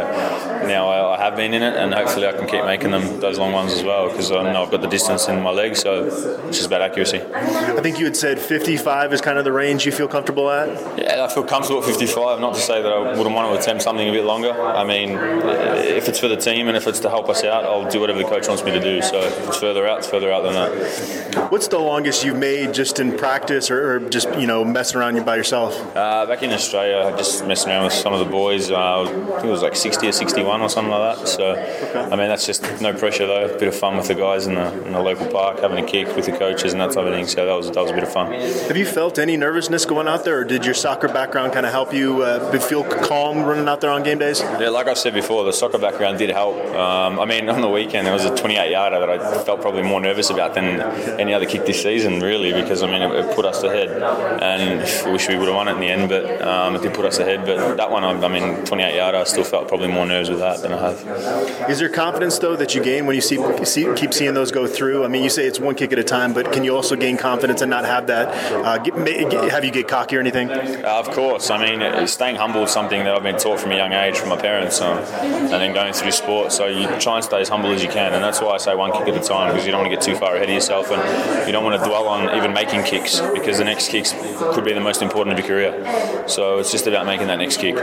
now 0.66 0.88
I, 0.88 1.16
I 1.16 1.25
have 1.25 1.37
been 1.37 1.55
in 1.55 1.62
it, 1.62 1.75
and 1.75 1.94
hopefully 1.94 2.27
I 2.27 2.33
can 2.33 2.46
keep 2.46 2.66
making 2.66 2.90
them 2.90 3.18
those 3.18 3.38
long 3.38 3.53
ones 3.53 3.72
as 3.72 3.83
well 3.83 4.11
because 4.11 4.31
I 4.31 4.53
know 4.53 4.62
I've 4.62 4.70
got 4.70 4.83
the 4.83 4.88
distance 4.88 5.27
in 5.29 5.42
my 5.42 5.53
legs. 5.53 5.81
So 5.81 6.05
it's 6.05 6.59
just 6.59 6.66
about 6.66 6.83
accuracy. 6.83 7.22
I 7.22 7.81
think 7.81 7.99
you 7.99 8.05
had 8.05 8.16
said 8.16 8.38
55 8.38 9.14
is 9.14 9.22
kind 9.22 9.38
of 9.38 9.44
the 9.44 9.53
range 9.53 9.87
you 9.87 9.92
feel 9.92 10.09
comfortable 10.09 10.51
at. 10.51 10.68
Yeah, 10.99 11.25
I 11.25 11.33
feel 11.33 11.42
comfortable 11.42 11.81
at 11.81 11.87
55. 11.87 12.26
Not 12.35 12.55
to 12.55 12.61
say 12.61 12.83
that 12.83 12.93
I 12.93 13.17
wouldn't 13.17 13.35
want 13.35 13.55
to 13.55 13.61
attempt 13.61 13.83
something 13.83 14.09
a 14.09 14.12
bit 14.12 14.25
longer. 14.25 14.51
I 14.51 14.85
mean, 14.85 15.11
if 15.11 16.09
it's 16.09 16.19
for 16.19 16.29
the 16.29 16.37
team 16.37 16.69
and 16.69 16.77
if 16.77 16.87
it's 16.87 17.01
to 17.01 17.09
help 17.09 17.29
us 17.29 17.45
out, 17.45 17.65
I'll 17.65 17.89
do 17.89 18.01
whatever 18.01 18.19
the 18.19 18.29
coach 18.29 18.49
wants 18.49 18.65
me 18.65 18.73
to 18.73 18.81
do. 18.81 19.03
So 19.03 19.21
if 19.21 19.49
it's 19.49 19.59
further 19.59 19.87
out, 19.87 19.99
it's 19.99 20.09
further 20.09 20.33
out 20.33 20.43
than 20.43 20.55
that. 20.55 21.51
What's 21.53 21.69
the 21.69 21.79
longest 21.79 22.25
you've 22.25 22.39
made 22.39 22.75
just 22.75 22.99
in 22.99 23.17
practice 23.17 23.71
or, 23.71 23.97
or 23.97 24.01
just 24.01 24.29
you 24.39 24.47
know 24.47 24.65
messing 24.65 24.99
around 24.99 25.17
you 25.17 25.23
by 25.23 25.37
yourself? 25.37 25.75
Uh, 25.97 26.27
back 26.27 26.43
in 26.43 26.53
Australia, 26.53 27.17
just 27.17 27.47
messing 27.47 27.71
around 27.71 27.85
with 27.85 27.93
some 27.93 28.12
of 28.12 28.19
the 28.19 28.31
boys. 28.31 28.71
Uh, 28.71 29.03
I 29.03 29.07
think 29.07 29.45
it 29.45 29.51
was 29.51 29.62
like 29.62 29.77
60 29.77 30.09
or 30.09 30.12
61 30.12 30.61
or 30.61 30.69
something 30.69 30.91
like 30.91 31.19
that. 31.19 31.29
So, 31.29 31.55
I 31.55 32.17
mean, 32.17 32.29
that's 32.29 32.47
just 32.47 32.81
no 32.81 32.93
pressure 32.95 33.27
though. 33.27 33.47
A 33.47 33.59
bit 33.59 33.69
of 33.69 33.77
fun 33.77 33.97
with 33.97 34.09
the 34.09 34.15
guys 34.15 34.47
in 34.47 34.55
the, 34.55 34.85
in 34.85 34.93
the 34.93 35.01
local 35.01 35.27
park, 35.27 35.61
having 35.61 35.83
a 35.83 35.87
kick 35.87 36.15
with 36.17 36.27
the 36.27 36.33
coaches 36.33 36.73
and 36.73 36.81
that 36.81 36.93
type 36.93 37.05
of 37.05 37.12
thing. 37.12 37.27
So 37.27 37.47
that 37.47 37.55
was 37.55 37.71
that 37.71 37.81
was 37.81 37.91
a 37.91 37.95
bit 37.95 38.03
of 38.05 38.12
fun. 38.12 38.33
Have 38.33 38.77
you 38.77 38.87
felt 38.87 39.19
any 39.19 39.37
nervousness 39.37 39.85
going 39.85 40.09
out 40.09 40.25
there, 40.25 40.41
or 40.41 40.45
did 40.45 40.65
your 40.65 40.75
soccer 40.75 41.09
background 41.09 41.53
kind 41.53 41.67
of 41.67 41.73
help 41.73 41.93
you 41.93 42.06
uh, 42.23 42.59
feel 42.61 42.85
calm 42.85 43.45
running 43.45 43.69
out 43.69 43.81
there 43.81 43.90
on 43.90 44.03
game 44.03 44.19
days? 44.19 44.40
Yeah, 44.40 44.71
like 44.71 44.88
I 44.88 44.95
said 44.95 45.14
before, 45.14 45.45
the 45.45 45.53
soccer 45.53 45.79
background 45.79 46.19
did 46.19 46.31
help. 46.31 46.57
Um, 46.75 47.19
I 47.21 47.25
mean, 47.25 47.49
on 47.57 47.61
the 47.61 47.69
weekend 47.69 48.07
there 48.07 48.14
was 48.14 48.25
a 48.25 48.35
28 48.35 48.71
yarder 48.71 48.99
that 49.01 49.11
I 49.11 49.45
felt 49.45 49.61
probably 49.61 49.83
more 49.83 50.01
nervous 50.01 50.31
about 50.31 50.55
than 50.55 50.81
any 51.21 51.35
other 51.35 51.47
kick 51.47 51.66
this 51.66 51.83
season, 51.83 52.21
really, 52.21 52.53
because 52.53 52.83
I 52.83 52.87
mean 52.87 53.03
it, 53.03 53.11
it 53.12 53.35
put 53.35 53.45
us 53.45 53.62
ahead, 53.62 53.90
and 53.90 54.81
I 54.81 55.12
wish 55.12 55.29
we 55.29 55.37
would 55.37 55.49
have 55.49 55.57
won 55.57 55.69
it 55.69 55.73
in 55.73 55.81
the 55.81 55.88
end, 55.88 56.09
but 56.09 56.42
um, 56.42 56.77
it 56.77 56.83
did 56.83 56.95
put 56.95 57.05
us 57.05 57.19
ahead. 57.19 57.45
But 57.45 57.77
that 57.77 57.90
one, 57.90 58.05
I, 58.05 58.11
I 58.11 58.29
mean, 58.29 58.64
28 58.64 58.95
yarder, 58.95 59.19
I 59.19 59.25
still 59.25 59.45
felt 59.45 59.69
probably 59.69 59.88
more 59.88 60.07
nerves 60.07 60.31
with 60.31 60.40
that 60.40 60.62
than 60.62 60.73
I 60.73 60.79
have. 60.79 61.71
Is 61.71 61.79
there 61.79 61.88
confidence 61.88 62.38
though 62.38 62.57
that 62.57 62.75
you 62.75 62.83
gain 62.83 63.07
when 63.07 63.14
you 63.14 63.23
see, 63.23 63.38
see 63.64 63.87
keep 63.95 64.12
seeing 64.12 64.35
those 64.35 64.51
go 64.51 64.66
through? 64.66 65.05
I 65.05 65.09
mean, 65.09 65.23
you 65.23 65.31
say 65.31 65.47
it's 65.47 65.61
one 65.61 65.75
kick 65.75 65.92
at 65.92 65.99
a 65.99 66.05
time, 66.05 66.33
but 66.33 66.53
can 66.53 66.64
you 66.64 66.75
also 66.75 66.97
gain 66.97 67.16
confidence 67.16 67.62
and 67.62 67.71
not 67.71 67.85
have 67.85 68.07
that? 68.09 68.29
Uh, 68.53 68.79
get, 68.79 68.95
get, 69.31 69.51
have 69.51 69.64
you 69.64 69.71
get 69.71 69.88
cocky 69.88 70.16
or 70.16 70.21
anything? 70.21 70.51
Uh, 70.51 71.03
of 71.05 71.11
course. 71.11 71.51
I 71.51 71.59
mean, 71.59 71.81
staying 72.05 72.37
humble 72.37 72.65
is 72.65 72.71
something 72.71 73.05
that 73.05 73.15
I've 73.15 73.23
been 73.23 73.39
taught 73.39 73.61
from 73.61 73.73
a 73.73 73.77
young 73.77 73.93
age 73.93 74.19
from 74.19 74.29
my 74.29 74.37
parents, 74.37 74.81
um, 74.81 74.99
and 74.99 75.51
then 75.51 75.73
going 75.73 75.93
through 75.93 76.11
sport. 76.11 76.53
So 76.53 76.67
you 76.67 76.87
try 77.01 77.17
and 77.17 77.25
stay 77.25 77.41
as 77.41 77.49
humble 77.49 77.73
as 77.73 77.83
you 77.83 77.89
can, 77.89 78.13
and 78.13 78.23
that's 78.23 78.41
why 78.41 78.51
I 78.51 78.59
say 78.59 78.75
one 78.75 78.93
kick 78.93 79.09
at 79.09 79.17
a 79.17 79.27
time 79.27 79.53
because 79.53 79.65
you 79.65 79.73
don't 79.73 79.81
want 79.81 79.91
to 79.91 79.97
get 79.97 80.05
too 80.05 80.17
far 80.17 80.37
ahead 80.37 80.49
of 80.49 80.55
yourself, 80.55 80.91
and 80.91 81.47
you 81.47 81.53
don't 81.53 81.65
want 81.65 81.81
to 81.81 81.89
dwell 81.89 82.09
on 82.09 82.37
even 82.37 82.53
making 82.53 82.83
kicks 82.85 83.21
because 83.21 83.59
the 83.59 83.65
next 83.65 83.89
kicks 83.89 84.13
could 84.13 84.65
be 84.65 84.73
the 84.73 84.81
most 84.81 85.03
important 85.03 85.39
of 85.39 85.45
your 85.45 85.49
career. 85.49 86.29
So 86.29 86.59
it's 86.59 86.73
just 86.73 86.87
about 86.87 87.07
making 87.07 87.29
that 87.29 87.39
next 87.39 87.59
kick. 87.59 87.77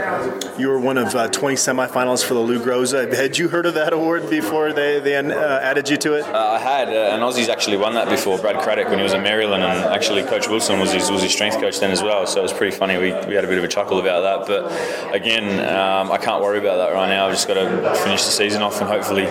You 0.58 0.68
were 0.68 0.78
one 0.78 0.98
of 0.98 1.14
uh, 1.14 1.28
20 1.28 1.56
semifinals 1.56 2.24
for 2.24 2.34
the 2.34 2.40
Lou 2.40 2.60
Groza. 2.60 3.12
Had 3.12 3.38
you 3.38 3.48
heard 3.48 3.66
of 3.66 3.74
that 3.74 3.92
award 3.92 4.28
before 4.30 4.72
they, 4.72 5.00
they 5.00 5.16
uh, 5.16 5.60
added 5.60 5.88
you 5.88 5.96
to 5.98 6.14
it? 6.14 6.24
Uh, 6.24 6.52
I 6.52 6.58
had, 6.58 6.88
uh, 6.88 7.14
and 7.14 7.22
Aussie's 7.22 7.48
actually 7.48 7.76
won 7.76 7.94
that 7.94 8.08
before. 8.08 8.38
Brad 8.38 8.60
Craddock 8.60 8.88
when 8.88 8.98
he 8.98 9.02
was 9.02 9.14
in 9.14 9.22
Maryland, 9.22 9.62
and 9.62 9.84
actually 9.94 10.22
Coach 10.22 10.48
Wilson 10.48 10.78
was 10.78 10.92
his, 10.92 11.10
was 11.10 11.22
his 11.22 11.32
strength 11.32 11.58
coach 11.58 11.80
then 11.80 11.90
as 11.90 12.02
well. 12.02 12.26
So 12.26 12.40
it 12.40 12.42
was 12.42 12.52
pretty 12.52 12.76
funny. 12.76 12.96
We, 12.96 13.12
we 13.26 13.34
had 13.34 13.44
a 13.44 13.48
bit 13.48 13.58
of 13.58 13.64
a 13.64 13.68
chuckle 13.68 13.98
about 14.06 14.46
that. 14.46 14.46
But 14.46 15.14
again, 15.14 15.60
um, 15.60 16.12
I 16.12 16.18
can't 16.18 16.42
worry 16.42 16.58
about 16.58 16.76
that 16.76 16.92
right 16.92 17.08
now. 17.08 17.26
I've 17.26 17.32
just 17.32 17.48
got 17.48 17.54
to 17.54 17.94
finish 18.04 18.24
the 18.24 18.30
season 18.30 18.62
off 18.62 18.80
and 18.80 18.88
hopefully 18.88 19.24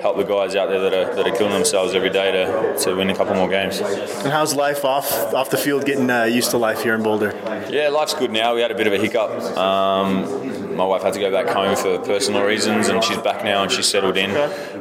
help 0.00 0.16
the 0.16 0.24
guys 0.24 0.54
out 0.56 0.68
there 0.68 0.80
that 0.80 0.94
are, 0.94 1.14
that 1.14 1.26
are 1.26 1.36
killing 1.36 1.52
themselves 1.52 1.94
every 1.94 2.10
day 2.10 2.32
to, 2.32 2.78
to 2.84 2.94
win 2.94 3.10
a 3.10 3.14
couple 3.16 3.34
more 3.34 3.48
games. 3.48 3.80
And 3.80 4.32
how's 4.32 4.54
life 4.54 4.84
off 4.84 5.34
off 5.34 5.50
the 5.50 5.56
field? 5.56 5.84
Getting 5.84 6.10
uh, 6.10 6.24
used 6.24 6.50
to 6.50 6.58
life 6.58 6.82
here 6.82 6.94
in 6.94 7.02
Boulder. 7.02 7.32
Yeah, 7.70 7.88
life's 7.88 8.14
good 8.14 8.30
now. 8.30 8.54
We 8.54 8.60
had 8.60 8.70
a 8.70 8.74
bit 8.74 8.86
of 8.86 8.92
a 8.92 8.98
hiccup. 8.98 9.30
Um, 9.56 10.67
my 10.78 10.84
wife 10.84 11.02
had 11.02 11.12
to 11.12 11.18
go 11.18 11.30
back 11.30 11.48
home 11.48 11.74
for 11.74 11.98
personal 11.98 12.44
reasons, 12.44 12.88
and 12.88 13.02
she's 13.02 13.18
back 13.18 13.44
now 13.44 13.64
and 13.64 13.72
she's 13.72 13.88
settled 13.88 14.16
in. 14.16 14.30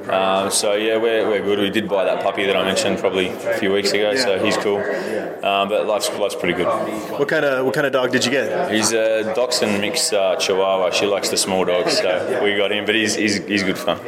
Um, 0.09 0.51
so 0.51 0.75
yeah, 0.75 0.97
we're, 0.97 1.27
we're 1.27 1.41
good. 1.41 1.57
We 1.57 1.71
did 1.71 1.89
buy 1.89 2.05
that 2.05 2.23
puppy 2.23 2.45
that 2.45 2.55
I 2.55 2.63
mentioned 2.63 2.99
probably 2.99 3.29
a 3.29 3.57
few 3.57 3.73
weeks 3.73 3.91
ago, 3.91 4.15
so 4.15 4.37
he's 4.37 4.55
cool. 4.57 4.77
Um, 4.77 5.69
but 5.69 5.87
life's 5.87 6.09
life's 6.17 6.35
pretty 6.35 6.53
good. 6.53 6.67
What 7.19 7.27
kind 7.27 7.45
of 7.45 7.65
what 7.65 7.73
kind 7.73 7.87
of 7.87 7.93
dog 7.93 8.11
did 8.11 8.23
you 8.25 8.31
get? 8.31 8.71
He's 8.71 8.91
a 8.91 9.33
Dachshund 9.35 9.81
mixed 9.81 10.13
uh, 10.13 10.35
Chihuahua. 10.35 10.91
She 10.91 11.07
likes 11.07 11.29
the 11.29 11.37
small 11.37 11.65
dogs, 11.65 11.97
so 11.97 12.41
we 12.43 12.55
got 12.55 12.71
him. 12.71 12.85
But 12.85 12.95
he's, 12.95 13.15
he's, 13.15 13.43
he's 13.45 13.63
good 13.63 13.77
fun. 13.77 13.99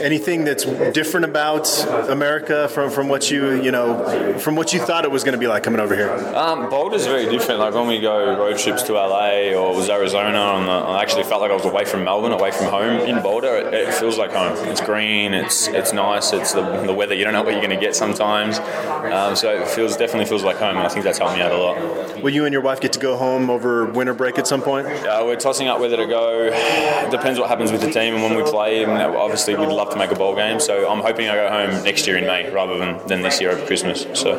Anything 0.00 0.44
that's 0.44 0.64
different 0.92 1.26
about 1.26 1.68
America 2.08 2.68
from, 2.68 2.90
from 2.90 3.08
what 3.08 3.30
you 3.30 3.62
you 3.62 3.70
know 3.70 4.38
from 4.38 4.56
what 4.56 4.72
you 4.72 4.80
thought 4.80 5.04
it 5.04 5.10
was 5.10 5.24
going 5.24 5.34
to 5.34 5.38
be 5.38 5.46
like 5.46 5.62
coming 5.62 5.80
over 5.80 5.94
here? 5.94 6.10
Um, 6.34 6.70
Boulder's 6.70 7.06
very 7.06 7.26
different. 7.26 7.60
Like 7.60 7.74
when 7.74 7.86
we 7.86 8.00
go 8.00 8.36
road 8.38 8.58
trips 8.58 8.82
to 8.84 8.94
LA 8.94 9.52
or 9.52 9.76
was 9.76 9.90
Arizona, 9.90 10.38
on 10.38 10.66
the, 10.66 10.72
I 10.72 11.02
actually 11.02 11.24
felt 11.34 11.42
like 11.42 11.50
I 11.50 11.54
was 11.54 11.64
away 11.64 11.84
from 11.84 12.04
Melbourne, 12.04 12.30
away 12.30 12.52
from 12.52 12.66
home. 12.66 13.00
In 13.08 13.20
Boulder, 13.20 13.56
it, 13.56 13.74
it 13.74 13.94
feels 13.94 14.16
like 14.16 14.30
home. 14.30 14.56
It's 14.68 14.80
green. 14.80 15.34
It's 15.34 15.66
it's 15.66 15.92
nice. 15.92 16.32
It's 16.32 16.52
the, 16.52 16.62
the 16.82 16.94
weather. 16.94 17.12
You 17.12 17.24
don't 17.24 17.32
know 17.32 17.42
what 17.42 17.54
you're 17.54 17.60
going 17.60 17.76
to 17.76 17.84
get 17.86 17.96
sometimes. 17.96 18.60
Um, 18.60 19.34
so 19.34 19.52
it 19.52 19.66
feels 19.66 19.96
definitely 19.96 20.26
feels 20.26 20.44
like 20.44 20.58
home, 20.58 20.76
and 20.76 20.86
I 20.86 20.88
think 20.88 21.04
that's 21.04 21.18
helped 21.18 21.34
me 21.34 21.42
out 21.42 21.50
a 21.50 21.56
lot. 21.56 22.22
Will 22.22 22.30
you 22.30 22.44
and 22.44 22.52
your 22.52 22.62
wife 22.62 22.80
get 22.80 22.92
to 22.92 23.00
go 23.00 23.16
home 23.16 23.50
over 23.50 23.84
winter 23.84 24.14
break 24.14 24.38
at 24.38 24.46
some 24.46 24.62
point? 24.62 24.86
Uh, 24.86 25.24
we're 25.26 25.34
tossing 25.34 25.66
up 25.66 25.80
whether 25.80 25.96
to 25.96 26.06
go. 26.06 26.50
It 26.52 27.10
depends 27.10 27.40
what 27.40 27.48
happens 27.48 27.72
with 27.72 27.80
the 27.80 27.90
team 27.90 28.14
and 28.14 28.22
when 28.22 28.36
we 28.36 28.48
play. 28.48 28.84
And 28.84 28.92
obviously, 28.92 29.56
we'd 29.56 29.66
love 29.66 29.90
to 29.90 29.96
make 29.96 30.12
a 30.12 30.14
bowl 30.14 30.36
game. 30.36 30.60
So 30.60 30.88
I'm 30.88 31.00
hoping 31.00 31.28
I 31.28 31.34
go 31.34 31.50
home 31.50 31.82
next 31.82 32.06
year 32.06 32.16
in 32.16 32.26
May 32.26 32.48
rather 32.52 32.78
than, 32.78 33.04
than 33.08 33.22
this 33.22 33.40
year 33.40 33.50
over 33.50 33.66
Christmas. 33.66 34.06
So 34.14 34.38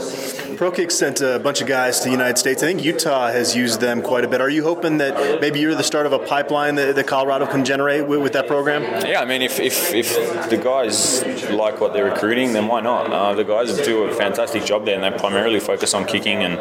Pro 0.58 0.72
Kick 0.72 0.92
sent 0.92 1.20
a 1.22 1.38
bunch 1.38 1.62
of 1.62 1.68
guys 1.68 2.00
to 2.00 2.06
the 2.06 2.12
United 2.12 2.38
States. 2.38 2.64
I 2.64 2.68
think 2.68 2.84
Utah 2.84 3.28
has 3.28 3.56
used 3.56 3.82
them 3.82 4.02
quite 4.02 4.24
a 4.24 4.28
bit. 4.28 4.40
Are 4.40 4.50
you 4.50 4.64
hoping 4.64 4.98
that 5.00 5.42
maybe 5.42 5.60
you're 5.60 5.76
the 5.76 5.84
start 5.84 6.06
of 6.06 6.14
a 6.14 6.20
pipeline 6.20 6.76
that, 6.76 6.96
that 6.96 7.08
Colorado 7.08 7.46
can 7.46 7.66
generate 7.66 8.08
with, 8.08 8.22
with, 8.22 8.34
that 8.34 8.48
program? 8.48 8.84
Yeah, 9.06 9.22
I 9.22 9.26
mean, 9.26 9.42
if, 9.42 9.60
if, 9.60 9.94
if 9.94 10.50
the 10.50 10.58
guys 10.58 11.24
like 11.50 11.82
what 11.82 11.94
they're 11.94 12.06
recruiting, 12.06 12.54
then 12.54 12.68
why 12.68 12.82
not? 12.82 13.12
Uh, 13.12 13.34
the 13.34 13.44
guys 13.44 13.76
do 13.82 14.04
a 14.04 14.14
fantastic 14.14 14.64
job 14.64 14.86
there, 14.86 14.96
and 14.96 15.04
they 15.04 15.18
primarily 15.18 15.60
focus 15.60 15.94
on 15.94 16.06
kicking 16.06 16.44
and 16.44 16.58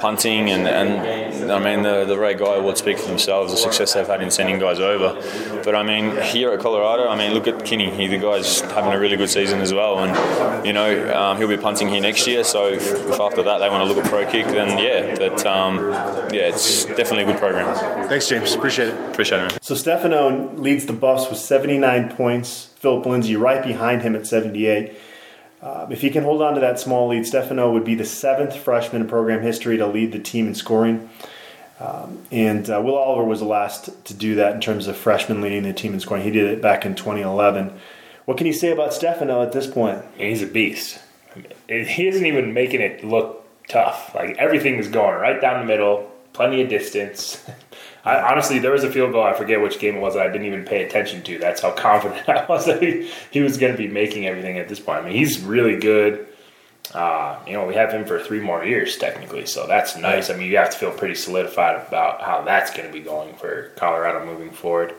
punting. 0.00 0.50
And, 0.50 0.66
and 0.66 1.52
I 1.52 1.58
mean, 1.58 1.82
the, 1.82 2.04
the 2.04 2.18
Ray 2.18 2.34
Guy 2.34 2.58
would 2.58 2.78
speak 2.78 2.98
for 2.98 3.06
themselves, 3.06 3.52
the 3.52 3.58
success 3.58 3.94
they've 3.94 4.06
had 4.06 4.22
in 4.22 4.30
sending 4.30 4.58
guys 4.58 4.80
over. 4.80 5.14
But 5.62 5.74
I 5.74 5.82
mean, 5.82 6.20
here 6.22 6.52
at 6.52 6.60
Colorado, 6.60 7.08
I 7.08 7.16
mean, 7.16 7.32
look 7.32 7.46
at 7.46 7.64
Kinney. 7.64 7.90
He, 7.90 8.08
the 8.08 8.18
guy's 8.18 8.60
having 8.60 8.92
a 8.92 8.98
really 8.98 9.16
good 9.16 9.30
season 9.30 9.60
as 9.60 9.72
well. 9.72 9.98
And, 10.00 10.66
you 10.66 10.72
know, 10.72 11.14
um, 11.14 11.36
he'll 11.38 11.48
be 11.48 11.56
punting 11.56 11.88
here 11.88 12.00
next 12.00 12.26
year. 12.26 12.42
So 12.42 12.68
if 12.68 13.20
after 13.20 13.35
that 13.42 13.58
they 13.58 13.68
want 13.68 13.88
to 13.88 13.92
look 13.92 14.04
at 14.04 14.10
pro 14.10 14.24
kick, 14.30 14.46
then 14.46 14.78
yeah, 14.78 15.14
but 15.16 15.44
um, 15.46 15.78
yeah, 16.32 16.48
it's 16.48 16.84
definitely 16.84 17.24
a 17.24 17.26
good 17.26 17.38
program. 17.38 17.74
Thanks, 18.08 18.28
James. 18.28 18.54
Appreciate 18.54 18.88
it. 18.88 19.10
Appreciate 19.10 19.38
it. 19.38 19.50
Man. 19.50 19.62
So 19.62 19.74
Stefanou 19.74 20.58
leads 20.58 20.86
the 20.86 20.92
Buffs 20.92 21.28
with 21.28 21.38
79 21.38 22.10
points. 22.16 22.66
Phillip 22.76 23.06
Lindsay 23.06 23.36
right 23.36 23.62
behind 23.62 24.02
him 24.02 24.14
at 24.14 24.26
78. 24.26 24.92
Uh, 25.62 25.86
if 25.90 26.00
he 26.00 26.10
can 26.10 26.22
hold 26.22 26.42
on 26.42 26.54
to 26.54 26.60
that 26.60 26.78
small 26.78 27.08
lead, 27.08 27.24
Stefanou 27.24 27.72
would 27.72 27.84
be 27.84 27.94
the 27.94 28.04
seventh 28.04 28.56
freshman 28.56 29.02
in 29.02 29.08
program 29.08 29.42
history 29.42 29.76
to 29.78 29.86
lead 29.86 30.12
the 30.12 30.18
team 30.18 30.46
in 30.46 30.54
scoring. 30.54 31.08
Um, 31.80 32.22
and 32.30 32.68
uh, 32.70 32.80
Will 32.80 32.94
Oliver 32.94 33.24
was 33.24 33.40
the 33.40 33.46
last 33.46 34.04
to 34.06 34.14
do 34.14 34.36
that 34.36 34.54
in 34.54 34.60
terms 34.60 34.86
of 34.86 34.96
freshman 34.96 35.40
leading 35.40 35.64
the 35.64 35.72
team 35.72 35.92
in 35.92 36.00
scoring. 36.00 36.22
He 36.22 36.30
did 36.30 36.46
it 36.46 36.62
back 36.62 36.86
in 36.86 36.94
2011. 36.94 37.78
What 38.24 38.38
can 38.38 38.46
you 38.46 38.52
say 38.52 38.70
about 38.70 38.90
Stefanou 38.90 39.44
at 39.44 39.52
this 39.52 39.66
point? 39.66 40.02
He's 40.16 40.42
a 40.42 40.46
beast. 40.46 41.00
He 41.68 42.06
isn't 42.06 42.26
even 42.26 42.52
making 42.54 42.80
it 42.80 43.04
look 43.04 43.44
tough. 43.68 44.14
Like 44.14 44.36
everything 44.38 44.76
is 44.76 44.88
going 44.88 45.14
right 45.14 45.40
down 45.40 45.60
the 45.60 45.66
middle, 45.66 46.10
plenty 46.32 46.62
of 46.62 46.68
distance. 46.68 47.44
I, 48.04 48.20
honestly, 48.20 48.60
there 48.60 48.70
was 48.70 48.84
a 48.84 48.90
field 48.90 49.12
goal. 49.12 49.24
I 49.24 49.32
forget 49.32 49.60
which 49.60 49.80
game 49.80 49.96
it 49.96 50.00
was. 50.00 50.16
I 50.16 50.28
didn't 50.28 50.46
even 50.46 50.64
pay 50.64 50.84
attention 50.84 51.22
to. 51.24 51.38
That's 51.38 51.60
how 51.60 51.70
confident 51.76 52.28
I 52.28 52.46
was 52.46 52.66
that 52.66 52.80
he, 52.80 53.10
he 53.30 53.40
was 53.40 53.58
going 53.58 53.72
to 53.72 53.78
be 53.78 53.88
making 53.88 54.26
everything 54.26 54.58
at 54.58 54.68
this 54.68 54.78
point. 54.78 55.00
I 55.00 55.08
mean, 55.08 55.16
he's 55.16 55.40
really 55.40 55.76
good. 55.76 56.26
Uh, 56.94 57.40
you 57.46 57.52
know, 57.52 57.66
we 57.66 57.74
have 57.74 57.90
him 57.90 58.04
for 58.04 58.20
three 58.20 58.38
more 58.38 58.64
years 58.64 58.96
technically, 58.96 59.44
so 59.44 59.66
that's 59.66 59.96
nice. 59.96 60.30
I 60.30 60.36
mean, 60.36 60.48
you 60.48 60.56
have 60.56 60.70
to 60.70 60.78
feel 60.78 60.92
pretty 60.92 61.16
solidified 61.16 61.84
about 61.88 62.22
how 62.22 62.42
that's 62.42 62.70
going 62.70 62.86
to 62.86 62.92
be 62.92 63.00
going 63.00 63.34
for 63.34 63.72
Colorado 63.76 64.24
moving 64.24 64.52
forward. 64.52 64.94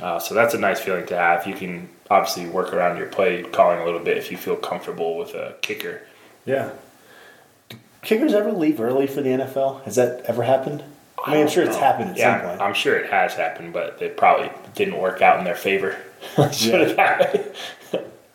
Uh, 0.00 0.18
so 0.18 0.34
that's 0.34 0.54
a 0.54 0.58
nice 0.58 0.80
feeling 0.80 1.06
to 1.06 1.16
have. 1.16 1.46
You 1.46 1.54
can 1.54 1.88
obviously 2.10 2.46
work 2.46 2.72
around 2.72 2.96
your 2.96 3.06
play 3.06 3.42
calling 3.42 3.80
a 3.80 3.84
little 3.84 4.00
bit 4.00 4.16
if 4.16 4.30
you 4.30 4.36
feel 4.36 4.56
comfortable 4.56 5.16
with 5.16 5.34
a 5.34 5.56
kicker. 5.60 6.02
Yeah. 6.44 6.72
Do 7.68 7.76
kickers 8.02 8.32
ever 8.32 8.52
leave 8.52 8.80
early 8.80 9.06
for 9.06 9.20
the 9.20 9.30
NFL? 9.30 9.84
Has 9.84 9.96
that 9.96 10.24
ever 10.26 10.42
happened? 10.42 10.84
I 11.24 11.32
mean, 11.32 11.42
I'm 11.42 11.48
sure 11.48 11.64
it's 11.64 11.76
oh, 11.76 11.80
happened 11.80 12.10
at 12.10 12.16
yeah, 12.16 12.40
some 12.40 12.48
point. 12.48 12.60
I'm 12.60 12.74
sure 12.74 12.96
it 12.96 13.10
has 13.10 13.34
happened, 13.34 13.72
but 13.72 14.00
it 14.00 14.16
probably 14.16 14.50
didn't 14.74 14.98
work 14.98 15.20
out 15.20 15.38
in 15.38 15.44
their 15.44 15.54
favor. 15.54 15.96
well, 16.38 16.52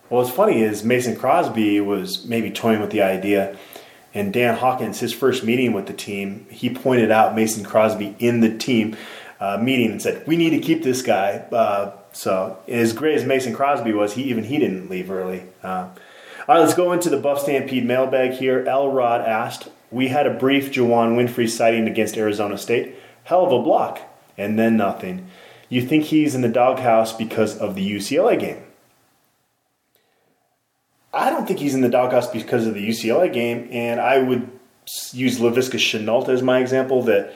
what's 0.10 0.30
funny 0.30 0.62
is 0.62 0.84
Mason 0.84 1.16
Crosby 1.16 1.80
was 1.80 2.26
maybe 2.26 2.52
toying 2.52 2.82
with 2.82 2.92
the 2.92 3.02
idea, 3.02 3.58
and 4.14 4.32
Dan 4.32 4.58
Hawkins, 4.58 5.00
his 5.00 5.14
first 5.14 5.44
meeting 5.44 5.74
with 5.74 5.88
the 5.88 5.94
team, 5.94 6.46
he 6.50 6.70
pointed 6.70 7.10
out 7.10 7.36
Mason 7.36 7.64
Crosby 7.64 8.16
in 8.20 8.42
the 8.42 8.56
team 8.56 8.96
uh, 9.44 9.58
meeting 9.58 9.92
and 9.92 10.02
said, 10.02 10.26
"We 10.26 10.38
need 10.38 10.52
to 10.52 10.60
keep 10.60 10.84
this 10.84 11.02
guy." 11.02 11.44
Uh, 11.52 11.92
so, 12.14 12.58
as 12.70 12.94
great 12.94 13.18
as 13.18 13.26
Mason 13.26 13.54
Crosby 13.54 13.92
was, 13.92 14.14
he 14.14 14.24
even 14.24 14.46
he 14.46 14.58
didn't 14.58 14.90
leave 14.90 15.12
early. 15.12 15.44
Uh, 15.62 15.90
all 16.48 16.56
right, 16.56 16.60
let's 16.60 16.74
go 16.74 16.94
into 16.94 17.10
the 17.10 17.18
Buff 17.18 17.42
Stampede 17.42 17.86
mailbag 17.86 18.32
here. 18.32 18.64
Elrod 18.66 19.22
asked, 19.22 19.68
"We 19.92 20.08
had 20.08 20.26
a 20.26 20.34
brief 20.34 20.72
Juwann 20.72 21.18
Winfree 21.18 21.50
sighting 21.50 21.88
against 21.90 22.18
Arizona 22.18 22.58
State. 22.58 22.96
Hell 23.26 23.46
of 23.46 23.52
a 23.52 23.62
block, 23.62 24.00
and 24.38 24.58
then 24.58 24.78
nothing. 24.78 25.28
You 25.68 25.82
think 25.82 26.06
he's 26.06 26.36
in 26.36 26.42
the 26.42 26.48
doghouse 26.48 27.12
because 27.12 27.58
of 27.58 27.76
the 27.76 27.86
UCLA 27.86 28.40
game?" 28.40 28.64
I 31.14 31.30
don't 31.30 31.46
think 31.46 31.60
he's 31.60 31.76
in 31.76 31.82
the 31.82 31.90
doghouse 31.90 32.32
because 32.32 32.66
of 32.66 32.74
the 32.74 32.90
UCLA 32.90 33.32
game, 33.32 33.68
and 33.72 34.00
I 34.00 34.20
would 34.20 34.50
use 35.12 35.40
Laviska 35.40 35.78
Shenault 35.78 36.30
as 36.30 36.42
my 36.42 36.60
example 36.60 37.04
that 37.04 37.34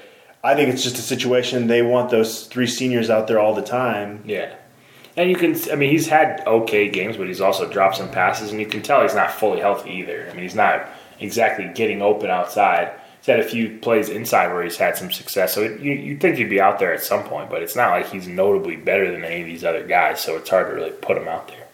I 0.47 0.55
think 0.55 0.73
it's 0.73 0.81
just 0.81 0.97
a 0.97 1.01
situation 1.01 1.67
they 1.67 1.81
want 1.81 2.09
those 2.09 2.47
three 2.47 2.67
seniors 2.67 3.09
out 3.09 3.27
there 3.27 3.37
all 3.37 3.53
the 3.53 3.61
time. 3.61 4.23
Yeah. 4.25 4.55
And 5.17 5.29
you 5.29 5.35
can, 5.35 5.57
I 5.69 5.75
mean, 5.75 5.91
he's 5.91 6.07
had 6.07 6.41
okay 6.47 6.89
games, 6.89 7.17
but 7.17 7.27
he's 7.27 7.41
also 7.41 7.69
dropped 7.69 7.97
some 7.97 8.09
passes, 8.09 8.51
and 8.51 8.59
you 8.61 8.65
can 8.65 8.81
tell 8.81 9.01
he's 9.01 9.13
not 9.13 9.31
fully 9.31 9.59
healthy 9.59 9.89
either. 9.89 10.25
I 10.29 10.33
mean, 10.33 10.43
he's 10.43 10.55
not 10.55 10.87
exactly 11.19 11.69
getting 11.75 12.01
open 12.01 12.29
outside. 12.29 12.93
He's 13.17 13.25
had 13.25 13.41
a 13.41 13.43
few 13.43 13.77
plays 13.79 14.07
inside 14.07 14.53
where 14.53 14.63
he's 14.63 14.77
had 14.77 14.95
some 14.95 15.11
success. 15.11 15.53
So 15.53 15.63
it, 15.63 15.81
you 15.81 15.91
you 15.91 16.17
think 16.17 16.37
he'd 16.37 16.49
be 16.49 16.61
out 16.61 16.79
there 16.79 16.93
at 16.93 17.03
some 17.03 17.25
point, 17.25 17.49
but 17.49 17.61
it's 17.61 17.75
not 17.75 17.91
like 17.91 18.09
he's 18.09 18.27
notably 18.27 18.77
better 18.77 19.11
than 19.11 19.25
any 19.25 19.41
of 19.41 19.47
these 19.47 19.65
other 19.65 19.85
guys. 19.85 20.21
So 20.21 20.37
it's 20.37 20.49
hard 20.49 20.69
to 20.69 20.75
really 20.75 20.91
put 20.91 21.17
him 21.17 21.27
out 21.27 21.49
there. 21.49 21.67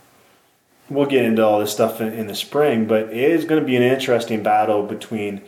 We'll 0.90 1.06
get 1.06 1.26
into 1.26 1.46
all 1.46 1.60
this 1.60 1.72
stuff 1.72 2.02
in, 2.02 2.12
in 2.12 2.26
the 2.26 2.36
spring, 2.36 2.86
but 2.88 3.10
it 3.10 3.18
is 3.18 3.46
going 3.46 3.62
to 3.62 3.68
be 3.68 3.76
an 3.76 3.84
interesting 3.84 4.42
battle 4.42 4.82
between 4.84 5.42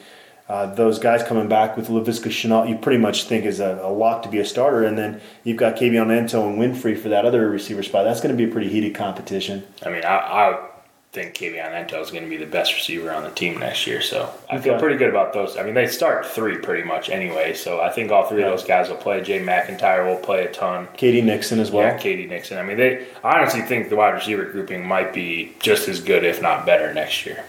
uh, 0.48 0.68
those 0.76 1.00
guys 1.00 1.24
coming 1.24 1.48
back 1.48 1.76
with 1.76 1.88
Laviska 1.88 2.30
Shenault. 2.30 2.70
You 2.70 2.76
pretty 2.78 3.00
much 3.00 3.24
think 3.24 3.46
is 3.46 3.60
a, 3.60 3.80
a 3.84 3.90
lock 3.92 4.24
to 4.24 4.30
be 4.30 4.40
a 4.40 4.46
starter, 4.46 4.84
and 4.84 4.98
then 4.98 5.20
you've 5.44 5.58
got 5.58 5.76
Kabion 5.76 6.08
Ento 6.08 6.48
and 6.48 6.60
Winfree 6.60 6.98
for 6.98 7.10
that 7.10 7.26
other 7.26 7.50
receiver 7.50 7.82
spot. 7.84 8.06
That's 8.06 8.22
going 8.22 8.36
to 8.36 8.38
be 8.38 8.50
a 8.50 8.54
pretty 8.54 8.70
heated 8.70 8.94
competition. 8.94 9.64
I 9.86 9.90
mean, 9.90 10.04
I, 10.06 10.18
I 10.18 10.68
think 11.14 11.34
Kabion 11.34 11.72
Ento 11.72 12.00
is 12.02 12.12
going 12.12 12.26
to 12.26 12.30
be 12.30 12.36
the 12.38 12.46
best 12.46 12.76
receiver 12.76 13.10
on 13.12 13.24
the 13.24 13.30
team 13.32 13.58
next 13.58 13.88
year. 13.88 14.02
So 14.02 14.30
I 14.50 14.60
feel 14.60 14.78
pretty 14.78 14.98
good 14.98 15.10
about 15.10 15.32
those. 15.34 15.56
I 15.58 15.64
mean, 15.64 15.74
they 15.74 15.88
start 15.88 16.26
three 16.26 16.58
pretty 16.58 16.84
much 16.84 17.10
anyway. 17.10 17.54
So 17.54 17.80
I 17.82 17.90
think 17.90 18.12
all 18.12 18.26
three 18.28 18.42
Yeah. 18.42 18.48
of 18.48 18.60
those 18.60 18.68
guys 18.68 18.90
will 18.90 18.98
play. 18.98 19.22
Jay 19.22 19.42
MacIntyre 19.42 20.06
will 20.06 20.18
play 20.18 20.44
a 20.46 20.52
ton. 20.52 20.90
K.D. 20.98 21.22
Nixon 21.22 21.60
as 21.60 21.72
well. 21.72 21.88
Yeah, 21.88 21.98
K.D. 21.98 22.28
Nixon. 22.28 22.58
I 22.58 22.64
mean, 22.64 22.78
they 22.78 23.08
I 23.24 23.40
honestly 23.40 23.62
think 23.62 23.90
the 23.90 23.96
wide 23.96 24.14
receiver 24.14 24.44
grouping 24.46 24.86
might 24.86 25.14
be 25.14 25.54
just 25.60 25.88
as 25.88 26.02
good, 26.02 26.24
if 26.26 26.42
not 26.42 26.66
better, 26.66 26.94
next 26.94 27.26
year. 27.26 27.46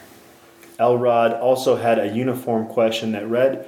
Elrod 0.79 1.33
also 1.33 1.77
had 1.77 1.99
a 1.99 2.09
uniform 2.09 2.67
question 2.67 3.13
that 3.13 3.29
read, 3.29 3.67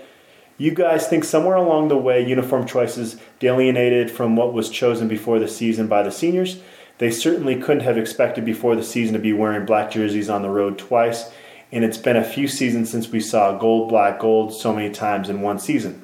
"You 0.56 0.72
guys 0.72 1.06
think 1.06 1.24
somewhere 1.24 1.56
along 1.56 1.88
the 1.88 1.96
way 1.96 2.20
uniform 2.20 2.66
choices 2.66 3.16
delineated 3.38 4.10
from 4.10 4.36
what 4.36 4.52
was 4.52 4.68
chosen 4.68 5.08
before 5.08 5.38
the 5.38 5.48
season 5.48 5.86
by 5.86 6.02
the 6.02 6.10
seniors? 6.10 6.60
They 6.98 7.10
certainly 7.10 7.56
couldn't 7.56 7.84
have 7.84 7.96
expected 7.96 8.44
before 8.44 8.74
the 8.74 8.82
season 8.82 9.14
to 9.14 9.20
be 9.20 9.32
wearing 9.32 9.64
black 9.64 9.90
jerseys 9.92 10.28
on 10.28 10.42
the 10.42 10.50
road 10.50 10.78
twice, 10.78 11.30
and 11.70 11.84
it's 11.84 11.96
been 11.96 12.16
a 12.16 12.24
few 12.24 12.48
seasons 12.48 12.90
since 12.90 13.12
we 13.12 13.20
saw 13.20 13.56
gold, 13.56 13.88
black, 13.88 14.18
gold 14.18 14.52
so 14.52 14.72
many 14.72 14.90
times 14.90 15.30
in 15.30 15.40
one 15.40 15.58
season." 15.58 16.02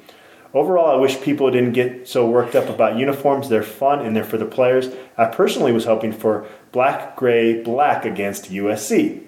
Overall, 0.55 0.97
I 0.97 1.01
wish 1.01 1.21
people 1.21 1.51
didn't 1.51 1.73
get 1.73 2.07
so 2.07 2.25
worked 2.29 2.55
up 2.55 2.69
about 2.69 2.97
uniforms. 2.97 3.49
They're 3.49 3.65
fun 3.65 3.99
and 4.07 4.15
they're 4.15 4.23
for 4.23 4.39
the 4.39 4.45
players. 4.45 4.89
I 5.19 5.25
personally 5.25 5.73
was 5.73 5.85
hoping 5.85 6.13
for 6.13 6.45
black, 6.71 7.17
gray, 7.17 7.61
black 7.61 8.05
against 8.05 8.53
USC. 8.53 9.23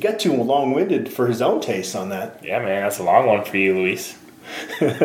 He 0.00 0.08
got 0.08 0.18
too 0.18 0.32
long 0.32 0.72
winded 0.72 1.12
for 1.12 1.26
his 1.26 1.42
own 1.42 1.60
taste 1.60 1.94
on 1.94 2.08
that. 2.08 2.42
Yeah, 2.42 2.60
man, 2.60 2.84
that's 2.84 2.98
a 2.98 3.02
long 3.02 3.26
one 3.26 3.44
for 3.44 3.58
you, 3.58 3.74
Luis. 3.74 4.18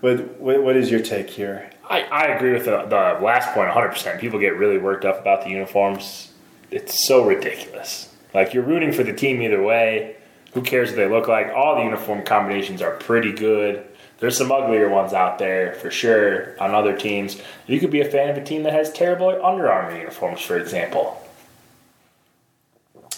But 0.00 0.38
what 0.38 0.62
what 0.62 0.76
is 0.76 0.90
your 0.90 1.00
take 1.00 1.30
here? 1.30 1.70
I, 1.88 2.02
I 2.02 2.24
agree 2.26 2.52
with 2.52 2.66
the, 2.66 2.82
the 2.82 3.18
last 3.24 3.52
point 3.52 3.70
100%. 3.70 4.20
People 4.20 4.38
get 4.38 4.56
really 4.56 4.78
worked 4.78 5.04
up 5.04 5.20
about 5.20 5.42
the 5.42 5.50
uniforms. 5.50 6.30
It's 6.70 7.08
so 7.08 7.24
ridiculous. 7.24 8.14
Like, 8.32 8.54
you're 8.54 8.62
rooting 8.62 8.92
for 8.92 9.02
the 9.02 9.12
team 9.12 9.42
either 9.42 9.60
way. 9.60 10.14
Who 10.52 10.62
cares 10.62 10.90
what 10.90 10.96
they 10.98 11.08
look 11.08 11.26
like? 11.26 11.48
All 11.48 11.74
the 11.74 11.82
uniform 11.82 12.24
combinations 12.24 12.82
are 12.82 12.92
pretty 12.92 13.32
good. 13.32 13.84
There's 14.18 14.36
some 14.36 14.52
uglier 14.52 14.88
ones 14.88 15.14
out 15.14 15.38
there 15.40 15.74
for 15.74 15.90
sure 15.90 16.54
on 16.60 16.74
other 16.74 16.96
teams. 16.96 17.40
You 17.66 17.80
could 17.80 17.90
be 17.90 18.02
a 18.02 18.08
fan 18.08 18.28
of 18.28 18.36
a 18.36 18.44
team 18.44 18.62
that 18.64 18.74
has 18.74 18.92
terrible 18.92 19.30
Under 19.44 19.68
Armour 19.68 19.98
uniforms, 19.98 20.42
for 20.42 20.58
example. 20.58 21.20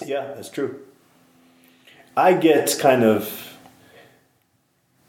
Yeah, 0.02 0.32
that's 0.34 0.48
true. 0.48 0.80
I 2.20 2.34
get 2.34 2.76
kind 2.78 3.02
of 3.02 3.56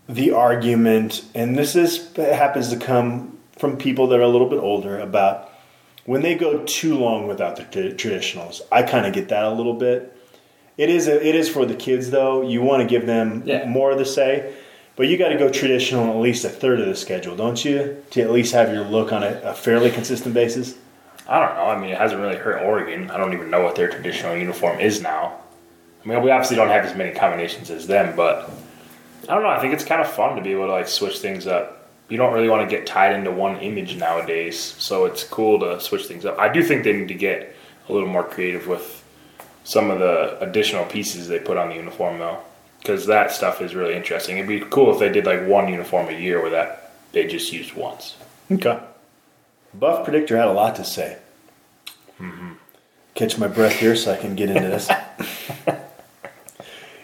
the 0.07 0.31
argument, 0.31 1.23
and 1.35 1.57
this 1.57 1.75
is 1.75 2.15
happens 2.15 2.69
to 2.69 2.77
come 2.77 3.37
from 3.57 3.75
people 3.77 4.07
that 4.07 4.19
are 4.19 4.23
a 4.23 4.29
little 4.29 4.47
bit 4.49 4.59
older 4.59 4.97
about 4.97 5.51
when 6.05 6.21
they 6.21 6.35
go 6.35 6.63
too 6.63 6.97
long 6.97 7.27
without 7.27 7.57
the 7.57 7.63
tra- 7.63 7.91
traditionals. 7.93 8.61
I 8.71 8.83
kind 8.83 9.05
of 9.05 9.11
get 9.13 9.27
that 9.27 9.43
a 9.43 9.51
little 9.51 9.73
bit. 9.73 10.17
It 10.77 10.89
is 10.89 11.09
a, 11.09 11.25
it 11.27 11.35
is 11.35 11.49
for 11.49 11.65
the 11.65 11.75
kids 11.75 12.11
though. 12.11 12.41
You 12.43 12.61
want 12.61 12.81
to 12.81 12.87
give 12.87 13.05
them 13.05 13.43
Yeah. 13.45 13.65
more 13.67 13.91
of 13.91 13.97
the 13.97 14.05
say, 14.05 14.53
but 14.95 15.09
you 15.09 15.17
got 15.17 15.29
to 15.29 15.37
go 15.37 15.49
traditional 15.49 16.09
at 16.11 16.17
least 16.21 16.45
a 16.45 16.49
third 16.49 16.79
of 16.79 16.87
the 16.87 16.95
schedule, 16.95 17.35
don't 17.35 17.63
you? 17.65 18.01
To 18.11 18.21
at 18.21 18.31
least 18.31 18.53
have 18.53 18.73
your 18.73 18.85
look 18.85 19.11
on 19.11 19.21
a, 19.21 19.41
a 19.43 19.53
fairly 19.53 19.91
consistent 19.91 20.33
basis. 20.33 20.75
I 21.27 21.39
don't 21.45 21.55
know. 21.55 21.65
I 21.65 21.77
mean, 21.79 21.89
it 21.89 21.97
hasn't 21.97 22.21
really 22.21 22.37
hurt 22.37 22.61
Oregon. 22.63 23.11
I 23.11 23.17
don't 23.17 23.33
even 23.33 23.49
know 23.51 23.61
what 23.63 23.75
their 23.75 23.89
traditional 23.89 24.35
uniform 24.37 24.79
is 24.79 25.01
now. 25.01 25.40
I 26.03 26.07
mean, 26.07 26.21
we 26.23 26.31
obviously 26.31 26.55
don't 26.55 26.69
have 26.69 26.85
as 26.85 26.95
many 26.95 27.13
combinations 27.13 27.69
as 27.69 27.85
them, 27.87 28.15
but 28.15 28.49
I 29.29 29.33
don't 29.35 29.43
know. 29.43 29.49
I 29.49 29.59
think 29.59 29.73
it's 29.73 29.83
kind 29.85 30.01
of 30.01 30.09
fun 30.11 30.35
to 30.35 30.41
be 30.41 30.51
able 30.51 30.65
to 30.67 30.71
like 30.71 30.87
switch 30.87 31.19
things 31.19 31.45
up. 31.47 31.89
You 32.09 32.17
don't 32.17 32.33
really 32.33 32.49
want 32.49 32.67
to 32.69 32.75
get 32.75 32.85
tied 32.87 33.13
into 33.13 33.31
one 33.31 33.57
image 33.59 33.95
nowadays, 33.95 34.59
so 34.59 35.05
it's 35.05 35.23
cool 35.23 35.59
to 35.59 35.79
switch 35.79 36.05
things 36.05 36.25
up. 36.25 36.37
I 36.39 36.49
do 36.51 36.63
think 36.63 36.83
they 36.83 36.93
need 36.93 37.07
to 37.07 37.13
get 37.13 37.55
a 37.87 37.93
little 37.93 38.09
more 38.09 38.23
creative 38.23 38.67
with 38.67 39.03
some 39.63 39.91
of 39.91 39.99
the 39.99 40.37
additional 40.41 40.85
pieces 40.85 41.27
they 41.27 41.39
put 41.39 41.55
on 41.57 41.69
the 41.69 41.75
uniform, 41.75 42.17
though, 42.19 42.39
because 42.79 43.05
that 43.05 43.31
stuff 43.31 43.61
is 43.61 43.75
really 43.75 43.95
interesting. 43.95 44.37
It'd 44.37 44.49
be 44.49 44.59
cool 44.71 44.91
if 44.91 44.99
they 44.99 45.09
did 45.09 45.25
like 45.25 45.45
one 45.47 45.67
uniform 45.69 46.09
a 46.09 46.19
year 46.19 46.41
where 46.41 46.49
that 46.51 46.91
they 47.11 47.27
just 47.27 47.53
used 47.53 47.73
once. 47.75 48.17
Okay. 48.51 48.79
Buff 49.73 50.03
Predictor 50.03 50.35
had 50.35 50.47
a 50.47 50.53
lot 50.53 50.75
to 50.77 50.83
say. 50.83 51.17
Mhm. 52.19 52.55
Catch 53.13 53.37
my 53.37 53.47
breath 53.47 53.73
here 53.79 53.95
so 53.95 54.11
I 54.13 54.17
can 54.17 54.35
get 54.35 54.49
into 54.49 54.67
this. 54.67 54.89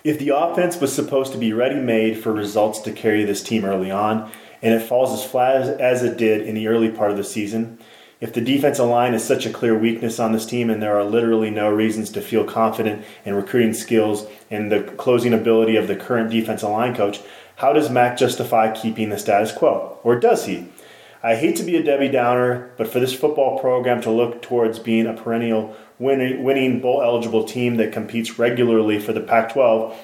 if 0.07 0.19
the 0.19 0.29
offense 0.29 0.79
was 0.79 0.93
supposed 0.93 1.33
to 1.33 1.37
be 1.37 1.51
ready 1.51 1.75
made 1.75 2.17
for 2.17 2.31
results 2.31 2.79
to 2.79 2.93
carry 2.93 3.25
this 3.25 3.43
team 3.43 3.65
early 3.65 3.91
on, 3.91 4.31
and 4.61 4.73
it 4.73 4.79
falls 4.79 5.11
as 5.11 5.29
flat 5.29 5.57
as, 5.57 5.69
as 5.81 6.01
it 6.01 6.17
did 6.17 6.47
in 6.47 6.55
the 6.55 6.69
early 6.69 6.89
part 6.89 7.11
of 7.11 7.17
the 7.17 7.23
season, 7.25 7.77
if 8.21 8.33
the 8.33 8.39
defensive 8.39 8.85
line 8.85 9.13
is 9.13 9.21
such 9.21 9.45
a 9.45 9.51
clear 9.51 9.77
weakness 9.77 10.17
on 10.17 10.31
this 10.31 10.45
team 10.45 10.69
and 10.69 10.81
there 10.81 10.97
are 10.97 11.03
literally 11.03 11.49
no 11.49 11.69
reasons 11.69 12.09
to 12.09 12.21
feel 12.21 12.45
confident 12.45 13.05
in 13.25 13.35
recruiting 13.35 13.73
skills 13.73 14.25
and 14.49 14.71
the 14.71 14.81
closing 14.81 15.33
ability 15.33 15.75
of 15.75 15.89
the 15.89 15.95
current 15.95 16.31
defensive 16.31 16.69
line 16.69 16.95
coach, 16.95 17.19
how 17.57 17.73
does 17.73 17.89
Mac 17.89 18.17
justify 18.17 18.71
keeping 18.71 19.09
the 19.09 19.19
status 19.19 19.51
quo? 19.51 19.99
Or 20.05 20.17
does 20.17 20.45
he? 20.45 20.69
I 21.23 21.35
hate 21.35 21.55
to 21.55 21.63
be 21.63 21.75
a 21.75 21.83
Debbie 21.83 22.09
Downer, 22.09 22.71
but 22.77 22.87
for 22.87 22.99
this 22.99 23.13
football 23.13 23.59
program 23.59 24.01
to 24.01 24.11
look 24.11 24.41
towards 24.41 24.77
being 24.77 25.07
a 25.07 25.13
perennial 25.13 25.75
winning, 25.97 26.43
winning 26.43 26.79
bowl 26.79 27.01
eligible 27.01 27.43
team 27.43 27.77
that 27.77 27.91
competes 27.91 28.37
regularly 28.37 28.99
for 28.99 29.13
the 29.13 29.21
Pac 29.21 29.53
12, 29.53 29.99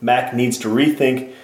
Mac 0.00 0.34
needs 0.34 0.58
to 0.58 0.68
rethink 0.68 1.34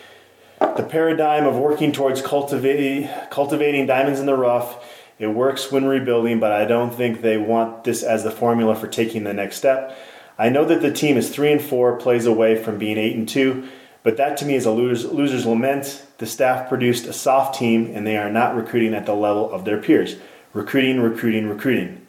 the 0.60 0.86
paradigm 0.88 1.44
of 1.44 1.56
working 1.56 1.92
towards 1.92 2.22
cultivating, 2.22 3.08
cultivating 3.30 3.86
diamonds 3.86 4.20
in 4.20 4.26
the 4.26 4.36
rough. 4.36 4.84
It 5.18 5.28
works 5.28 5.72
when 5.72 5.86
rebuilding, 5.86 6.38
but 6.38 6.52
I 6.52 6.64
don't 6.64 6.94
think 6.94 7.20
they 7.20 7.36
want 7.36 7.84
this 7.84 8.02
as 8.02 8.22
the 8.22 8.30
formula 8.30 8.76
for 8.76 8.86
taking 8.86 9.24
the 9.24 9.34
next 9.34 9.56
step. 9.56 9.96
I 10.38 10.48
know 10.48 10.64
that 10.64 10.82
the 10.82 10.92
team 10.92 11.16
is 11.16 11.30
three 11.30 11.52
and 11.52 11.62
four, 11.62 11.96
plays 11.96 12.26
away 12.26 12.60
from 12.62 12.78
being 12.78 12.98
eight 12.98 13.16
and 13.16 13.28
two, 13.28 13.68
but 14.04 14.18
that 14.18 14.36
to 14.36 14.44
me 14.44 14.54
is 14.54 14.66
a 14.66 14.70
loser's, 14.70 15.04
loser's 15.06 15.46
lament. 15.46 16.04
The 16.18 16.26
staff 16.26 16.68
produced 16.68 17.06
a 17.06 17.12
soft 17.12 17.58
team, 17.58 17.90
and 17.92 18.06
they 18.06 18.16
are 18.16 18.30
not 18.30 18.54
recruiting 18.54 18.94
at 18.94 19.06
the 19.06 19.14
level 19.14 19.50
of 19.50 19.64
their 19.64 19.80
peers. 19.80 20.16
Recruiting, 20.52 21.00
recruiting, 21.00 21.48
recruiting. 21.48 22.06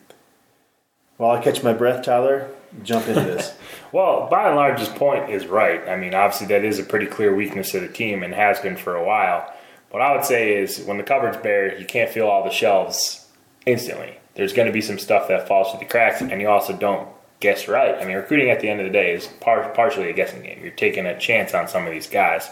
While 1.18 1.32
I 1.32 1.42
catch 1.42 1.64
my 1.64 1.72
breath, 1.74 2.04
Tyler, 2.04 2.50
jump 2.84 3.08
into 3.08 3.22
this. 3.22 3.58
Well, 3.92 4.28
by 4.30 4.48
and 4.48 4.58
large, 4.58 4.80
his 4.80 4.90
point 4.90 5.30
is 5.30 5.48
right. 5.48 5.88
I 5.88 5.96
mean, 5.96 6.14
obviously, 6.14 6.48
that 6.48 6.66
is 6.66 6.80
a 6.80 6.84
pretty 6.84 7.06
clear 7.06 7.34
weakness 7.34 7.74
of 7.74 7.82
the 7.82 7.88
team 7.88 8.24
and 8.24 8.34
has 8.34 8.60
been 8.60 8.76
for 8.76 8.94
a 8.94 9.06
while. 9.06 9.54
What 9.90 10.02
I 10.02 10.14
would 10.14 10.26
say 10.26 10.58
is 10.58 10.84
when 10.84 10.98
the 10.98 11.04
cupboard's 11.04 11.38
bare, 11.38 11.80
you 11.80 11.86
can't 11.86 12.10
fill 12.10 12.28
all 12.28 12.44
the 12.44 12.50
shelves 12.50 13.26
instantly. 13.66 14.18
There's 14.34 14.52
going 14.52 14.66
to 14.66 14.74
be 14.74 14.82
some 14.82 15.00
stuff 15.00 15.30
that 15.30 15.48
falls 15.48 15.72
through 15.72 15.80
the 15.80 15.86
cracks, 15.86 16.20
and 16.20 16.42
you 16.42 16.50
also 16.50 16.76
don't 16.76 17.08
guess 17.40 17.68
right. 17.68 17.96
I 17.96 18.06
mean, 18.06 18.16
recruiting 18.16 18.50
at 18.50 18.60
the 18.60 18.70
end 18.70 18.80
of 18.80 18.86
the 18.86 18.92
day 18.92 19.14
is 19.14 19.28
par- 19.28 19.70
partially 19.76 20.10
a 20.10 20.14
guessing 20.14 20.42
game. 20.42 20.60
You're 20.62 20.72
taking 20.72 21.06
a 21.06 21.18
chance 21.20 21.54
on 21.54 21.68
some 21.68 21.86
of 21.86 21.92
these 21.92 22.08
guys, 22.08 22.50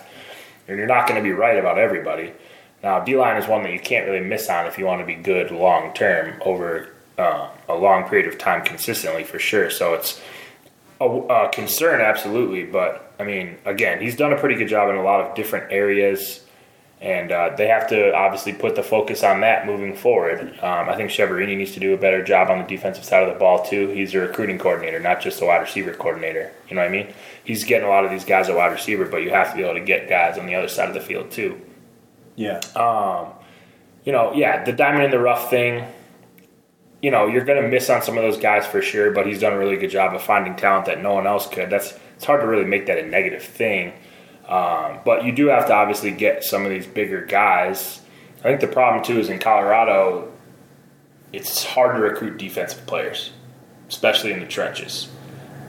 and 0.67 0.77
you're 0.77 0.87
not 0.87 1.07
going 1.07 1.21
to 1.21 1.23
be 1.23 1.31
right 1.31 1.57
about 1.57 1.77
everybody. 1.77 2.31
Now, 2.83 2.99
D 2.99 3.15
line 3.15 3.41
is 3.41 3.47
one 3.47 3.63
that 3.63 3.71
you 3.71 3.79
can't 3.79 4.07
really 4.07 4.25
miss 4.25 4.49
on 4.49 4.65
if 4.65 4.77
you 4.77 4.85
want 4.85 5.01
to 5.01 5.05
be 5.05 5.15
good 5.15 5.51
long 5.51 5.93
term 5.93 6.41
over 6.45 6.89
uh, 7.17 7.49
a 7.69 7.75
long 7.75 8.07
period 8.09 8.27
of 8.27 8.37
time 8.37 8.63
consistently, 8.63 9.23
for 9.23 9.39
sure. 9.39 9.69
So 9.69 9.93
it's 9.93 10.21
a, 10.99 11.05
a 11.05 11.49
concern, 11.49 12.01
absolutely. 12.01 12.65
But 12.65 13.13
I 13.19 13.23
mean, 13.23 13.57
again, 13.65 14.01
he's 14.01 14.17
done 14.17 14.33
a 14.33 14.37
pretty 14.37 14.55
good 14.55 14.67
job 14.67 14.89
in 14.89 14.95
a 14.95 15.03
lot 15.03 15.21
of 15.21 15.35
different 15.35 15.71
areas, 15.71 16.42
and 17.03 17.33
uh, 17.33 17.53
they 17.57 17.67
have 17.67 17.89
to 17.89 18.15
obviously 18.15 18.53
put 18.53 18.75
the 18.75 18.81
focus 18.81 19.23
on 19.23 19.41
that 19.41 19.65
moving 19.65 19.93
forward. 19.93 20.39
Um, 20.61 20.87
I 20.87 20.95
think 20.95 21.11
Chiaverini 21.11 21.57
needs 21.57 21.73
to 21.73 21.81
do 21.81 21.93
a 21.93 21.97
better 21.97 22.23
job 22.23 22.49
on 22.49 22.59
the 22.59 22.63
defensive 22.63 23.03
side 23.03 23.23
of 23.27 23.33
the 23.33 23.37
ball 23.37 23.65
too. 23.65 23.89
He's 23.89 24.15
a 24.15 24.19
recruiting 24.19 24.57
coordinator, 24.57 25.01
not 25.01 25.19
just 25.19 25.41
a 25.41 25.45
wide 25.45 25.61
receiver 25.61 25.93
coordinator. 25.93 26.53
You 26.69 26.75
know 26.75 26.81
what 26.81 26.87
I 26.87 26.91
mean? 26.91 27.13
He's 27.43 27.65
getting 27.65 27.85
a 27.85 27.89
lot 27.89 28.05
of 28.05 28.11
these 28.11 28.23
guys 28.23 28.47
a 28.47 28.55
wide 28.55 28.71
receiver, 28.71 29.05
but 29.05 29.17
you 29.17 29.31
have 29.31 29.51
to 29.51 29.57
be 29.57 29.63
able 29.63 29.73
to 29.73 29.83
get 29.83 30.07
guys 30.07 30.37
on 30.37 30.45
the 30.45 30.55
other 30.55 30.69
side 30.69 30.87
of 30.87 30.93
the 30.93 31.01
field 31.01 31.29
too 31.29 31.59
Yeah. 32.37 32.61
you 34.05 34.13
know, 34.13 34.31
yeah, 34.33 34.63
the 34.63 34.71
diamond 34.71 35.03
in 35.03 35.11
the 35.11 35.19
rough 35.19 35.49
thing, 35.49 35.85
you 37.01 37.11
know, 37.11 37.27
you're 37.27 37.43
going 37.43 37.61
to 37.61 37.67
miss 37.67 37.89
on 37.89 38.01
some 38.01 38.17
of 38.17 38.23
those 38.23 38.37
guys 38.37 38.65
for 38.65 38.81
sure, 38.81 39.11
but 39.11 39.27
he's 39.27 39.41
done 39.41 39.51
a 39.51 39.57
really 39.57 39.75
good 39.75 39.91
job 39.91 40.15
of 40.15 40.21
finding 40.21 40.55
talent 40.55 40.85
that 40.85 41.01
no 41.03 41.13
one 41.13 41.27
else 41.27 41.47
could. 41.47 41.69
That's 41.69 41.99
it's 42.15 42.23
hard 42.23 42.39
to 42.39 42.47
really 42.47 42.63
make 42.63 42.85
that 42.85 42.97
a 42.97 43.05
negative 43.05 43.43
thing. 43.43 43.91
Um, 44.47 44.99
but 45.05 45.23
you 45.23 45.31
do 45.31 45.47
have 45.47 45.67
to 45.67 45.73
obviously 45.73 46.11
get 46.11 46.43
some 46.43 46.65
of 46.65 46.69
these 46.69 46.85
bigger 46.85 47.25
guys. 47.25 48.01
I 48.39 48.43
think 48.43 48.61
the 48.61 48.67
problem 48.67 49.03
too 49.03 49.19
is 49.19 49.29
in 49.29 49.39
Colorado, 49.39 50.31
it's 51.31 51.63
hard 51.63 51.95
to 51.95 52.01
recruit 52.01 52.37
defensive 52.37 52.85
players, 52.85 53.31
especially 53.89 54.33
in 54.33 54.39
the 54.39 54.45
trenches. 54.45 55.09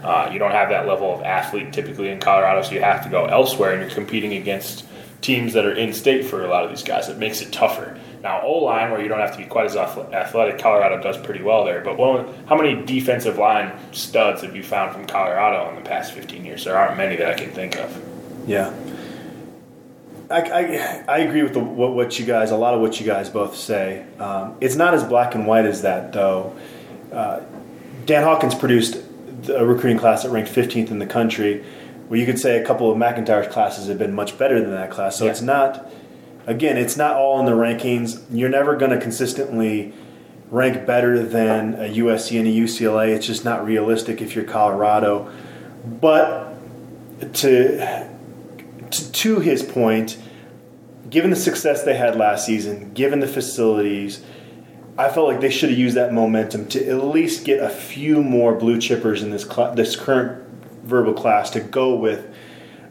Uh, 0.03 0.29
you 0.31 0.39
don't 0.39 0.51
have 0.51 0.69
that 0.69 0.87
level 0.87 1.15
of 1.15 1.23
athlete 1.23 1.73
typically 1.73 2.11
in 2.11 2.21
Colorado, 2.21 2.63
so 2.63 2.73
you 2.73 2.81
have 2.81 3.03
to 3.03 3.09
go 3.09 3.25
elsewhere, 3.25 3.73
and 3.73 3.81
you're 3.81 3.91
competing 3.91 4.35
against 4.35 4.85
teams 5.23 5.55
that 5.55 5.65
are 5.65 5.73
in 5.73 5.95
state 5.95 6.27
for 6.27 6.45
a 6.45 6.49
lot 6.49 6.65
of 6.65 6.71
these 6.71 6.83
guys. 6.83 7.09
It 7.09 7.17
makes 7.17 7.41
it 7.41 7.51
tougher. 7.51 7.99
Now, 8.23 8.43
O 8.43 8.65
line, 8.65 8.91
where 8.91 9.01
you 9.01 9.09
don't 9.09 9.21
have 9.21 9.33
to 9.33 9.39
be 9.39 9.45
quite 9.45 9.65
as 9.65 9.77
athletic, 9.77 10.59
Colorado 10.59 11.03
does 11.03 11.17
pretty 11.17 11.43
well 11.43 11.65
there. 11.65 11.81
But 11.81 11.97
how 12.47 12.57
many 12.57 12.85
defensive 12.85 13.39
line 13.39 13.73
studs 13.93 14.43
have 14.43 14.55
you 14.55 14.63
found 14.63 14.95
from 14.95 15.07
Colorado 15.07 15.71
in 15.71 15.77
the 15.77 15.89
past 15.89 16.13
15 16.13 16.45
years? 16.45 16.65
There 16.65 16.77
aren't 16.77 16.99
many 16.99 17.17
that 17.17 17.29
I 17.29 17.35
can 17.35 17.51
think 17.51 17.77
of. 17.77 18.14
Yeah. 18.47 18.75
I, 20.31 20.41
I, 20.41 21.05
I 21.09 21.19
agree 21.19 21.43
with 21.43 21.55
the, 21.55 21.61
what, 21.61 21.95
what 21.95 22.19
you 22.19 22.25
guys, 22.25 22.51
a 22.51 22.57
lot 22.57 22.75
of 22.75 22.81
what 22.81 22.99
you 22.99 23.07
guys 23.07 23.29
both 23.29 23.57
say. 23.57 24.07
Um, 24.19 24.57
it's 24.61 24.75
not 24.75 24.95
as 24.95 25.05
black 25.05 25.35
and 25.35 25.47
white 25.47 25.67
as 25.67 25.83
that, 25.83 26.13
though. 26.13 26.57
Uh, 27.13 27.41
Dan 28.07 28.23
Hawkins 28.23 28.55
produced 28.55 28.97
a 29.49 29.65
recruiting 29.65 29.99
class 29.99 30.23
that 30.23 30.31
ranked 30.31 30.51
15th 30.51 30.91
in 30.91 30.99
the 30.99 31.07
country, 31.07 31.65
where 32.09 32.19
you 32.19 32.27
could 32.27 32.39
say 32.39 32.61
a 32.61 32.67
couple 32.67 32.91
of 32.91 32.97
MacIntyre's 32.99 33.53
classes 33.53 33.89
have 33.89 33.99
been 33.99 34.15
much 34.15 34.39
better 34.39 34.61
than 34.61 34.71
that 34.71 34.91
class. 34.91 35.17
So 35.17 35.25
yeah. 35.25 35.31
it's 35.31 35.43
not, 35.43 35.91
again, 36.47 36.79
it's 36.79 36.97
not 36.97 37.17
all 37.17 37.39
in 37.41 37.47
the 37.47 37.53
rankings. 37.53 38.23
You're 38.31 38.49
never 38.49 38.77
going 38.77 38.91
to 38.91 39.01
consistently 39.01 39.93
rank 40.51 40.87
better 40.87 41.23
than 41.23 41.75
a 41.75 41.95
USC 41.95 42.39
and 42.39 42.49
a 42.49 42.51
UCLA. 42.51 43.15
It's 43.15 43.27
just 43.27 43.45
not 43.45 43.65
realistic 43.65 44.23
if 44.23 44.35
you're 44.35 44.45
Colorado. 44.45 45.31
But 45.85 46.55
to 47.35 48.14
to, 48.97 49.13
to 49.13 49.41
his 49.41 49.63
point, 49.63 50.19
given 51.11 51.31
the 51.31 51.37
success 51.37 51.83
they 51.83 51.97
had 51.97 52.17
last 52.17 52.47
season, 52.47 52.93
given 52.93 53.21
the 53.21 53.29
facilities, 53.29 54.25
I 54.97 55.09
felt 55.09 55.29
like 55.29 55.41
they 55.41 55.51
should 55.51 55.71
have 55.71 55.79
used 55.79 55.97
that 55.97 56.13
momentum 56.13 56.67
to 56.69 56.89
at 56.89 57.05
least 57.05 57.45
get 57.45 57.61
a 57.61 57.69
few 57.69 58.23
more 58.23 58.55
blue 58.55 58.77
chippers 58.77 59.23
in 59.23 59.31
this 59.31 59.43
cl- 59.43 59.75
this 59.75 59.97
current 59.97 60.43
verbal 60.85 61.15
class 61.15 61.51
to 61.51 61.61
go 61.61 61.95
with. 61.95 62.33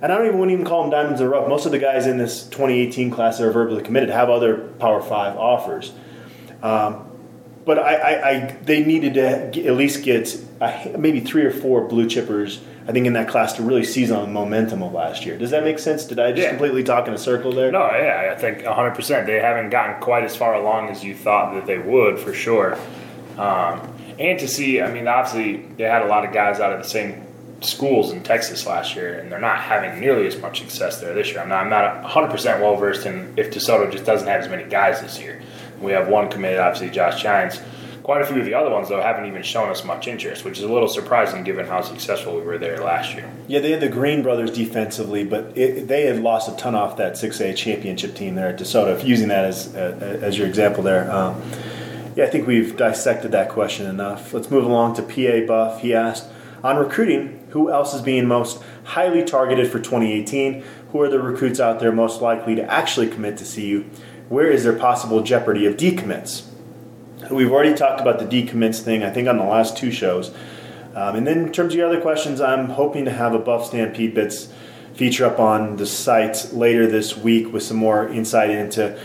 And 0.02 0.12
I 0.12 0.18
don't 0.18 0.28
even 0.28 0.40
wouldn't 0.40 0.54
even 0.54 0.66
call 0.66 0.82
them 0.82 0.92
diamonds 0.92 1.22
in 1.22 1.28
the 1.28 1.32
rough. 1.32 1.48
Most 1.48 1.66
of 1.66 1.72
the 1.72 1.80
guys 1.80 2.08
in 2.08 2.18
this 2.18 2.44
2018 2.44 3.10
class 3.10 3.38
that 3.38 3.48
are 3.48 3.52
verbally 3.52 3.84
committed 3.84 4.10
have 4.10 4.30
other 4.30 4.58
Power 4.80 5.02
Five 5.02 5.38
offers. 5.38 5.94
Um, 6.62 7.10
but 7.66 7.80
I, 7.80 7.96
I, 7.96 8.30
I, 8.30 8.58
they 8.64 8.84
needed 8.84 9.14
to 9.14 9.66
at 9.66 9.76
least 9.76 10.04
get 10.04 10.38
a, 10.60 10.98
maybe 10.98 11.22
three 11.22 11.44
or 11.44 11.52
four 11.52 11.88
blue 11.88 12.06
chippers 12.08 12.60
I 12.88 12.92
think 12.92 13.08
in 13.08 13.14
that 13.14 13.30
class 13.30 13.54
to 13.54 13.64
really 13.64 13.86
seize 13.86 14.12
on 14.12 14.24
the 14.24 14.32
momentum 14.32 14.84
of 14.84 14.92
last 14.92 15.26
year. 15.26 15.38
Does 15.38 15.52
that 15.52 15.64
make 15.64 15.80
sense? 15.80 16.04
Did 16.06 16.20
I 16.20 16.32
just 16.32 16.44
yeah. 16.44 16.50
completely 16.50 16.84
talk 16.84 17.08
in 17.08 17.14
a 17.14 17.18
circle 17.18 17.54
there? 17.54 17.72
No, 17.72 17.86
yeah, 17.92 18.34
I 18.36 18.40
think 18.40 18.60
100%. 18.60 19.26
They 19.26 19.40
haven't 19.40 19.70
gotten 19.70 20.02
quite 20.02 20.24
as 20.24 20.36
far 20.36 20.56
along 20.56 20.90
as 20.90 21.04
you 21.04 21.16
thought 21.16 21.54
that 21.54 21.66
they 21.66 21.78
would, 21.78 22.20
for 22.20 22.34
sure. 22.34 22.78
Um, 23.38 23.90
and 24.20 24.38
to 24.40 24.48
see, 24.48 24.82
I 24.82 24.92
mean, 24.92 25.08
obviously, 25.08 25.66
they 25.78 25.86
had 25.86 26.02
a 26.02 26.08
lot 26.08 26.26
of 26.26 26.34
guys 26.34 26.60
out 26.60 26.74
of 26.74 26.84
the 26.84 26.88
same 26.88 27.26
schools 27.62 28.12
in 28.12 28.22
Texas 28.22 28.68
last 28.68 28.96
year, 28.96 29.18
and 29.18 29.32
they're 29.32 29.40
not 29.40 29.60
having 29.60 30.00
nearly 30.02 30.28
as 30.28 30.38
much 30.40 30.60
success 30.60 31.00
there 31.00 31.14
this 31.14 31.32
year. 31.32 31.40
I'm 31.40 31.50
not, 31.50 31.64
I'm 31.64 31.70
not 31.70 32.04
100% 32.04 32.60
well 32.60 32.76
versed 32.76 33.06
in 33.06 33.34
if 33.38 33.50
DeSoto 33.50 33.90
just 33.90 34.04
doesn't 34.04 34.28
have 34.28 34.42
as 34.42 34.50
many 34.50 34.66
guys 34.66 35.02
this 35.02 35.20
year. 35.22 35.42
We 35.80 35.94
have 35.94 36.10
one 36.10 36.30
committed, 36.30 36.60
obviously, 36.60 36.90
Josh 36.90 37.24
Gines 37.24 37.62
Quite 38.04 38.22
a 38.22 38.26
few 38.26 38.38
of 38.40 38.46
the 38.46 38.54
other 38.54 38.70
ones, 38.70 38.90
though, 38.90 39.02
haven't 39.02 39.28
even 39.28 39.44
shown 39.44 39.70
us 39.70 39.86
much 39.86 40.08
interest, 40.08 40.44
which 40.44 40.58
is 40.58 40.66
a 40.66 40.72
little 40.72 40.90
surprising 40.90 41.46
given 41.46 41.66
how 41.66 41.80
successful 41.80 42.36
we 42.36 42.42
were 42.42 42.58
there 42.58 42.78
last 42.80 43.14
year. 43.14 43.32
Yeah, 43.48 43.60
they 43.60 43.72
had 43.72 43.80
the 43.80 43.88
Green 43.88 44.22
brothers 44.22 44.52
defensively, 44.52 45.24
but 45.24 45.58
it, 45.58 45.88
they 45.88 46.06
had 46.06 46.20
lost 46.20 46.50
a 46.50 46.56
ton 46.58 46.76
off 46.76 46.98
that 46.98 47.14
6A 47.14 47.56
championship 47.56 48.14
team 48.14 48.36
there 48.36 48.50
at 48.50 48.60
DeSoto. 48.60 48.94
If 48.94 49.06
using 49.06 49.30
that 49.30 49.46
as 49.46 49.74
uh, 49.74 50.20
as 50.22 50.38
your 50.38 50.48
example 50.48 50.84
there, 50.84 51.10
um, 51.10 51.42
yeah, 52.16 52.26
I 52.26 52.28
think 52.28 52.46
we've 52.46 52.76
dissected 52.76 53.32
that 53.32 53.50
question 53.50 53.86
enough. 53.86 54.34
Let's 54.34 54.52
move 54.52 54.66
along 54.66 54.96
to 54.96 55.02
PA 55.02 55.48
Buff. 55.48 55.82
He 55.82 55.94
asked 55.94 56.28
on 56.62 56.78
recruiting, 56.78 57.46
who 57.50 57.72
else 57.72 57.94
is 57.94 58.02
being 58.02 58.28
most 58.28 58.62
highly 58.84 59.24
targeted 59.24 59.72
for 59.72 59.80
2018? 59.80 60.64
Who 60.92 61.02
are 61.02 61.10
the 61.10 61.20
recruits 61.20 61.60
out 61.60 61.80
there 61.80 61.92
most 61.92 62.22
likely 62.22 62.56
to 62.56 62.64
actually 62.64 63.08
commit 63.08 63.38
to 63.38 63.46
CU? 63.46 63.86
Where 64.30 64.50
is 64.50 64.64
there 64.64 64.74
possible 64.74 65.22
jeopardy 65.22 65.66
of 65.66 65.78
decommits? 65.78 66.50
We've 67.32 67.52
already 67.52 67.74
talked 67.74 68.02
about 68.02 68.20
the 68.20 68.26
decommits 68.26 68.82
thing, 68.82 69.04
I 69.04 69.10
think, 69.10 69.28
on 69.28 69.38
the 69.38 69.44
last 69.44 69.78
two 69.78 69.92
shows. 69.92 70.34
Um, 70.96 71.16
and 71.16 71.26
then 71.26 71.40
in 71.40 71.52
terms 71.52 71.74
of 71.74 71.78
your 71.78 71.88
other 71.88 72.02
questions, 72.02 72.40
I'm 72.40 72.70
hoping 72.70 73.06
to 73.06 73.12
have 73.12 73.34
a 73.34 73.40
Buff 73.40 73.66
Stampede 73.66 74.14
Bits 74.14 74.52
feature 74.94 75.26
up 75.26 75.40
on 75.40 75.78
the 75.78 75.86
site 75.86 76.54
later 76.54 76.86
this 76.86 77.18
week 77.18 77.52
with 77.52 77.64
some 77.64 77.78
more 77.78 78.08
insight 78.08 78.52
into 78.52 79.00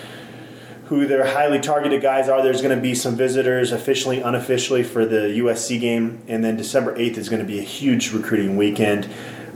who 0.87 1.07
their 1.07 1.27
highly 1.27 1.61
targeted 1.61 2.03
guys 2.03 2.29
are. 2.29 2.43
There's 2.43 2.63
going 2.63 2.77
to 2.77 2.83
be 2.83 2.95
some 2.95 3.17
visitors, 3.17 3.73
officially, 3.73 4.21
unofficially, 4.21 4.83
for 4.83 5.07
the 5.07 5.39
USC 5.39 5.81
game. 5.81 6.23
And 6.29 6.45
then 6.45 6.57
December 6.57 6.97
8th 6.97 7.17
is 7.19 7.29
going 7.29 7.41
to 7.41 7.49
be 7.49 7.59
a 7.59 7.63
huge 7.63 8.13
recruiting 8.13 8.57
weekend. 8.57 9.09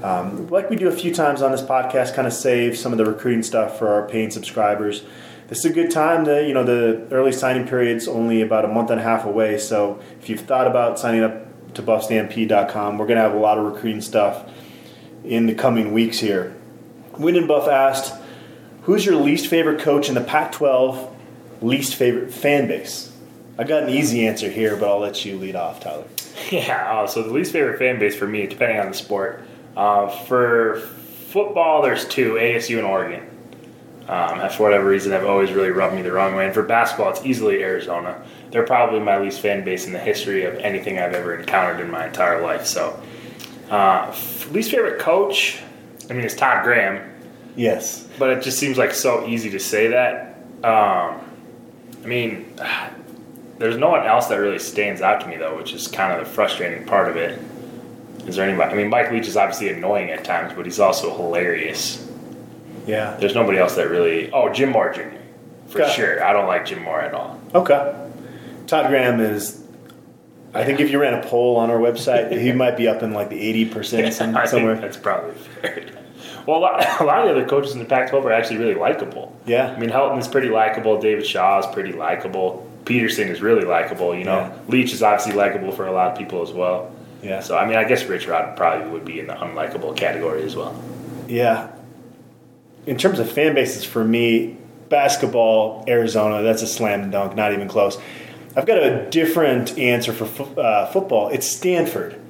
Um, 0.03 0.49
like 0.49 0.69
we 0.69 0.77
do 0.77 0.89
a 0.89 0.93
few 0.93 1.15
times 1.15 1.43
on 1.43 1.53
this 1.53 1.63
podcast, 1.63 2.15
kind 2.15 2.27
of 2.27 2.33
save 2.33 2.77
some 2.77 2.93
of 2.93 2.99
the 2.99 3.05
recruiting 3.05 3.43
stuff 3.43 3.79
for 3.79 3.89
our 3.89 4.07
paying 4.09 4.31
subscribers 4.31 5.05
is 5.59 5.65
a 5.65 5.71
good 5.71 5.91
time 5.91 6.25
to, 6.25 6.47
you 6.47 6.55
know, 6.55 6.65
the 6.65 7.07
early 7.11 7.33
signing 7.33 7.67
period's 7.67 8.09
only 8.09 8.43
about 8.43 8.65
a 8.65 8.69
month 8.69 8.91
and 8.91 9.01
a 9.01 9.03
half 9.03 9.25
away. 9.25 9.59
So 9.59 10.01
if 10.21 10.29
you've 10.29 10.41
thought 10.41 10.67
about 10.67 10.99
signing 10.99 11.23
up 11.23 11.75
to 11.75 11.83
buffstampede.com, 11.83 12.99
we're 12.99 13.07
going 13.07 13.17
to 13.17 13.23
have 13.23 13.35
a 13.35 13.39
lot 13.39 13.59
of 13.59 13.65
recruiting 13.65 14.01
stuff 14.01 14.49
in 15.25 15.47
the 15.47 15.55
coming 15.55 15.93
weeks 15.93 16.19
here. 16.19 16.57
Win 17.19 17.37
and 17.37 17.49
Buff 17.49 17.69
asked, 17.69 18.15
who's 18.83 19.05
your 19.05 19.17
least 19.17 19.47
favorite 19.47 19.81
coach 19.81 20.09
in 20.09 20.15
the 20.15 20.21
Pac 20.21 20.53
12 20.53 21.17
least 21.61 21.95
favorite 21.97 22.33
fan 22.33 22.67
base? 22.67 23.13
I 23.59 23.65
got 23.65 23.83
an 23.83 23.91
easy 23.91 24.27
answer 24.27 24.51
here, 24.51 24.77
but 24.77 24.89
I'll 24.89 24.99
let 24.99 25.25
you 25.25 25.37
lead 25.39 25.57
off, 25.57 25.81
Tyler. 25.81 26.05
Yeah, 26.51 27.01
uh, 27.01 27.07
so 27.07 27.23
the 27.23 27.31
least 27.31 27.53
favorite 27.53 27.79
fan 27.79 27.99
base 27.99 28.17
for 28.17 28.27
me, 28.27 28.47
depending 28.47 28.79
on 28.79 28.89
the 28.89 28.95
sport, 28.95 29.45
uh, 29.77 30.09
for 30.09 30.81
football, 31.29 31.83
there's 31.83 32.05
two 32.05 32.35
ASU 32.35 32.79
and 32.79 32.87
Oregon 32.87 33.32
um, 34.09 34.49
for 34.51 34.65
whatever 34.65 34.89
reason, 34.89 35.13
have 35.13 35.25
always 35.25 35.53
really 35.53 35.71
rubbed 35.71 35.95
me 35.95 36.03
the 36.03 36.13
wrong 36.13 36.35
way. 36.35 36.45
And 36.45 36.55
for 36.55 36.63
basketball, 36.63 37.11
it's 37.11 37.25
easily 37.25 37.63
Arizona. 37.63 38.23
They're 38.51 38.67
probably 38.67 39.01
my 39.01 39.19
least 39.19 39.41
fan 39.41 39.65
base 39.65 39.87
in 39.87 39.93
the 39.93 39.99
history 39.99 40.45
of 40.45 40.55
anything 40.57 40.99
I've 40.99 41.15
ever 41.15 41.35
encountered 41.37 41.81
in 41.81 41.91
my 41.91 42.07
entire 42.07 42.43
life. 42.43 42.67
So, 42.67 43.01
uh, 43.71 44.15
least 44.51 44.71
favorite 44.71 44.99
coach, 44.99 45.63
I 46.11 46.15
mean, 46.15 46.25
it's 46.25 46.35
Todd 46.35 46.65
Graham. 46.65 47.11
Yes. 47.57 48.09
But 48.19 48.31
it 48.31 48.43
just 48.43 48.59
seems 48.59 48.77
like 48.77 48.93
so 48.93 49.27
easy 49.27 49.51
to 49.51 49.59
say 49.59 49.89
that. 49.89 50.37
Um, 50.65 51.21
I 52.03 52.07
mean, 52.07 52.55
there's 53.59 53.77
no 53.77 53.91
one 53.91 54.07
else 54.07 54.27
that 54.27 54.37
really 54.37 54.59
stands 54.59 55.01
out 55.01 55.21
to 55.21 55.29
me, 55.29 55.37
though, 55.37 55.57
which 55.57 55.73
is 55.73 55.87
kind 55.87 56.13
of 56.13 56.27
the 56.27 56.33
frustrating 56.33 56.85
part 56.87 57.09
of 57.09 57.17
it. 57.17 57.41
Is 58.27 58.37
there 58.37 58.49
anybody? 58.49 58.73
I 58.73 58.77
mean, 58.77 58.89
Mike 58.89 59.11
Leach 59.11 59.27
is 59.27 59.37
obviously 59.37 59.69
annoying 59.69 60.11
at 60.11 60.25
times, 60.25 60.53
but 60.55 60.65
he's 60.65 60.81
also 60.81 61.15
hilarious. 61.17 62.09
Yeah. 62.87 63.17
There's 63.17 63.35
nobody 63.35 63.59
else 63.59 63.77
that 63.77 63.89
really. 63.89 64.31
Oh, 64.33 64.53
Jim 64.53 64.71
Mora 64.71 64.95
Jr. 64.95 65.17
For 65.69 65.83
okay. 65.83 65.93
sure. 65.93 66.25
I 66.25 66.33
don't 66.33 66.47
like 66.47 66.67
Jim 66.67 66.83
Mora 66.83 67.07
at 67.07 67.15
all. 67.15 67.41
Okay. 67.55 68.11
Todd 68.67 68.89
Graham 68.89 69.21
is. 69.21 69.61
I 70.55 70.65
think 70.65 70.81
if 70.81 70.91
you 70.91 71.01
ran 71.01 71.15
a 71.15 71.27
poll 71.27 71.57
on 71.57 71.71
our 71.71 71.79
website, 71.79 72.39
he 72.39 72.53
might 72.65 72.77
be 72.77 72.89
up 72.89 73.03
in 73.03 73.13
like 73.13 73.31
the 73.31 73.41
eighty 73.41 73.65
percent 73.65 74.05
yeah, 74.05 74.45
somewhere. 74.45 74.77
that's 74.77 74.97
probably 74.97 75.35
fair. 75.35 76.03
Well, 76.47 76.59
a 76.59 76.61
lot, 76.61 76.87
a 77.01 77.05
lot, 77.05 77.21
of 77.21 77.35
the 77.35 77.41
other 77.41 77.49
coaches 77.49 77.73
in 77.73 77.79
the 77.79 77.85
Pac-12 77.85 78.25
are 78.25 78.33
actually 78.33 78.59
really 78.59 78.75
likable. 78.75 79.37
Yeah. 79.47 79.73
I 79.73 79.79
mean, 79.79 79.91
Helton 79.91 80.19
is 80.19 80.29
pretty 80.29 80.49
likable. 80.49 81.01
David 81.01 81.25
Shaw 81.25 81.61
is 81.61 81.67
pretty 81.67 81.93
likable. 81.93 82.69
Petersen 82.85 83.29
is 83.29 83.41
really 83.41 83.65
likable. 83.65 84.15
You 84.15 84.25
know, 84.25 84.39
yeah. 84.39 84.59
Leach 84.69 84.93
is 84.93 85.03
obviously 85.03 85.35
likable 85.35 85.71
for 85.71 85.87
a 85.87 85.93
lot 85.93 86.13
of 86.13 86.19
people 86.19 86.43
as 86.43 86.51
well. 86.51 86.93
Yeah. 87.23 87.41
So 87.41 87.57
I 87.57 87.67
mean, 87.67 87.77
I 87.77 87.85
guess 87.85 88.05
Rich 88.05 88.27
Rod 88.27 88.57
probably 88.57 88.91
would 88.91 89.05
be 89.05 89.21
in 89.21 89.29
the 89.29 89.35
unlikable 89.35 89.97
category 89.97 90.43
as 90.43 90.57
well. 90.57 90.83
Yeah, 91.29 91.71
in 92.87 92.97
terms 92.99 93.19
of 93.19 93.31
fan 93.31 93.55
bases 93.55 93.85
for 93.85 94.05
me, 94.05 94.57
basketball, 94.89 95.85
Arizona, 95.89 96.43
that's 96.43 96.63
a 96.63 96.67
slam 96.67 97.11
dunk, 97.11 97.35
not 97.35 97.53
even 97.53 97.69
close. 97.69 97.99
I've 98.55 98.67
got 98.67 98.79
a 98.79 99.09
different 99.11 99.79
answer 99.79 100.13
for 100.13 100.27
fo- 100.27 100.61
uh, 100.61 100.87
football. 100.93 101.29
It's 101.29 101.47
Stanford. 101.47 102.21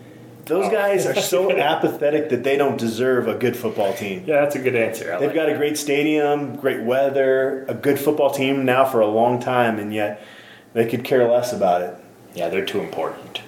Those 0.46 0.66
oh. 0.66 0.70
guys 0.70 1.06
are 1.06 1.14
so 1.14 1.50
apathetic 1.56 2.28
that 2.30 2.44
they 2.44 2.56
don't 2.56 2.78
deserve 2.78 3.28
a 3.28 3.34
good 3.34 3.56
football 3.56 3.92
team. 3.94 4.24
Yeah, 4.26 4.40
that's 4.40 4.54
a 4.54 4.60
good 4.60 4.76
answer. 4.76 5.12
I 5.12 5.18
They've 5.18 5.28
like 5.28 5.34
got 5.34 5.48
a 5.48 5.56
great 5.56 5.76
stadium, 5.76 6.56
great 6.56 6.82
weather, 6.82 7.64
a 7.68 7.74
good 7.74 7.98
football 7.98 8.30
team 8.30 8.64
now 8.64 8.84
for 8.84 9.00
a 9.00 9.06
long 9.06 9.40
time, 9.40 9.78
and 9.78 9.92
yet 9.92 10.24
they 10.72 10.86
could 10.86 11.04
care 11.04 11.28
less 11.28 11.52
about 11.52 11.82
it. 11.82 11.96
Yeah, 12.34 12.48
they're 12.48 12.64
too 12.64 12.80
important. 12.80 13.42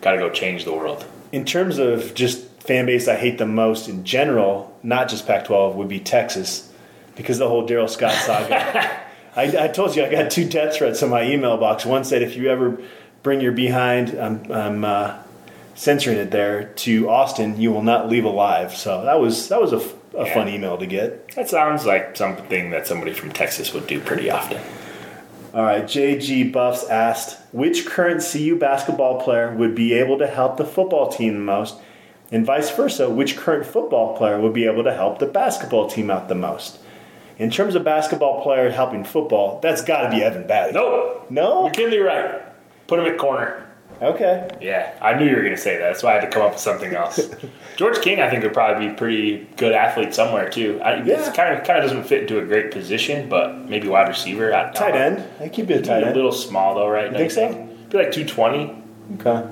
Got 0.00 0.12
to 0.12 0.18
go 0.18 0.30
change 0.30 0.64
the 0.64 0.72
world. 0.72 1.06
In 1.32 1.44
terms 1.44 1.78
of 1.78 2.14
just 2.14 2.45
fan 2.66 2.86
base 2.86 3.08
I 3.08 3.16
hate 3.16 3.38
the 3.38 3.46
most 3.46 3.88
in 3.88 4.04
general, 4.04 4.76
not 4.82 5.08
just 5.08 5.26
Pac-12, 5.26 5.74
would 5.74 5.88
be 5.88 6.00
Texas, 6.00 6.72
because 7.14 7.38
the 7.38 7.48
whole 7.48 7.66
Daryl 7.66 7.88
Scott 7.88 8.14
saga. 8.14 9.02
I, 9.36 9.64
I, 9.64 9.68
told 9.68 9.94
you 9.94 10.04
I 10.04 10.10
got 10.10 10.30
two 10.30 10.48
death 10.48 10.76
threats 10.76 11.02
in 11.02 11.10
my 11.10 11.22
email 11.24 11.58
box. 11.58 11.84
One 11.84 12.04
said, 12.04 12.22
"If 12.22 12.36
you 12.36 12.48
ever 12.48 12.80
bring 13.22 13.40
your 13.40 13.52
behind, 13.52 14.18
I'm, 14.18 14.50
I'm 14.50 14.84
uh, 14.84 15.18
censoring 15.74 16.16
it 16.16 16.30
there 16.30 16.64
to 16.64 17.10
Austin, 17.10 17.60
you 17.60 17.70
will 17.70 17.82
not 17.82 18.08
leave 18.08 18.24
alive." 18.24 18.74
So 18.74 19.04
that 19.04 19.20
was 19.20 19.48
that 19.48 19.60
was 19.60 19.72
a, 19.72 19.80
a 20.16 20.24
yeah. 20.24 20.34
fun 20.34 20.48
email 20.48 20.78
to 20.78 20.86
get. 20.86 21.34
That 21.34 21.50
sounds 21.50 21.84
like 21.84 22.16
something 22.16 22.70
that 22.70 22.86
somebody 22.86 23.12
from 23.12 23.30
Texas 23.30 23.74
would 23.74 23.86
do 23.86 24.00
pretty 24.00 24.30
often. 24.30 24.60
All 25.52 25.62
right, 25.62 25.84
JG 25.84 26.52
Buffs 26.52 26.84
asked, 26.88 27.40
which 27.52 27.86
current 27.86 28.22
CU 28.22 28.58
basketball 28.58 29.20
player 29.20 29.54
would 29.54 29.74
be 29.74 29.94
able 29.94 30.18
to 30.18 30.26
help 30.26 30.56
the 30.56 30.66
football 30.66 31.10
team 31.10 31.34
the 31.34 31.40
most? 31.40 31.76
And 32.32 32.44
vice 32.44 32.70
versa, 32.70 33.08
which 33.08 33.36
current 33.36 33.66
football 33.66 34.16
player 34.16 34.40
would 34.40 34.52
be 34.52 34.66
able 34.66 34.84
to 34.84 34.92
help 34.92 35.18
the 35.18 35.26
basketball 35.26 35.88
team 35.88 36.10
out 36.10 36.28
the 36.28 36.34
most? 36.34 36.78
In 37.38 37.50
terms 37.50 37.74
of 37.74 37.84
basketball 37.84 38.42
player 38.42 38.70
helping 38.70 39.04
football, 39.04 39.60
that's 39.62 39.82
got 39.84 40.02
to 40.02 40.10
be 40.10 40.22
Evan 40.24 40.44
Battey. 40.44 40.72
Nope. 40.72 41.26
No? 41.30 41.64
McKinley 41.64 41.98
Wright. 41.98 42.42
Put 42.86 42.98
him 42.98 43.06
at 43.06 43.18
corner. 43.18 43.62
Okay. 44.02 44.48
Yeah, 44.60 44.92
I 45.00 45.14
knew 45.14 45.24
you 45.26 45.36
were 45.36 45.42
going 45.42 45.54
to 45.54 45.60
say 45.60 45.78
that. 45.78 45.86
That's 45.88 46.02
why 46.02 46.10
I 46.10 46.20
had 46.20 46.22
to 46.22 46.30
come 46.30 46.42
up 46.42 46.52
with 46.52 46.60
something 46.60 46.94
else. 46.94 47.30
George 47.76 47.98
King, 48.02 48.20
I 48.20 48.28
think, 48.28 48.42
would 48.42 48.52
probably 48.52 48.88
be 48.88 48.92
a 48.92 48.96
pretty 48.96 49.48
good 49.56 49.72
athlete 49.72 50.12
somewhere 50.14 50.50
too. 50.50 50.80
I, 50.82 51.02
Yeah. 51.02 51.32
Kind 51.32 51.56
of 51.58 51.64
kind 51.64 51.78
of 51.78 51.84
doesn't 51.88 52.04
fit 52.04 52.22
into 52.22 52.38
a 52.38 52.44
great 52.44 52.72
position, 52.72 53.28
but 53.28 53.68
maybe 53.68 53.88
wide 53.88 54.08
receiver. 54.08 54.52
I, 54.54 54.70
Tight 54.72 54.94
end. 54.96 55.24
I 55.40 55.48
keep 55.48 55.70
it 55.70 55.80
a 55.80 55.82
tight 55.82 56.02
A 56.02 56.06
end. 56.08 56.16
little 56.16 56.32
small 56.32 56.74
though, 56.74 56.88
right? 56.88 57.10
You 57.10 57.16
think 57.16 57.30
so? 57.30 57.54
Be 57.88 57.96
like 57.98 58.12
two 58.12 58.26
twenty. 58.26 58.82
Okay. 59.14 59.48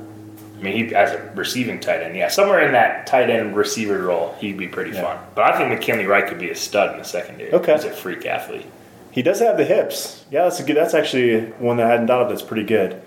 I 0.59 0.63
mean, 0.63 0.89
he 0.89 0.95
as 0.95 1.11
a 1.13 1.33
receiving 1.35 1.81
tight 1.81 2.03
end, 2.03 2.17
yeah, 2.17 2.29
somewhere 2.29 2.65
in 2.65 2.73
that 2.73 3.07
tight 3.07 3.29
end 3.29 3.57
receiver 3.57 4.01
role, 4.03 4.35
he'd 4.39 4.57
be 4.57 4.69
pretty 4.69 4.93
fun. 4.93 5.19
But 5.35 5.53
I 5.53 5.59
think 5.59 5.71
McKinley 5.71 6.07
Wright 6.07 6.27
could 6.27 6.39
be 6.39 6.51
a 6.51 6.55
stud 6.55 6.93
in 6.93 6.99
the 6.99 7.05
secondary. 7.05 7.53
Okay. 7.53 7.75
he's 7.75 7.85
a 7.85 7.91
freak 7.91 8.25
athlete. 8.25 8.67
He 9.11 9.23
does 9.23 9.41
have 9.41 9.57
the 9.57 9.65
hips. 9.65 10.25
Yeah, 10.31 10.45
that's 10.45 10.61
a 10.61 10.65
good. 10.65 10.77
That's 10.77 10.95
actually 10.95 11.41
one 11.59 11.77
that 11.79 11.87
I 11.87 11.91
hadn't 11.91 12.07
thought 12.07 12.23
of. 12.23 12.29
That's 12.29 12.43
pretty 12.43 12.65
good. 12.65 13.01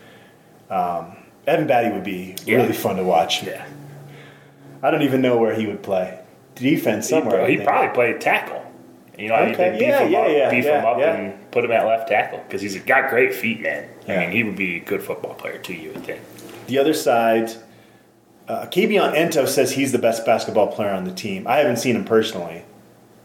Um, 0.70 1.18
Evan 1.46 1.68
Battey 1.68 1.94
would 1.94 2.04
be 2.04 2.36
Yeah. 2.46 2.58
really 2.58 2.74
fun 2.74 2.98
to 2.98 3.04
watch. 3.04 3.44
Yeah, 3.44 3.66
I 4.84 4.92
don't 4.92 5.02
even 5.04 5.22
know 5.22 5.38
where 5.38 5.54
he 5.56 5.66
would 5.66 5.82
play. 5.84 6.20
Defense 6.56 7.10
somewhere. 7.10 7.44
I 7.44 7.50
He'd 7.52 7.64
probably 7.64 7.94
play 7.94 8.14
tackle. 8.20 8.64
You 9.18 9.30
know, 9.30 9.36
Okay, 9.36 9.72
beef 9.72 9.82
yeah, 9.82 10.00
him 10.04 10.12
yeah, 10.12 10.20
up, 10.20 10.28
yeah, 10.30 10.50
beef 10.52 10.66
yeah, 10.66 10.80
him 10.80 10.86
up, 10.86 10.98
yeah. 11.00 11.16
and 11.16 11.52
put 11.52 11.66
him 11.66 11.72
at 11.72 11.86
left 11.88 12.08
tackle 12.08 12.40
because 12.48 12.62
he's 12.62 12.80
got 12.84 13.10
great 13.10 13.34
feet, 13.34 13.62
man. 13.62 13.88
I 14.08 14.12
Yeah. 14.12 14.20
mean, 14.22 14.32
he 14.32 14.44
would 14.44 14.56
be 14.56 14.78
a 14.78 14.80
good 14.80 15.02
football 15.02 15.34
player 15.34 15.58
too. 15.58 15.74
You 15.74 15.90
would 15.94 16.04
think. 16.04 16.20
The 16.68 16.78
other 16.78 16.94
side, 16.94 17.52
uh, 18.48 18.66
Kabion 18.68 19.14
Ento 19.16 19.48
says 19.48 19.72
he's 19.72 19.92
the 19.92 19.98
best 20.00 20.26
basketball 20.26 20.68
player 20.68 20.92
on 20.92 21.04
the 21.06 21.14
team. 21.14 21.48
I 21.48 21.58
haven't 21.58 21.78
seen 21.78 21.96
him 21.96 22.06
personally. 22.06 22.64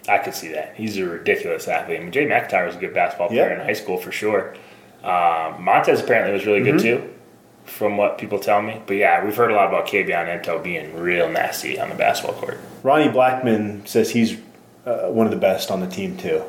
I 0.09 0.19
could 0.19 0.35
see 0.35 0.49
that. 0.49 0.75
He's 0.77 0.97
a 0.99 1.05
ridiculous 1.07 1.69
athlete. 1.69 2.01
I 2.01 2.03
mean, 2.03 2.13
Jay 2.13 2.27
MacIntyre 2.27 2.67
was 2.67 2.75
a 2.75 2.79
good 2.79 2.93
basketball 2.95 3.29
player 3.29 3.49
Yeah. 3.51 3.61
in 3.61 3.67
high 3.67 3.73
school 3.73 3.99
for 3.99 4.11
sure. 4.11 4.55
Um, 5.05 5.63
Montez 5.63 6.01
apparently 6.01 6.33
was 6.33 6.45
really 6.47 6.61
good 6.63 6.77
Mm-hmm. 6.77 7.03
too, 7.07 7.15
from 7.65 7.97
what 7.97 8.19
people 8.19 8.39
tell 8.41 8.63
me. 8.63 8.81
But 8.87 8.97
yeah, 8.97 9.25
we've 9.25 9.37
heard 9.37 9.51
a 9.53 9.55
lot 9.55 9.69
about 9.69 9.87
Kabion 9.87 10.27
Ento 10.43 10.63
being 10.63 10.97
real 10.97 11.29
nasty 11.31 11.79
on 11.79 11.89
the 11.89 11.95
basketball 11.95 12.41
court. 12.41 12.59
Ronnie 12.83 13.09
Blackman 13.11 13.87
says 13.87 14.11
he's 14.11 14.39
uh, 14.87 15.09
one 15.09 15.27
of 15.27 15.31
the 15.33 15.39
best 15.39 15.71
on 15.71 15.81
the 15.81 15.87
team 15.87 16.17
too. 16.17 16.43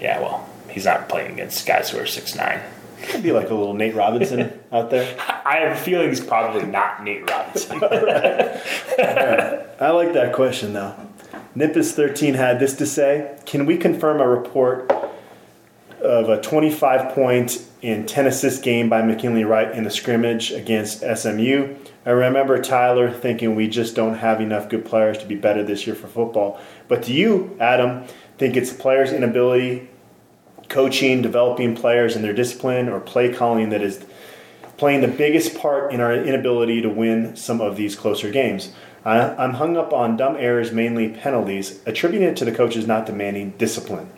Yeah, 0.00 0.20
well, 0.20 0.46
he's 0.68 0.84
not 0.84 1.08
playing 1.08 1.32
against 1.32 1.66
guys 1.66 1.88
who 1.90 1.98
are 1.98 2.06
six 2.06 2.34
nine. 2.34 2.60
Could 3.02 3.22
be 3.22 3.32
like 3.32 3.50
a 3.50 3.54
little 3.54 3.74
Nate 3.74 3.94
Robinson 3.94 4.58
out 4.72 4.90
there. 4.90 5.16
I 5.44 5.58
have 5.58 5.76
a 5.76 5.80
feeling 5.80 6.08
he's 6.08 6.20
probably 6.20 6.64
not 6.64 7.02
Nate 7.02 7.28
Robinson. 7.28 7.80
I 7.82 9.90
like 9.90 10.12
that 10.12 10.32
question 10.32 10.72
though. 10.72 10.94
Nippus13 11.56 12.34
had 12.34 12.58
this 12.58 12.74
to 12.76 12.86
say 12.86 13.36
Can 13.46 13.66
we 13.66 13.76
confirm 13.76 14.20
a 14.20 14.28
report 14.28 14.90
of 16.00 16.28
a 16.28 16.40
25 16.40 17.14
point 17.14 17.64
and 17.82 18.08
10 18.08 18.26
assist 18.26 18.62
game 18.62 18.88
by 18.88 19.02
McKinley 19.02 19.44
Wright 19.44 19.70
in 19.72 19.84
the 19.84 19.90
scrimmage 19.90 20.52
against 20.52 21.00
SMU? 21.00 21.76
I 22.04 22.10
remember 22.10 22.60
Tyler 22.60 23.12
thinking 23.12 23.54
we 23.54 23.68
just 23.68 23.94
don't 23.94 24.14
have 24.14 24.40
enough 24.40 24.68
good 24.68 24.84
players 24.84 25.18
to 25.18 25.26
be 25.26 25.36
better 25.36 25.62
this 25.62 25.86
year 25.86 25.94
for 25.94 26.08
football. 26.08 26.60
But 26.88 27.02
do 27.02 27.12
you, 27.12 27.56
Adam, 27.60 28.04
think 28.38 28.56
it's 28.56 28.72
the 28.72 28.78
players' 28.78 29.12
inability, 29.12 29.88
coaching, 30.72 31.22
developing 31.22 31.76
players 31.76 32.16
and 32.16 32.24
their 32.24 32.32
discipline, 32.32 32.88
or 32.88 32.98
play 32.98 33.32
calling 33.32 33.68
that 33.68 33.82
is 33.82 34.04
playing 34.76 35.02
the 35.02 35.08
biggest 35.08 35.56
part 35.56 35.92
in 35.92 36.00
our 36.00 36.12
inability 36.12 36.82
to 36.82 36.88
win 36.88 37.36
some 37.36 37.60
of 37.60 37.76
these 37.76 37.94
closer 37.94 38.30
games. 38.30 38.72
I, 39.04 39.20
I'm 39.36 39.54
hung 39.54 39.76
up 39.76 39.92
on 39.92 40.16
dumb 40.16 40.36
errors, 40.36 40.72
mainly 40.72 41.10
penalties, 41.10 41.80
attributing 41.86 42.26
it 42.28 42.36
to 42.38 42.44
the 42.44 42.52
coaches 42.52 42.86
not 42.86 43.06
demanding 43.06 43.50
discipline. 43.58 44.10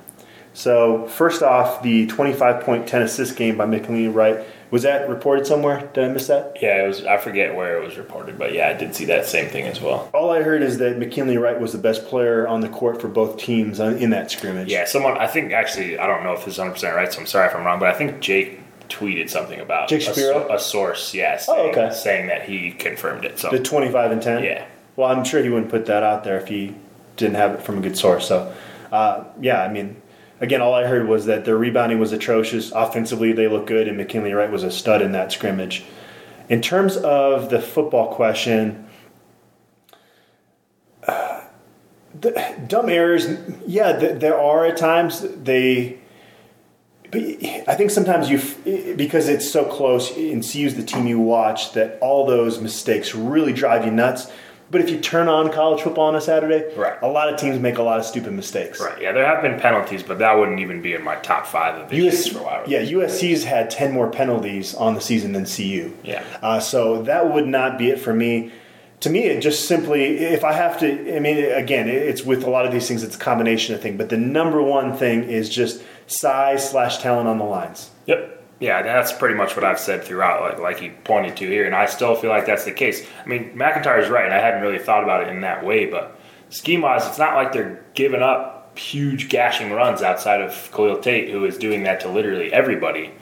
So, 0.53 1.07
first 1.09 1.43
off, 1.43 1.83
the 1.83 2.07
25 2.07 2.63
point 2.63 2.87
10 2.87 3.03
assist 3.03 3.37
game 3.37 3.57
by 3.57 3.67
McKinley 3.67 4.09
Wright, 4.09 4.47
was 4.71 4.83
that 4.83 5.09
reported 5.09 5.47
somewhere? 5.47 5.89
Did 5.95 6.05
I 6.05 6.09
miss 6.09 6.27
that? 6.29 6.57
yeah, 6.61 6.85
it 6.85 6.89
was. 6.89 7.05
I 7.05 7.17
forget 7.19 7.55
where 7.55 7.81
it 7.81 7.85
was 7.87 7.97
reported, 7.97 8.39
but 8.39 8.53
yeah, 8.53 8.69
I 8.69 8.73
did 8.73 8.95
see 8.95 9.05
that 9.07 9.27
same 9.27 9.49
thing 9.49 9.65
as 9.67 9.81
well. 9.81 10.11
All 10.15 10.31
I 10.31 10.43
heard 10.43 10.63
is 10.63 10.79
that 10.79 10.99
McKinley 10.99 11.37
Wright 11.37 11.61
was 11.61 11.73
the 11.73 11.79
best 11.79 12.07
player 12.07 12.47
on 12.49 12.61
the 12.61 12.69
court 12.69 13.01
for 13.01 13.09
both 13.09 13.37
teams 13.39 13.79
in 13.81 14.11
that 14.11 14.31
scrimmage. 14.31 14.71
Yeah, 14.71 14.85
someone. 14.87 15.17
I 15.19 15.27
think 15.27 15.53
actually, 15.53 15.99
I 15.99 16.07
don't 16.07 16.25
know 16.25 16.33
if 16.33 16.41
this 16.45 16.55
is 16.55 16.59
100 16.59 16.75
percent 16.75 16.95
right, 16.97 17.13
so 17.13 17.21
I'm 17.21 17.27
sorry 17.27 17.49
if 17.49 17.55
I'm 17.55 17.65
wrong, 17.65 17.79
but 17.79 17.89
I 17.89 17.95
think 17.95 18.21
Jake 18.21 18.61
tweeted 18.89 19.31
something 19.31 19.61
about 19.61 19.89
Jake 19.89 20.03
a, 20.03 20.05
Shapiro? 20.05 20.47
so- 20.49 20.55
a 20.55 20.59
source. 20.59 21.15
Yeah, 21.15 21.39
Oh, 21.49 21.55
saying, 21.55 21.71
okay. 21.79 21.95
saying 21.95 22.27
that 22.29 22.43
he 22.49 22.71
confirmed 22.73 23.25
it. 23.25 23.39
So 23.39 23.51
The 23.51 23.59
25 23.61 24.13
and 24.13 24.23
10? 24.23 24.45
Yeah. 24.45 24.67
Well, 24.97 25.09
I'm 25.11 25.25
sure 25.25 25.43
he 25.43 25.49
wouldn't 25.49 25.71
put 25.71 25.87
that 25.87 26.03
out 26.03 26.23
there 26.25 26.39
if 26.39 26.49
he 26.49 26.75
didn't 27.17 27.37
have 27.37 27.53
it 27.55 27.63
from 27.63 27.79
a 27.79 27.81
good 27.81 27.97
source. 27.97 28.29
So, 28.29 28.53
uh, 28.93 29.25
yeah, 29.41 29.63
I 29.63 29.69
mean, 29.73 30.01
again, 30.41 30.61
all 30.61 30.75
I 30.75 30.85
heard 30.85 31.09
was 31.09 31.27
that 31.27 31.45
their 31.45 31.57
rebounding 31.57 31.99
was 31.99 32.13
atrocious. 32.13 32.73
Offensively, 32.73 33.33
they 33.33 33.49
look 33.49 33.67
good, 33.67 33.89
and 33.89 33.97
McKinley 33.97 34.33
Wright 34.33 34.51
was 34.51 34.63
a 34.63 34.71
stud 34.71 35.03
in 35.03 35.13
that 35.13 35.33
scrimmage. 35.33 35.85
In 36.49 36.61
terms 36.61 36.97
of 36.97 37.51
the 37.51 37.61
football 37.61 38.15
question, 38.15 38.87
the 41.07 42.65
dumb 42.67 42.89
errors, 42.89 43.27
yeah, 43.67 43.99
th- 43.99 44.21
there 44.21 44.39
are 44.39 44.67
at 44.67 44.77
times. 44.77 45.21
They. 45.21 45.99
But 47.11 47.23
I 47.69 47.77
think 47.77 47.91
sometimes 47.93 48.29
you, 48.29 48.41
because 48.97 49.29
it's 49.29 49.49
so 49.49 49.65
close 49.65 50.17
and 50.17 50.43
CU's 50.43 50.75
the 50.75 50.83
team 50.83 51.07
you 51.07 51.21
watch, 51.21 51.73
that 51.75 51.97
all 52.01 52.27
those 52.27 52.61
mistakes 52.61 53.15
really 53.15 53.53
drive 53.53 53.85
you 53.85 53.93
nuts. 53.93 54.33
But 54.75 54.81
if 54.81 54.91
you 54.91 54.99
turn 54.99 55.29
on 55.29 55.53
college 55.53 55.83
football 55.83 56.07
on 56.09 56.17
a 56.17 56.21
Saturday, 56.21 56.65
Right. 56.77 56.95
a 57.01 57.07
lot 57.07 57.33
of 57.33 57.39
teams 57.39 57.61
make 57.61 57.79
a 57.79 57.83
lot 57.85 58.01
of 58.01 58.05
stupid 58.05 58.33
mistakes. 58.33 58.81
right, 58.81 59.01
yeah, 59.01 59.13
there 59.13 59.25
have 59.25 59.41
been 59.41 59.61
penalties, 59.61 60.03
but 60.03 60.19
that 60.19 60.37
wouldn't 60.37 60.59
even 60.59 60.83
be 60.83 60.95
in 60.95 61.05
my 61.05 61.15
top 61.15 61.47
five 61.47 61.77
of 61.81 61.93
issues 61.93 62.27
US, 62.27 62.33
for 62.33 62.39
a 62.41 62.43
while. 62.43 62.63
yeah, 62.67 62.81
USC's 62.81 63.45
had 63.45 63.71
10 63.71 63.93
more 63.93 64.09
penalties 64.11 64.75
on 64.75 64.95
the 64.97 65.01
season 65.01 65.33
than 65.33 65.45
CU. 65.47 65.93
Yeah. 66.03 66.25
Uh, 66.43 66.59
so 66.59 67.03
that 67.03 67.33
would 67.33 67.47
not 67.47 67.79
be 67.79 67.91
it 67.91 68.01
for 68.01 68.13
me. 68.13 68.51
To 68.99 69.11
me, 69.11 69.27
it 69.27 69.41
just 69.43 69.69
simply, 69.69 70.19
if 70.19 70.43
I 70.43 70.53
have 70.55 70.81
to, 70.81 71.17
I 71.17 71.21
mean, 71.21 71.39
again, 71.53 71.89
it's 71.89 72.25
with 72.25 72.43
a 72.43 72.51
lot 72.51 72.67
of 72.67 72.73
these 72.73 72.89
things, 72.89 73.05
it's 73.05 73.15
a 73.15 73.19
combination 73.19 73.77
of 73.77 73.81
things. 73.81 73.97
But 73.97 74.09
the 74.09 74.17
number 74.17 74.61
one 74.61 74.93
thing 74.97 75.23
is 75.23 75.49
just 75.49 75.83
size 76.09 76.69
slash 76.69 76.99
talent 76.99 77.29
on 77.29 77.39
the 77.39 77.45
lines. 77.45 77.91
Yep. 78.07 78.44
Yeah, 78.61 78.83
that's 78.83 79.13
pretty 79.13 79.35
much 79.35 79.57
what 79.57 79.65
I've 79.65 79.81
said 79.81 80.05
throughout, 80.05 80.41
like, 80.43 80.59
like 80.61 80.79
he 80.81 80.91
pointed 80.91 81.37
to 81.39 81.47
here, 81.49 81.67
and 81.67 81.75
I 81.75 81.87
still 81.87 82.15
feel 82.15 82.31
like 82.31 82.47
that's 82.47 82.65
the 82.65 82.73
case. 82.73 83.05
I 83.25 83.29
mean, 83.29 83.51
MacIntyre's 83.55 84.09
right, 84.09 84.25
and 84.25 84.33
I 84.33 84.39
hadn't 84.39 84.63
really 84.63 84.79
thought 84.79 85.03
about 85.03 85.25
it 85.27 85.29
in 85.29 85.41
that 85.41 85.65
way, 85.65 85.87
but 85.87 86.19
scheme 86.51 86.83
wise, 86.83 87.07
it's 87.07 87.19
not 87.19 87.35
like 87.35 87.53
they're 87.53 87.85
giving 87.95 88.23
up 88.23 88.79
huge 88.79 89.29
gashing 89.29 89.73
runs 89.73 90.03
outside 90.03 90.41
of 90.41 90.71
Khalil 90.73 90.99
Tate, 90.99 91.31
who 91.31 91.45
is 91.45 91.59
doing 91.59 91.83
that 91.85 92.01
to 92.01 92.09
literally 92.09 92.53
everybody. 92.53 93.13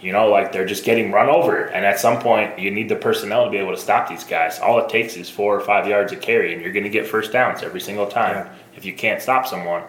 You 0.00 0.12
know, 0.12 0.28
like 0.30 0.50
they're 0.50 0.66
just 0.66 0.84
getting 0.84 1.12
run 1.12 1.28
over, 1.28 1.66
and 1.66 1.84
at 1.84 2.00
some 2.00 2.18
point, 2.18 2.58
you 2.58 2.70
need 2.70 2.88
the 2.88 2.96
personnel 2.96 3.44
to 3.44 3.50
be 3.50 3.58
able 3.58 3.72
to 3.74 3.80
stop 3.80 4.08
these 4.08 4.24
guys. 4.24 4.58
All 4.58 4.78
it 4.80 4.88
takes 4.88 5.16
is 5.16 5.28
four 5.28 5.54
or 5.54 5.60
five 5.60 5.86
yards 5.86 6.12
of 6.12 6.20
carry, 6.20 6.52
and 6.52 6.62
you're 6.62 6.72
going 6.72 6.84
to 6.84 6.90
get 6.90 7.06
first 7.06 7.32
downs 7.32 7.62
every 7.62 7.80
single 7.80 8.06
time 8.06 8.46
Yeah. 8.46 8.52
if 8.76 8.84
you 8.84 8.94
can't 8.94 9.20
stop 9.20 9.46
someone. 9.46 9.82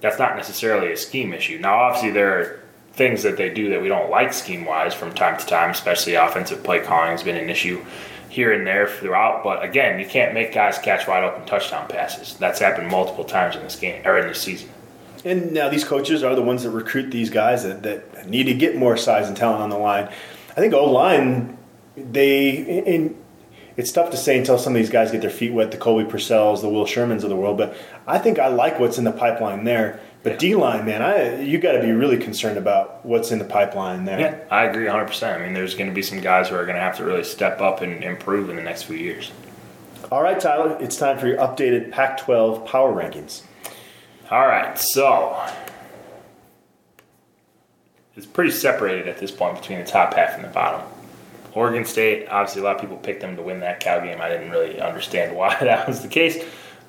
That's 0.00 0.18
not 0.18 0.36
necessarily 0.36 0.92
a 0.92 0.96
scheme 0.98 1.32
issue. 1.32 1.58
Now, 1.58 1.76
obviously, 1.78 2.10
there 2.10 2.38
are 2.38 2.63
things 2.94 3.22
that 3.24 3.36
they 3.36 3.50
do 3.50 3.70
that 3.70 3.82
we 3.82 3.88
don't 3.88 4.10
like 4.10 4.32
scheme 4.32 4.64
wise 4.64 4.94
from 4.94 5.12
time 5.12 5.38
to 5.38 5.46
time, 5.46 5.70
especially 5.70 6.14
offensive 6.14 6.62
play 6.62 6.80
calling 6.80 7.10
has 7.10 7.22
been 7.22 7.36
an 7.36 7.50
issue 7.50 7.84
here 8.28 8.52
and 8.52 8.66
there 8.66 8.86
throughout. 8.86 9.42
But 9.42 9.64
again, 9.64 9.98
you 9.98 10.06
can't 10.06 10.34
make 10.34 10.52
guys 10.52 10.78
catch 10.78 11.06
wide 11.06 11.24
open 11.24 11.44
touchdown 11.44 11.88
passes. 11.88 12.36
That's 12.36 12.60
happened 12.60 12.88
multiple 12.88 13.24
times 13.24 13.56
in 13.56 13.62
this 13.62 13.76
game 13.76 14.06
or 14.06 14.18
in 14.18 14.28
this 14.28 14.40
season. 14.40 14.68
And 15.24 15.52
now 15.52 15.68
these 15.68 15.84
coaches 15.84 16.22
are 16.22 16.34
the 16.34 16.42
ones 16.42 16.64
that 16.64 16.70
recruit 16.70 17.10
these 17.10 17.30
guys 17.30 17.64
that, 17.64 17.82
that 17.82 18.28
need 18.28 18.44
to 18.44 18.54
get 18.54 18.76
more 18.76 18.96
size 18.96 19.26
and 19.26 19.36
talent 19.36 19.62
on 19.62 19.70
the 19.70 19.78
line. 19.78 20.08
I 20.50 20.54
think 20.60 20.74
O 20.74 20.84
line, 20.84 21.56
they 21.96 23.14
it's 23.76 23.90
tough 23.90 24.10
to 24.10 24.16
say 24.16 24.38
until 24.38 24.58
some 24.58 24.74
of 24.74 24.80
these 24.80 24.90
guys 24.90 25.10
get 25.10 25.20
their 25.20 25.30
feet 25.30 25.52
wet, 25.52 25.72
the 25.72 25.76
Colby 25.76 26.08
Pursells, 26.08 26.60
the 26.60 26.68
Will 26.68 26.84
Shermans 26.84 27.24
of 27.24 27.28
the 27.28 27.36
world. 27.36 27.58
But 27.58 27.76
I 28.06 28.18
think 28.18 28.38
I 28.38 28.48
like 28.48 28.78
what's 28.78 28.98
in 28.98 29.04
the 29.04 29.12
pipeline 29.12 29.64
there. 29.64 30.00
But 30.24 30.38
D 30.38 30.54
line, 30.54 30.86
man, 30.86 31.02
I 31.02 31.42
you 31.42 31.58
got 31.58 31.72
to 31.72 31.82
be 31.82 31.92
really 31.92 32.16
concerned 32.16 32.56
about 32.56 33.04
what's 33.04 33.30
in 33.30 33.38
the 33.38 33.44
pipeline 33.44 34.06
there. 34.06 34.18
Yeah, 34.18 34.38
I 34.50 34.64
agree 34.64 34.86
100%. 34.86 35.34
I 35.34 35.44
mean, 35.44 35.52
there's 35.52 35.74
going 35.74 35.90
to 35.90 35.94
be 35.94 36.00
some 36.00 36.20
guys 36.20 36.48
who 36.48 36.56
are 36.56 36.64
going 36.64 36.76
to 36.76 36.80
have 36.80 36.96
to 36.96 37.04
really 37.04 37.24
step 37.24 37.60
up 37.60 37.82
and 37.82 38.02
improve 38.02 38.48
in 38.48 38.56
the 38.56 38.62
next 38.62 38.84
few 38.84 38.96
years. 38.96 39.30
All 40.10 40.22
right, 40.22 40.40
Tyler, 40.40 40.78
it's 40.80 40.96
time 40.96 41.18
for 41.18 41.26
your 41.26 41.36
updated 41.36 41.90
Pac-12 41.90 42.66
power 42.66 42.90
rankings. 42.90 43.42
All 44.30 44.46
right, 44.46 44.78
so 44.78 45.46
it's 48.16 48.24
pretty 48.24 48.50
separated 48.50 49.08
at 49.08 49.18
this 49.18 49.30
point 49.30 49.60
between 49.60 49.78
the 49.78 49.84
top 49.84 50.14
half 50.14 50.36
and 50.36 50.44
the 50.44 50.48
bottom. 50.48 50.86
Oregon 51.52 51.84
State, 51.84 52.28
obviously, 52.28 52.62
a 52.62 52.64
lot 52.64 52.76
of 52.76 52.80
people 52.80 52.96
picked 52.96 53.20
them 53.20 53.36
to 53.36 53.42
win 53.42 53.60
that 53.60 53.80
Cal 53.80 54.00
game. 54.00 54.22
I 54.22 54.30
didn't 54.30 54.50
really 54.50 54.80
understand 54.80 55.36
why 55.36 55.54
that 55.60 55.86
was 55.86 56.00
the 56.00 56.08
case. 56.08 56.42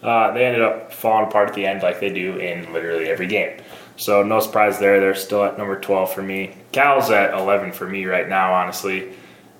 Uh, 0.05 0.31
they 0.33 0.45
ended 0.45 0.61
up 0.61 0.93
falling 0.93 1.27
apart 1.27 1.49
at 1.49 1.55
the 1.55 1.65
end, 1.65 1.81
like 1.81 1.99
they 1.99 2.13
do 2.13 2.37
in 2.37 2.71
literally 2.71 3.07
every 3.07 3.25
game. 3.25 3.57
So 3.97 4.21
no 4.21 4.39
surprise 4.39 4.77
there. 4.77 4.99
They're 4.99 5.15
still 5.15 5.43
at 5.43 5.57
number 5.57 5.79
12 5.79 6.13
for 6.13 6.21
me. 6.21 6.55
Cal's 6.71 7.09
at 7.09 7.33
11 7.33 7.71
for 7.71 7.87
me 7.87 8.05
right 8.05 8.29
now, 8.29 8.53
honestly. 8.53 9.13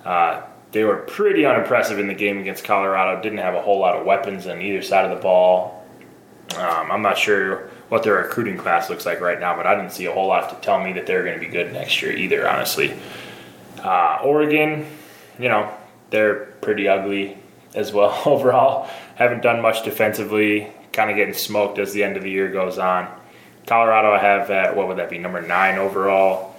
Uh, 0.03 0.43
they 0.71 0.83
were 0.83 0.97
pretty 0.97 1.47
unimpressive 1.47 1.97
in 1.97 2.05
the 2.05 2.13
game 2.13 2.37
against 2.37 2.63
Colorado. 2.63 3.19
Didn't 3.23 3.39
have 3.39 3.55
a 3.55 3.61
whole 3.61 3.79
lot 3.79 3.95
of 3.95 4.05
weapons 4.05 4.45
on 4.45 4.61
either 4.61 4.83
side 4.83 5.09
of 5.09 5.17
the 5.17 5.23
ball. 5.23 5.83
Um, 6.57 6.91
I'm 6.91 7.01
not 7.01 7.17
sure 7.17 7.69
what 7.89 8.03
their 8.03 8.15
recruiting 8.15 8.57
class 8.57 8.87
looks 8.87 9.03
like 9.03 9.21
right 9.21 9.39
now, 9.39 9.55
but 9.55 9.65
I 9.65 9.73
didn't 9.73 9.93
see 9.93 10.05
a 10.05 10.11
whole 10.11 10.27
lot 10.27 10.49
to 10.49 10.55
tell 10.63 10.79
me 10.79 10.93
that 10.93 11.07
they're 11.07 11.23
going 11.23 11.39
to 11.39 11.43
be 11.43 11.51
good 11.51 11.73
next 11.73 12.03
year 12.03 12.11
either, 12.11 12.47
honestly. 12.47 12.93
Uh, 13.83 14.19
Oregon, 14.23 14.85
you 15.39 15.49
know, 15.49 15.73
they're 16.11 16.45
pretty 16.61 16.87
ugly 16.87 17.37
as 17.75 17.93
well 17.93 18.19
overall. 18.25 18.89
Haven't 19.15 19.43
done 19.43 19.61
much 19.61 19.83
defensively, 19.83 20.67
kind 20.91 21.09
of 21.09 21.15
getting 21.15 21.33
smoked 21.33 21.77
as 21.77 21.93
the 21.93 22.03
end 22.03 22.17
of 22.17 22.23
the 22.23 22.31
year 22.31 22.49
goes 22.49 22.77
on. 22.77 23.07
Colorado, 23.67 24.11
I 24.11 24.19
have 24.19 24.49
at, 24.51 24.75
what 24.75 24.87
would 24.87 24.97
that 24.97 25.09
be, 25.09 25.17
number 25.17 25.41
nine 25.41 25.77
overall. 25.77 26.55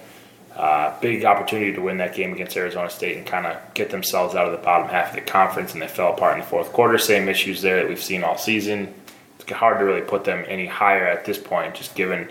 Uh, 0.55 0.99
big 1.01 1.23
opportunity 1.23 1.71
to 1.71 1.81
win 1.81 1.97
that 1.97 2.15
game 2.15 2.33
against 2.33 2.57
Arizona 2.57 2.89
State 2.89 3.15
and 3.15 3.27
kind 3.27 3.45
of 3.45 3.57
get 3.75 3.91
themselves 3.91 4.33
out 4.33 4.47
of 4.47 4.51
the 4.51 4.57
bottom 4.57 4.87
half 4.87 5.09
of 5.09 5.15
the 5.15 5.21
conference, 5.21 5.73
and 5.73 5.81
they 5.81 5.87
fell 5.87 6.13
apart 6.13 6.33
in 6.33 6.39
the 6.39 6.45
fourth 6.45 6.73
quarter. 6.73 6.97
Same 6.97 7.29
issues 7.29 7.61
there 7.61 7.77
that 7.77 7.87
we've 7.87 8.01
seen 8.01 8.23
all 8.23 8.37
season. 8.37 8.91
It's 9.39 9.51
hard 9.51 9.77
to 9.79 9.85
really 9.85 10.01
put 10.01 10.23
them 10.23 10.43
any 10.47 10.65
higher 10.65 11.05
at 11.05 11.25
this 11.25 11.37
point, 11.37 11.75
just 11.75 11.93
given 11.93 12.27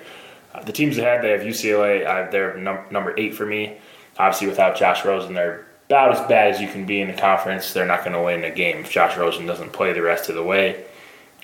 uh, 0.53 0.63
the 0.65 0.73
teams 0.73 0.99
ahead. 0.99 1.23
They 1.23 1.31
have 1.31 1.43
UCLA, 1.43 2.05
uh, 2.05 2.31
they're 2.31 2.57
num- 2.57 2.85
number 2.91 3.15
eight 3.17 3.35
for 3.35 3.47
me. 3.47 3.79
Obviously, 4.19 4.49
without 4.49 4.77
Josh 4.77 5.05
Rosen, 5.05 5.35
they're 5.35 5.66
about 5.87 6.13
as 6.13 6.29
bad 6.29 6.55
as 6.55 6.61
you 6.61 6.69
can 6.69 6.85
be 6.85 7.01
in 7.01 7.09
the 7.09 7.15
conference. 7.15 7.73
They're 7.73 7.87
not 7.87 8.01
going 8.01 8.13
to 8.13 8.23
win 8.23 8.45
a 8.45 8.51
game 8.51 8.79
if 8.79 8.91
Josh 8.91 9.17
Rosen 9.17 9.47
doesn't 9.47 9.73
play 9.73 9.93
the 9.93 10.03
rest 10.03 10.29
of 10.29 10.35
the 10.35 10.43
way. 10.43 10.85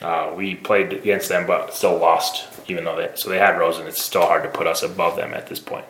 Uh, 0.00 0.32
we 0.36 0.56
played 0.56 0.92
against 0.92 1.28
them, 1.28 1.46
but 1.46 1.72
still 1.72 1.96
lost, 1.96 2.48
even 2.68 2.84
though 2.84 2.96
they 2.96 3.10
so 3.14 3.30
they 3.30 3.38
had 3.38 3.58
Rosen. 3.58 3.86
It's 3.86 4.04
still 4.04 4.22
hard 4.22 4.42
to 4.42 4.48
put 4.48 4.66
us 4.66 4.82
above 4.82 5.16
them 5.16 5.32
at 5.32 5.46
this 5.46 5.60
point. 5.60 5.84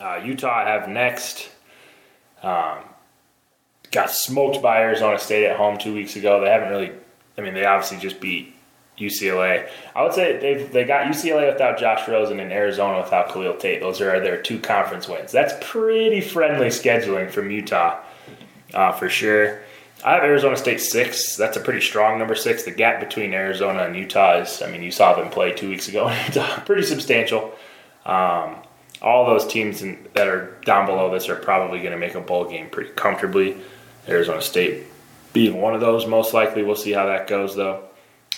Uh, 0.00 0.20
Utah, 0.22 0.54
I 0.54 0.68
have 0.68 0.88
next. 0.88 1.48
Um, 2.42 2.78
got 3.90 4.10
smoked 4.10 4.60
by 4.60 4.82
Arizona 4.82 5.18
State 5.18 5.46
at 5.46 5.56
home 5.56 5.78
two 5.78 5.94
weeks 5.94 6.16
ago. 6.16 6.40
They 6.40 6.50
haven't 6.50 6.68
really. 6.68 6.92
I 7.38 7.40
mean, 7.40 7.54
they 7.54 7.64
obviously 7.64 7.98
just 7.98 8.20
beat 8.20 8.53
UCLA. 8.98 9.68
I 9.94 10.02
would 10.02 10.12
say 10.12 10.38
they 10.38 10.62
they 10.64 10.84
got 10.84 11.06
UCLA 11.06 11.52
without 11.52 11.78
Josh 11.78 12.06
Rosen 12.08 12.38
and 12.40 12.52
Arizona 12.52 13.00
without 13.00 13.32
Khalil 13.32 13.56
Tate. 13.56 13.80
Those 13.80 14.00
are 14.00 14.20
their 14.20 14.40
two 14.40 14.58
conference 14.58 15.08
wins. 15.08 15.32
That's 15.32 15.54
pretty 15.60 16.20
friendly 16.20 16.68
scheduling 16.68 17.30
from 17.30 17.50
Utah, 17.50 18.00
uh, 18.72 18.92
for 18.92 19.08
sure. 19.08 19.60
I 20.04 20.14
have 20.14 20.22
Arizona 20.22 20.56
State 20.56 20.80
six. 20.80 21.36
That's 21.36 21.56
a 21.56 21.60
pretty 21.60 21.80
strong 21.80 22.18
number 22.18 22.34
six. 22.34 22.64
The 22.64 22.70
gap 22.70 23.00
between 23.00 23.32
Arizona 23.32 23.84
and 23.84 23.96
Utah 23.96 24.40
is, 24.40 24.60
I 24.60 24.70
mean, 24.70 24.82
you 24.82 24.90
saw 24.90 25.14
them 25.14 25.30
play 25.30 25.52
two 25.52 25.70
weeks 25.70 25.88
ago. 25.88 26.14
pretty 26.66 26.82
substantial. 26.82 27.52
Um, 28.04 28.56
all 29.00 29.26
those 29.26 29.46
teams 29.46 29.82
in, 29.82 30.06
that 30.12 30.28
are 30.28 30.58
down 30.64 30.86
below 30.86 31.10
this 31.10 31.28
are 31.28 31.36
probably 31.36 31.78
going 31.80 31.92
to 31.92 31.98
make 31.98 32.14
a 32.14 32.20
bowl 32.20 32.44
game 32.44 32.68
pretty 32.68 32.90
comfortably. 32.90 33.56
Arizona 34.06 34.42
State 34.42 34.84
being 35.32 35.60
one 35.60 35.74
of 35.74 35.80
those, 35.80 36.06
most 36.06 36.34
likely. 36.34 36.62
We'll 36.62 36.76
see 36.76 36.92
how 36.92 37.06
that 37.06 37.26
goes, 37.26 37.56
though. 37.56 37.84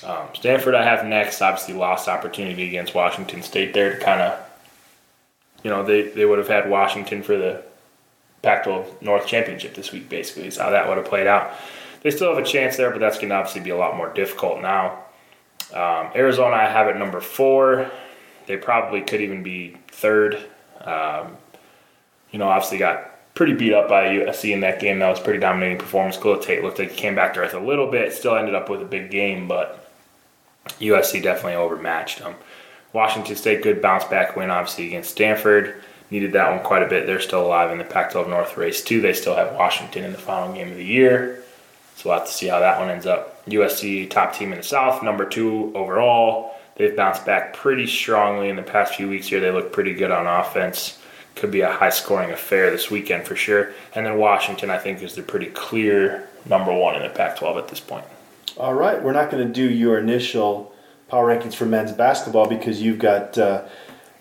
Um, 0.05 0.29
Stanford, 0.35 0.75
I 0.75 0.85
have 0.85 1.05
next. 1.07 1.41
Obviously, 1.41 1.75
lost 1.75 2.09
opportunity 2.09 2.69
against 2.69 2.95
Washington 2.95 3.43
State 3.43 3.73
there 3.75 3.99
to 3.99 4.05
kind 4.05 4.21
of, 4.21 4.39
you 5.63 5.71
know, 5.71 5.85
they, 5.85 6.03
they 6.03 6.25
would 6.25 6.39
have 6.39 6.49
had 6.49 6.69
Washington 6.69 7.23
for 7.23 7.37
the 7.37 7.63
Pac-12 8.43 9.03
North 9.03 9.27
Championship 9.27 9.75
this 9.75 9.93
week. 9.93 10.09
Basically, 10.09 10.47
is 10.47 10.59
how 10.59 10.71
that 10.71 10.89
would 10.89 10.99
have 10.99 11.07
played 11.07 11.27
out. 11.27 11.53
They 12.03 12.11
still 12.11 12.35
have 12.35 12.43
a 12.43 12.47
chance 12.47 12.77
there, 12.77 12.91
but 12.91 13.01
that's 13.01 13.17
going 13.17 13.31
to 13.31 13.35
obviously 13.35 13.63
be 13.63 13.71
a 13.71 13.77
lot 13.77 13.97
more 13.97 14.13
difficult 14.13 14.61
now. 14.61 15.03
Um, 15.73 16.11
Arizona, 16.15 16.55
I 16.55 16.67
have 16.67 16.87
at 16.87 16.97
number 16.97 17.21
four. 17.21 17.91
They 18.47 18.57
probably 18.57 19.01
could 19.01 19.21
even 19.21 19.43
be 19.43 19.77
third. 19.89 20.39
Um, 20.83 21.37
you 22.31 22.39
know, 22.39 22.49
obviously 22.49 22.79
got 22.79 23.35
pretty 23.35 23.55
beat 23.55 23.73
up 23.73 23.89
by 23.89 24.07
USC 24.07 24.53
in 24.53 24.61
that 24.61 24.81
game. 24.81 24.99
That 24.99 25.11
was 25.11 25.21
pretty 25.21 25.41
dominating 25.41 25.79
performance. 25.79 26.17
Khalil 26.17 26.39
Tate 26.39 26.63
looked 26.63 26.79
like 26.79 26.91
he 26.91 26.97
came 26.97 27.15
back 27.15 27.35
to 27.35 27.41
earth 27.41 27.55
a 27.55 27.59
little 27.59 27.91
bit. 27.91 28.13
Still 28.13 28.37
ended 28.37 28.55
up 28.55 28.71
with 28.71 28.83
a 28.83 28.85
big 28.85 29.11
game, 29.11 29.49
but 29.49 29.86
USC 30.81 31.23
definitely 31.23 31.55
overmatched 31.55 32.19
them. 32.19 32.35
Washington 32.93 33.37
State, 33.37 33.63
good 33.63 33.83
bounce 33.83 34.05
back 34.05 34.37
win, 34.37 34.51
obviously, 34.51 34.87
against 34.87 35.11
Stanford 35.11 35.83
needed 36.11 36.33
that 36.33 36.51
one 36.51 36.65
quite 36.65 36.83
a 36.83 36.89
bit. 36.89 37.07
They're 37.07 37.21
still 37.21 37.45
alive 37.45 37.71
in 37.71 37.79
the 37.79 37.85
Pac 37.85 38.13
12 38.13 38.29
North 38.29 38.57
race, 38.57 38.83
too. 38.83 39.01
They 39.01 39.13
still 39.13 39.37
have 39.37 39.55
Washington 39.55 40.05
in 40.05 40.13
the 40.13 40.19
final 40.19 40.53
game 40.55 40.71
of 40.71 40.77
the 40.77 40.85
year. 40.85 41.43
So 41.97 42.11
we'll 42.11 42.19
have 42.19 42.29
to 42.29 42.33
see 42.33 42.47
how 42.47 42.61
that 42.61 42.79
one 42.79 42.91
ends 42.91 43.07
up. 43.07 43.45
USC, 43.47 44.09
top 44.11 44.35
team 44.35 44.53
in 44.53 44.59
the 44.59 44.65
South, 44.65 45.03
number 45.03 45.25
two 45.25 45.73
overall. 45.75 46.55
They've 46.77 46.95
bounced 46.95 47.25
back 47.25 47.55
pretty 47.55 47.87
strongly 47.87 48.51
in 48.51 48.57
the 48.57 48.63
past 48.63 48.95
few 48.95 49.09
weeks 49.09 49.29
here. 49.29 49.41
They 49.41 49.51
look 49.51 49.73
pretty 49.73 49.95
good 49.95 50.11
on 50.11 50.27
offense. 50.27 50.99
Could 51.35 51.51
be 51.51 51.63
a 51.63 51.73
high 51.73 51.91
scoring 51.91 52.31
affair 52.31 52.71
this 52.71 52.91
weekend 52.91 53.27
for 53.27 53.35
sure. 53.35 53.73
And 53.95 54.05
then 54.05 54.19
Washington, 54.19 54.71
I 54.71 54.79
think, 54.79 55.03
is 55.03 55.15
the 55.15 55.23
pretty 55.23 55.47
clear 55.47 56.29
number 56.45 56.73
one 56.73 56.97
in 56.97 57.03
the 57.03 57.09
Pac 57.09 57.39
12 57.39 57.57
at 57.57 57.69
this 57.69 57.81
point. 57.81 58.05
All 58.57 58.75
right. 58.75 59.03
We're 59.03 59.13
not 59.13 59.31
going 59.31 59.47
to 59.47 59.53
do 59.53 59.69
your 59.69 59.99
initial 59.99 60.73
power 61.09 61.35
rankings 61.35 61.55
for 61.55 61.67
men's 61.67 61.93
basketball 61.93 62.49
because 62.49 62.83
you've 62.83 62.99
got. 62.99 63.37
Uh, 63.39 63.69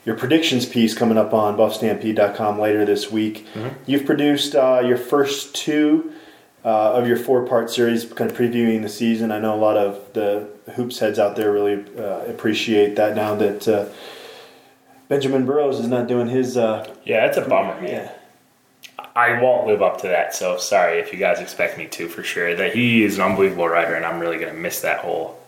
your 0.05 0.15
predictions 0.15 0.67
piece 0.67 0.93
coming 0.93 1.17
up 1.17 1.33
on 1.33 1.57
buffstampede.com 1.57 2.59
later 2.59 2.85
this 2.85 3.11
week. 3.11 3.47
Mm-hmm. 3.55 3.69
You've 3.87 4.05
produced 4.05 4.55
uh, 4.55 4.83
your 4.85 4.97
first 4.97 5.55
two 5.55 6.13
uh, 6.63 6.93
of 6.93 7.07
your 7.07 7.17
four 7.17 7.45
part 7.47 7.69
series, 7.69 8.05
kind 8.05 8.29
of 8.29 8.37
previewing 8.37 8.81
the 8.81 8.89
season. 8.89 9.31
I 9.31 9.39
know 9.39 9.55
a 9.55 9.57
lot 9.57 9.77
of 9.77 10.13
the 10.13 10.47
hoops 10.75 10.99
heads 10.99 11.19
out 11.19 11.35
there 11.35 11.51
really 11.51 11.83
uh, 11.97 12.25
appreciate 12.25 12.95
that 12.95 13.15
now 13.15 13.35
that 13.35 13.67
uh, 13.67 13.85
Benjamin 15.07 15.45
Burrows 15.45 15.79
is 15.79 15.87
not 15.87 16.07
doing 16.07 16.27
his. 16.27 16.57
Uh, 16.57 16.91
yeah, 17.03 17.25
it's 17.25 17.37
a 17.37 17.41
bummer. 17.41 17.83
Yeah. 17.85 18.11
I 19.15 19.41
won't 19.41 19.65
live 19.65 19.81
up 19.81 20.01
to 20.01 20.07
that, 20.09 20.35
so 20.35 20.57
sorry 20.57 20.99
if 20.99 21.13
you 21.13 21.19
guys 21.19 21.39
expect 21.39 21.77
me 21.77 21.87
to 21.87 22.09
for 22.09 22.23
sure. 22.23 22.55
That 22.55 22.73
he 22.73 23.03
is 23.03 23.17
an 23.17 23.23
unbelievable 23.23 23.69
writer, 23.69 23.95
and 23.95 24.05
I'm 24.05 24.19
really 24.19 24.37
going 24.37 24.53
to 24.53 24.59
miss 24.59 24.81
that 24.81 24.99
whole 24.99 25.39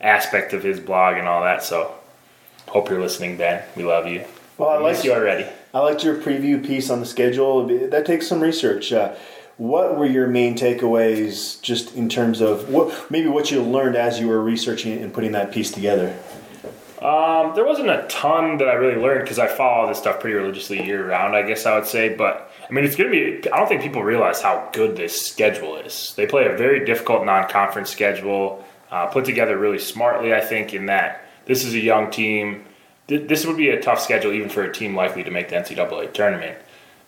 aspect 0.00 0.52
of 0.52 0.62
his 0.62 0.78
blog 0.78 1.16
and 1.16 1.26
all 1.26 1.42
that. 1.42 1.62
So 1.62 1.94
Hope 2.72 2.88
you're 2.88 3.00
listening, 3.00 3.36
Ben. 3.36 3.62
We 3.76 3.84
love 3.84 4.06
you. 4.06 4.24
Well, 4.56 4.70
I 4.70 4.78
like 4.78 5.04
you 5.04 5.12
already. 5.12 5.46
I 5.74 5.80
liked 5.80 6.04
your 6.04 6.16
preview 6.16 6.64
piece 6.64 6.88
on 6.88 7.00
the 7.00 7.06
schedule. 7.06 7.66
That 7.88 8.06
takes 8.06 8.26
some 8.26 8.40
research. 8.40 8.92
Uh, 8.92 9.14
what 9.58 9.98
were 9.98 10.06
your 10.06 10.26
main 10.26 10.56
takeaways, 10.56 11.60
just 11.60 11.94
in 11.94 12.08
terms 12.08 12.40
of 12.40 12.70
what 12.70 13.10
maybe 13.10 13.28
what 13.28 13.50
you 13.50 13.62
learned 13.62 13.96
as 13.96 14.18
you 14.18 14.28
were 14.28 14.40
researching 14.42 15.02
and 15.02 15.12
putting 15.12 15.32
that 15.32 15.52
piece 15.52 15.70
together? 15.70 16.16
Um, 17.02 17.54
there 17.54 17.66
wasn't 17.66 17.90
a 17.90 18.06
ton 18.08 18.58
that 18.58 18.68
I 18.68 18.74
really 18.74 19.00
learned 19.00 19.24
because 19.24 19.38
I 19.38 19.48
follow 19.48 19.88
this 19.88 19.98
stuff 19.98 20.20
pretty 20.20 20.36
religiously 20.36 20.84
year 20.84 21.06
round. 21.06 21.34
I 21.34 21.42
guess 21.42 21.66
I 21.66 21.74
would 21.74 21.86
say, 21.86 22.14
but 22.14 22.51
I 22.68 22.72
mean, 22.72 22.84
it's 22.84 22.96
going 22.96 23.10
to 23.10 23.40
be. 23.40 23.50
I 23.50 23.58
don't 23.58 23.68
think 23.68 23.82
people 23.82 24.02
realize 24.02 24.40
how 24.40 24.70
good 24.72 24.96
this 24.96 25.26
schedule 25.26 25.76
is. 25.76 26.14
They 26.16 26.26
play 26.26 26.46
a 26.46 26.56
very 26.56 26.84
difficult 26.84 27.24
non-conference 27.24 27.90
schedule, 27.90 28.64
uh, 28.90 29.06
put 29.06 29.24
together 29.24 29.58
really 29.58 29.78
smartly. 29.78 30.32
I 30.34 30.40
think 30.40 30.72
in 30.74 30.86
that 30.86 31.26
this 31.46 31.64
is 31.64 31.74
a 31.74 31.80
young 31.80 32.10
team. 32.10 32.66
This 33.08 33.44
would 33.44 33.56
be 33.56 33.70
a 33.70 33.82
tough 33.82 34.00
schedule 34.00 34.32
even 34.32 34.48
for 34.48 34.62
a 34.62 34.72
team 34.72 34.94
likely 34.94 35.24
to 35.24 35.30
make 35.30 35.48
the 35.48 35.56
NCAA 35.56 36.12
tournament. 36.12 36.56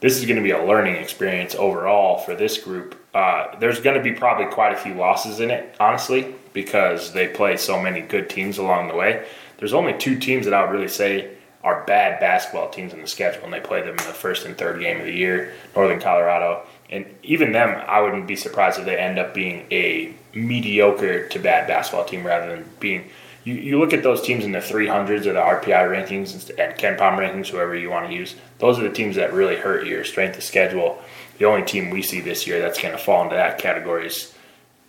This 0.00 0.18
is 0.18 0.26
going 0.26 0.36
to 0.36 0.42
be 0.42 0.50
a 0.50 0.62
learning 0.62 0.96
experience 0.96 1.54
overall 1.54 2.18
for 2.18 2.34
this 2.34 2.58
group. 2.58 2.94
Uh, 3.14 3.56
there's 3.58 3.80
going 3.80 3.96
to 3.96 4.02
be 4.02 4.12
probably 4.12 4.46
quite 4.46 4.72
a 4.72 4.76
few 4.76 4.92
losses 4.92 5.40
in 5.40 5.50
it, 5.50 5.74
honestly, 5.80 6.34
because 6.52 7.12
they 7.12 7.28
play 7.28 7.56
so 7.56 7.80
many 7.80 8.02
good 8.02 8.28
teams 8.28 8.58
along 8.58 8.88
the 8.88 8.94
way. 8.94 9.26
There's 9.56 9.72
only 9.72 9.96
two 9.96 10.18
teams 10.18 10.44
that 10.44 10.52
I 10.52 10.62
would 10.62 10.72
really 10.72 10.88
say 10.88 11.30
are 11.64 11.82
bad 11.86 12.20
basketball 12.20 12.70
teams 12.70 12.92
in 12.92 13.00
the 13.00 13.08
schedule, 13.08 13.42
and 13.42 13.52
they 13.52 13.58
play 13.58 13.80
them 13.80 13.90
in 13.90 13.96
the 13.96 14.12
first 14.12 14.46
and 14.46 14.56
third 14.56 14.78
game 14.78 15.00
of 15.00 15.06
the 15.06 15.12
year. 15.12 15.54
Northern 15.74 15.98
Colorado, 15.98 16.64
and 16.90 17.06
even 17.24 17.50
them, 17.52 17.82
I 17.88 18.00
wouldn't 18.00 18.28
be 18.28 18.36
surprised 18.36 18.78
if 18.78 18.84
they 18.84 18.98
end 18.98 19.18
up 19.18 19.34
being 19.34 19.66
a 19.72 20.14
mediocre 20.34 21.26
to 21.28 21.38
bad 21.38 21.66
basketball 21.66 22.04
team 22.04 22.24
rather 22.24 22.54
than 22.54 22.70
being 22.78 23.10
you, 23.44 23.54
you 23.54 23.78
look 23.78 23.92
at 23.92 24.02
those 24.02 24.22
teams 24.22 24.44
in 24.44 24.52
the 24.52 24.58
300s 24.58 25.26
or 25.26 25.32
the 25.34 25.40
RPI 25.40 25.66
rankings 25.66 26.48
and 26.48 26.76
KenPom 26.78 27.18
rankings, 27.18 27.48
whoever 27.48 27.76
you 27.76 27.90
want 27.90 28.08
to 28.08 28.14
use, 28.14 28.34
those 28.58 28.78
are 28.78 28.82
the 28.82 28.94
teams 28.94 29.16
that 29.16 29.32
really 29.32 29.56
hurt 29.56 29.86
your 29.86 30.02
strength 30.04 30.38
of 30.38 30.42
schedule. 30.42 31.00
The 31.38 31.44
only 31.44 31.64
team 31.64 31.90
we 31.90 32.00
see 32.00 32.20
this 32.20 32.46
year 32.46 32.60
that's 32.60 32.80
going 32.80 32.92
to 32.92 32.98
fall 32.98 33.22
into 33.22 33.36
that 33.36 33.58
category 33.58 34.06
is 34.06 34.34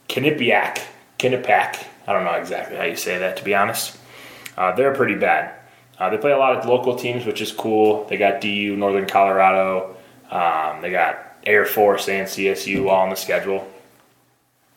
Quinnipiac. 0.07 0.82
Quinnipiac. 1.19 1.86
I 2.07 2.13
don't 2.13 2.23
know 2.23 2.34
exactly 2.34 2.78
how 2.78 2.84
you 2.84 2.95
say 2.95 3.17
that, 3.17 3.38
to 3.38 3.43
be 3.43 3.53
honest. 3.53 3.97
Uh, 4.55 4.73
they're 4.73 4.93
pretty 4.93 5.15
bad. 5.15 5.53
Uh, 6.00 6.10
they 6.10 6.18
play 6.18 6.32
a 6.32 6.38
lot 6.38 6.56
of 6.56 6.66
local 6.66 6.96
teams, 6.96 7.26
which 7.26 7.41
is 7.41 7.52
cool. 7.52 8.06
They 8.06 8.18
got 8.18 8.41
DU, 8.41 8.76
Northern 8.76 9.08
Colorado. 9.08 9.96
Um, 10.30 10.82
they 10.82 10.91
got 10.91 11.38
Air 11.46 11.66
Force 11.66 12.10
and 12.10 12.28
CSU 12.28 12.89
all 12.89 13.02
on 13.04 13.10
the 13.10 13.16
schedule. 13.16 13.66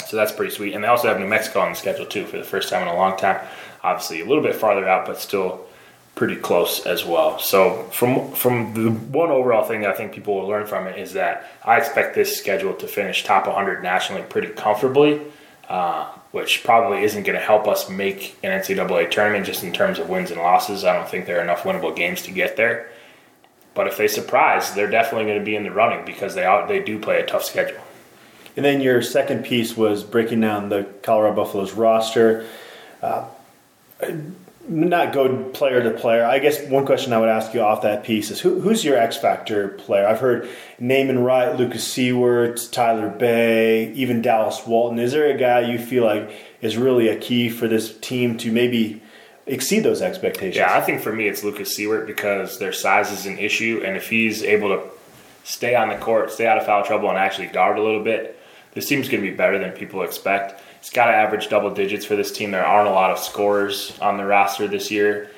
So 0.06 0.16
that's 0.16 0.32
pretty 0.32 0.54
sweet. 0.54 0.74
And 0.74 0.82
they 0.82 0.88
also 0.88 1.08
have 1.08 1.18
New 1.18 1.26
Mexico 1.26 1.60
on 1.60 1.70
the 1.72 1.76
schedule, 1.76 2.06
too, 2.06 2.24
for 2.24 2.38
the 2.38 2.44
first 2.44 2.70
time 2.70 2.82
in 2.82 2.88
a 2.88 2.94
long 2.96 3.18
time 3.18 3.40
obviously 3.82 4.20
a 4.20 4.24
little 4.24 4.42
bit 4.42 4.54
farther 4.54 4.88
out, 4.88 5.06
but 5.06 5.18
still 5.18 5.64
pretty 6.14 6.36
close 6.36 6.84
as 6.84 7.04
well. 7.04 7.38
So 7.38 7.84
from 7.92 8.32
from 8.32 8.74
the 8.74 8.90
one 8.90 9.30
overall 9.30 9.64
thing 9.64 9.82
that 9.82 9.90
I 9.90 9.94
think 9.94 10.12
people 10.12 10.34
will 10.34 10.48
learn 10.48 10.66
from 10.66 10.86
it 10.86 10.98
is 10.98 11.12
that 11.12 11.50
I 11.64 11.78
expect 11.78 12.14
this 12.14 12.36
schedule 12.36 12.74
to 12.74 12.88
finish 12.88 13.24
top 13.24 13.46
100 13.46 13.82
nationally 13.82 14.22
pretty 14.22 14.48
comfortably. 14.48 15.20
Uh, 15.68 16.10
which 16.32 16.62
probably 16.62 17.02
isn't 17.04 17.22
going 17.22 17.38
to 17.38 17.44
help 17.44 17.66
us 17.66 17.88
make 17.88 18.36
an 18.42 18.50
NCAA 18.60 19.10
tournament 19.10 19.46
just 19.46 19.64
in 19.64 19.72
terms 19.72 19.98
of 19.98 20.08
wins 20.08 20.30
and 20.30 20.40
losses. 20.40 20.84
I 20.84 20.94
don't 20.94 21.08
think 21.08 21.26
there 21.26 21.38
are 21.38 21.42
enough 21.42 21.62
winnable 21.62 21.94
games 21.94 22.22
to 22.22 22.30
get 22.30 22.56
there. 22.56 22.90
But 23.74 23.86
if 23.86 23.96
they 23.96 24.08
surprise, 24.08 24.74
they're 24.74 24.90
definitely 24.90 25.26
going 25.26 25.38
to 25.38 25.44
be 25.44 25.56
in 25.56 25.62
the 25.62 25.70
running 25.70 26.04
because 26.04 26.34
they 26.34 26.64
they 26.68 26.80
do 26.80 26.98
play 26.98 27.20
a 27.20 27.26
tough 27.26 27.44
schedule. 27.44 27.80
And 28.56 28.64
then 28.64 28.80
your 28.80 29.02
second 29.02 29.44
piece 29.44 29.76
was 29.76 30.02
breaking 30.02 30.40
down 30.40 30.68
the 30.68 30.84
Colorado 31.02 31.36
Buffaloes 31.36 31.72
roster. 31.74 32.46
Uh, 33.00 33.26
not 34.68 35.12
go 35.12 35.44
player 35.50 35.82
to 35.82 35.90
player. 35.90 36.24
I 36.24 36.38
guess 36.38 36.62
one 36.68 36.84
question 36.84 37.12
I 37.12 37.18
would 37.18 37.28
ask 37.28 37.54
you 37.54 37.60
off 37.60 37.82
that 37.82 38.04
piece 38.04 38.30
is 38.30 38.40
who, 38.40 38.60
who's 38.60 38.84
your 38.84 38.96
X 38.96 39.16
factor 39.16 39.68
player? 39.68 40.06
I've 40.06 40.20
heard 40.20 40.48
Namon 40.80 41.24
Wright, 41.24 41.56
Lucas 41.56 41.86
Siewert, 41.88 42.70
Tyler 42.70 43.08
Bey, 43.08 43.92
even 43.92 44.22
Dallas 44.22 44.66
Walton. 44.66 44.98
Is 44.98 45.12
there 45.12 45.30
a 45.30 45.36
guy 45.38 45.60
you 45.60 45.78
feel 45.78 46.04
like 46.04 46.30
is 46.60 46.76
really 46.76 47.08
a 47.08 47.16
key 47.16 47.48
for 47.48 47.66
this 47.68 47.96
team 47.98 48.36
to 48.38 48.52
maybe 48.52 49.02
exceed 49.46 49.80
those 49.80 50.02
expectations? 50.02 50.56
Yeah, 50.56 50.76
I 50.76 50.80
think 50.80 51.00
for 51.00 51.12
me 51.12 51.28
it's 51.28 51.42
Lucas 51.42 51.76
Siewert 51.76 52.06
because 52.06 52.58
their 52.58 52.72
size 52.72 53.10
is 53.10 53.26
an 53.26 53.38
issue, 53.38 53.82
and 53.84 53.96
if 53.96 54.10
he's 54.10 54.42
able 54.42 54.68
to 54.68 54.82
stay 55.44 55.74
on 55.74 55.88
the 55.88 55.96
court, 55.96 56.30
stay 56.30 56.46
out 56.46 56.58
of 56.58 56.66
foul 56.66 56.84
trouble, 56.84 57.08
and 57.08 57.18
actually 57.18 57.46
guard 57.46 57.78
a 57.78 57.82
little 57.82 58.04
bit, 58.04 58.38
this 58.74 58.86
team's 58.86 59.08
going 59.08 59.22
to 59.22 59.30
be 59.30 59.34
better 59.34 59.58
than 59.58 59.72
people 59.72 60.02
expect. 60.02 60.60
He's 60.80 60.90
got 60.90 61.06
to 61.06 61.12
average 61.12 61.48
double 61.48 61.70
digits 61.74 62.04
for 62.04 62.16
this 62.16 62.32
team. 62.32 62.50
There 62.50 62.64
aren't 62.64 62.88
a 62.88 62.92
lot 62.92 63.10
of 63.10 63.18
scorers 63.18 63.98
on 64.00 64.16
the 64.16 64.24
roster 64.24 64.68
this 64.68 64.90
year. 64.90 65.30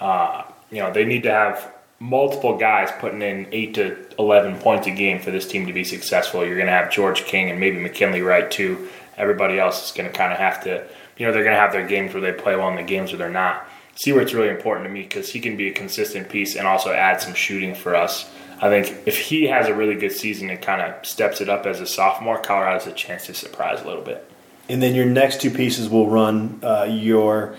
Uh, 0.00 0.44
you 0.70 0.78
know, 0.78 0.92
they 0.92 1.04
need 1.04 1.22
to 1.22 1.30
have 1.30 1.72
multiple 2.00 2.56
guys 2.56 2.90
putting 3.00 3.22
in 3.22 3.46
eight 3.52 3.74
to 3.74 3.96
eleven 4.18 4.56
points 4.58 4.86
a 4.86 4.90
game 4.90 5.18
for 5.20 5.30
this 5.30 5.46
team 5.48 5.66
to 5.66 5.72
be 5.72 5.84
successful. 5.84 6.44
You're 6.44 6.56
going 6.56 6.66
to 6.66 6.72
have 6.72 6.90
George 6.90 7.24
King 7.24 7.50
and 7.50 7.58
maybe 7.58 7.78
McKinley 7.78 8.22
Wright 8.22 8.50
too. 8.50 8.88
Everybody 9.16 9.58
else 9.58 9.86
is 9.86 9.92
going 9.92 10.08
to 10.10 10.16
kind 10.16 10.32
of 10.32 10.38
have 10.38 10.62
to, 10.64 10.86
you 11.16 11.26
know, 11.26 11.32
they're 11.32 11.42
going 11.42 11.56
to 11.56 11.60
have 11.60 11.72
their 11.72 11.86
games 11.86 12.14
where 12.14 12.20
they 12.20 12.32
play 12.32 12.54
well 12.54 12.68
and 12.68 12.78
the 12.78 12.82
games 12.82 13.10
where 13.10 13.18
they're 13.18 13.30
not. 13.30 13.66
See 13.96 14.12
where 14.12 14.22
it's 14.22 14.32
really 14.32 14.50
important 14.50 14.86
to 14.86 14.92
me 14.92 15.02
because 15.02 15.32
he 15.32 15.40
can 15.40 15.56
be 15.56 15.68
a 15.68 15.72
consistent 15.72 16.28
piece 16.28 16.54
and 16.54 16.68
also 16.68 16.92
add 16.92 17.20
some 17.20 17.34
shooting 17.34 17.74
for 17.74 17.96
us. 17.96 18.30
I 18.60 18.68
think 18.68 19.06
if 19.06 19.18
he 19.18 19.46
has 19.48 19.66
a 19.66 19.74
really 19.74 19.96
good 19.96 20.12
season 20.12 20.50
and 20.50 20.62
kind 20.62 20.82
of 20.82 21.04
steps 21.04 21.40
it 21.40 21.48
up 21.48 21.66
as 21.66 21.80
a 21.80 21.86
sophomore, 21.86 22.38
Colorado 22.38 22.78
has 22.78 22.86
a 22.86 22.92
chance 22.92 23.26
to 23.26 23.34
surprise 23.34 23.80
a 23.80 23.86
little 23.86 24.02
bit. 24.02 24.30
And 24.68 24.82
then 24.82 24.94
your 24.94 25.06
next 25.06 25.40
two 25.40 25.50
pieces 25.50 25.88
will 25.88 26.08
run 26.08 26.60
uh, 26.62 26.86
your 26.88 27.56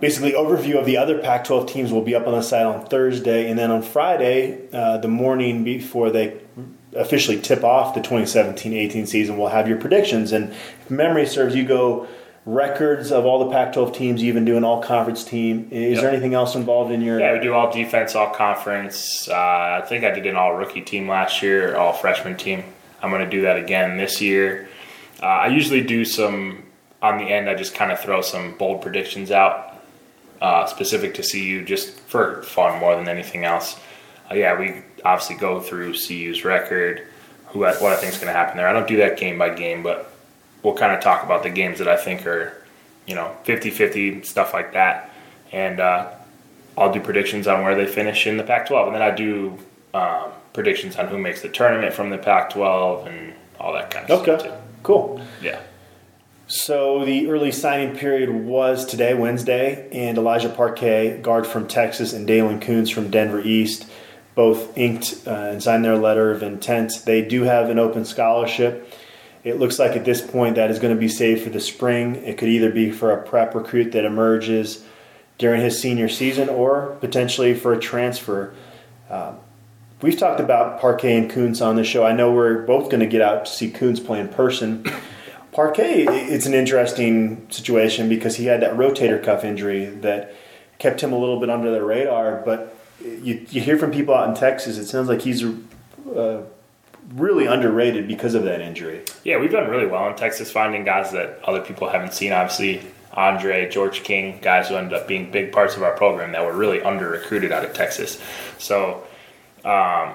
basically 0.00 0.32
overview 0.32 0.78
of 0.78 0.86
the 0.86 0.96
other 0.96 1.18
Pac 1.18 1.44
12 1.44 1.66
teams 1.70 1.92
will 1.92 2.02
be 2.02 2.14
up 2.14 2.26
on 2.26 2.34
the 2.34 2.42
site 2.42 2.66
on 2.66 2.86
Thursday. 2.86 3.48
And 3.48 3.58
then 3.58 3.70
on 3.70 3.82
Friday, 3.82 4.68
uh, 4.72 4.98
the 4.98 5.08
morning 5.08 5.64
before 5.64 6.10
they 6.10 6.40
officially 6.94 7.40
tip 7.40 7.64
off 7.64 7.94
the 7.94 8.00
2017 8.00 8.72
18 8.72 9.06
season, 9.06 9.36
we'll 9.36 9.48
have 9.48 9.68
your 9.68 9.78
predictions. 9.78 10.32
And 10.32 10.52
if 10.52 10.90
memory 10.90 11.26
serves, 11.26 11.54
you 11.54 11.64
go 11.64 12.06
records 12.46 13.10
of 13.10 13.24
all 13.24 13.44
the 13.46 13.50
Pac-12 13.50 13.94
teams. 13.94 14.22
You 14.22 14.28
even 14.28 14.44
do 14.44 14.56
an 14.56 14.64
all-conference 14.64 15.24
team. 15.24 15.68
Is 15.70 15.94
yep. 15.94 16.02
there 16.02 16.10
anything 16.10 16.34
else 16.34 16.54
involved 16.54 16.92
in 16.92 17.00
your? 17.00 17.18
Yeah, 17.18 17.32
we 17.32 17.40
do 17.40 17.54
all 17.54 17.72
defense, 17.72 18.14
all 18.14 18.32
conference. 18.34 19.28
Uh, 19.28 19.80
I 19.82 19.86
think 19.86 20.04
I 20.04 20.10
did 20.10 20.26
an 20.26 20.36
all 20.36 20.54
rookie 20.54 20.82
team 20.82 21.08
last 21.08 21.42
year, 21.42 21.76
all 21.76 21.92
freshman 21.92 22.36
team. 22.36 22.64
I'm 23.02 23.10
going 23.10 23.24
to 23.24 23.30
do 23.30 23.42
that 23.42 23.56
again 23.56 23.96
this 23.96 24.20
year. 24.20 24.68
Uh, 25.24 25.28
I 25.28 25.46
usually 25.46 25.80
do 25.80 26.04
some 26.04 26.64
on 27.00 27.16
the 27.16 27.24
end. 27.24 27.48
I 27.48 27.54
just 27.54 27.74
kind 27.74 27.90
of 27.90 27.98
throw 27.98 28.20
some 28.20 28.58
bold 28.58 28.82
predictions 28.82 29.30
out, 29.30 29.82
uh, 30.42 30.66
specific 30.66 31.14
to 31.14 31.22
CU, 31.22 31.64
just 31.64 31.98
for 32.00 32.42
fun 32.42 32.78
more 32.78 32.94
than 32.94 33.08
anything 33.08 33.42
else. 33.42 33.80
Uh, 34.30 34.34
yeah, 34.34 34.58
we 34.58 34.82
obviously 35.02 35.36
go 35.36 35.60
through 35.60 35.94
CU's 35.94 36.44
record, 36.44 37.06
who 37.46 37.60
what 37.60 37.84
I 37.84 37.96
think 37.96 38.12
is 38.12 38.18
going 38.18 38.30
to 38.30 38.38
happen 38.38 38.58
there. 38.58 38.68
I 38.68 38.74
don't 38.74 38.86
do 38.86 38.98
that 38.98 39.16
game 39.16 39.38
by 39.38 39.48
game, 39.54 39.82
but 39.82 40.12
we'll 40.62 40.74
kind 40.74 40.92
of 40.92 41.00
talk 41.00 41.24
about 41.24 41.42
the 41.42 41.48
games 41.48 41.78
that 41.78 41.88
I 41.88 41.96
think 41.96 42.26
are, 42.26 42.62
you 43.06 43.14
know, 43.14 43.34
50-50 43.46 44.26
stuff 44.26 44.52
like 44.52 44.74
that, 44.74 45.10
and 45.52 45.80
uh, 45.80 46.10
I'll 46.76 46.92
do 46.92 47.00
predictions 47.00 47.46
on 47.46 47.64
where 47.64 47.74
they 47.74 47.86
finish 47.86 48.26
in 48.26 48.36
the 48.36 48.44
Pac-12, 48.44 48.88
and 48.88 48.94
then 48.94 49.02
I 49.02 49.10
do 49.10 49.56
um, 49.94 50.32
predictions 50.52 50.96
on 50.96 51.08
who 51.08 51.16
makes 51.16 51.40
the 51.40 51.48
tournament 51.48 51.94
from 51.94 52.10
the 52.10 52.18
Pac-12 52.18 53.06
and 53.06 53.32
all 53.58 53.72
that 53.72 53.90
kind 53.90 54.10
of 54.10 54.20
okay. 54.20 54.38
stuff 54.38 54.42
too. 54.42 54.63
Cool. 54.84 55.20
Yeah. 55.42 55.60
So 56.46 57.06
the 57.06 57.30
early 57.30 57.50
signing 57.50 57.96
period 57.96 58.30
was 58.30 58.84
today, 58.84 59.14
Wednesday, 59.14 59.88
and 59.90 60.16
Elijah 60.18 60.50
Parquet, 60.50 61.20
guard 61.22 61.46
from 61.46 61.66
Texas, 61.66 62.12
and 62.12 62.28
Daylen 62.28 62.60
Kountz 62.60 62.92
from 62.92 63.10
Denver 63.10 63.40
East, 63.40 63.86
both 64.34 64.76
inked 64.76 65.26
uh, 65.26 65.30
and 65.30 65.62
signed 65.62 65.84
their 65.84 65.96
letter 65.96 66.30
of 66.30 66.42
intent. 66.42 67.02
They 67.06 67.22
do 67.22 67.44
have 67.44 67.70
an 67.70 67.78
open 67.78 68.04
scholarship. 68.04 68.92
It 69.42 69.58
looks 69.58 69.78
like 69.78 69.96
at 69.96 70.04
this 70.04 70.20
point 70.20 70.56
that 70.56 70.70
is 70.70 70.78
going 70.78 70.94
to 70.94 71.00
be 71.00 71.08
saved 71.08 71.42
for 71.42 71.50
the 71.50 71.60
spring. 71.60 72.16
It 72.16 72.36
could 72.36 72.50
either 72.50 72.70
be 72.70 72.90
for 72.90 73.10
a 73.10 73.22
prep 73.22 73.54
recruit 73.54 73.92
that 73.92 74.04
emerges 74.04 74.84
during 75.38 75.62
his 75.62 75.80
senior 75.80 76.10
season 76.10 76.50
or 76.50 76.96
potentially 77.00 77.54
for 77.54 77.72
a 77.72 77.80
transfer. 77.80 78.54
Um, 79.08 79.38
We've 80.02 80.18
talked 80.18 80.40
about 80.40 80.80
Parquet 80.80 81.16
and 81.16 81.30
Kountz 81.30 81.64
on 81.64 81.76
the 81.76 81.84
show. 81.84 82.04
I 82.04 82.12
know 82.12 82.32
we're 82.32 82.62
both 82.62 82.90
going 82.90 83.00
to 83.00 83.06
get 83.06 83.22
out 83.22 83.46
to 83.46 83.52
see 83.52 83.70
Kountz 83.70 84.04
play 84.04 84.20
in 84.20 84.28
person. 84.28 84.84
Parquet, 85.52 86.04
it's 86.04 86.46
an 86.46 86.54
interesting 86.54 87.46
situation 87.50 88.08
because 88.08 88.36
he 88.36 88.46
had 88.46 88.60
that 88.62 88.74
rotator 88.74 89.22
cuff 89.22 89.44
injury 89.44 89.86
that 89.86 90.34
kept 90.78 91.00
him 91.00 91.12
a 91.12 91.18
little 91.18 91.38
bit 91.38 91.48
under 91.48 91.70
the 91.70 91.82
radar. 91.82 92.42
But 92.44 92.76
you, 93.00 93.46
you 93.50 93.60
hear 93.60 93.78
from 93.78 93.92
people 93.92 94.14
out 94.14 94.28
in 94.28 94.34
Texas, 94.34 94.78
it 94.78 94.86
sounds 94.86 95.08
like 95.08 95.22
he's 95.22 95.44
uh, 95.44 96.42
really 97.14 97.46
underrated 97.46 98.08
because 98.08 98.34
of 98.34 98.42
that 98.44 98.60
injury. 98.60 99.04
Yeah, 99.22 99.38
we've 99.38 99.52
done 99.52 99.70
really 99.70 99.86
well 99.86 100.08
in 100.08 100.16
Texas 100.16 100.50
finding 100.50 100.84
guys 100.84 101.12
that 101.12 101.40
other 101.44 101.60
people 101.60 101.88
haven't 101.88 102.14
seen. 102.14 102.32
Obviously, 102.32 102.82
Andre, 103.12 103.70
George 103.70 104.02
King, 104.02 104.40
guys 104.42 104.68
who 104.68 104.74
ended 104.74 104.92
up 104.92 105.06
being 105.06 105.30
big 105.30 105.52
parts 105.52 105.76
of 105.76 105.82
our 105.82 105.96
program 105.96 106.32
that 106.32 106.44
were 106.44 106.52
really 106.52 106.82
under 106.82 107.08
recruited 107.08 107.52
out 107.52 107.64
of 107.64 107.72
Texas. 107.72 108.20
So 108.58 109.06
um, 109.64 110.14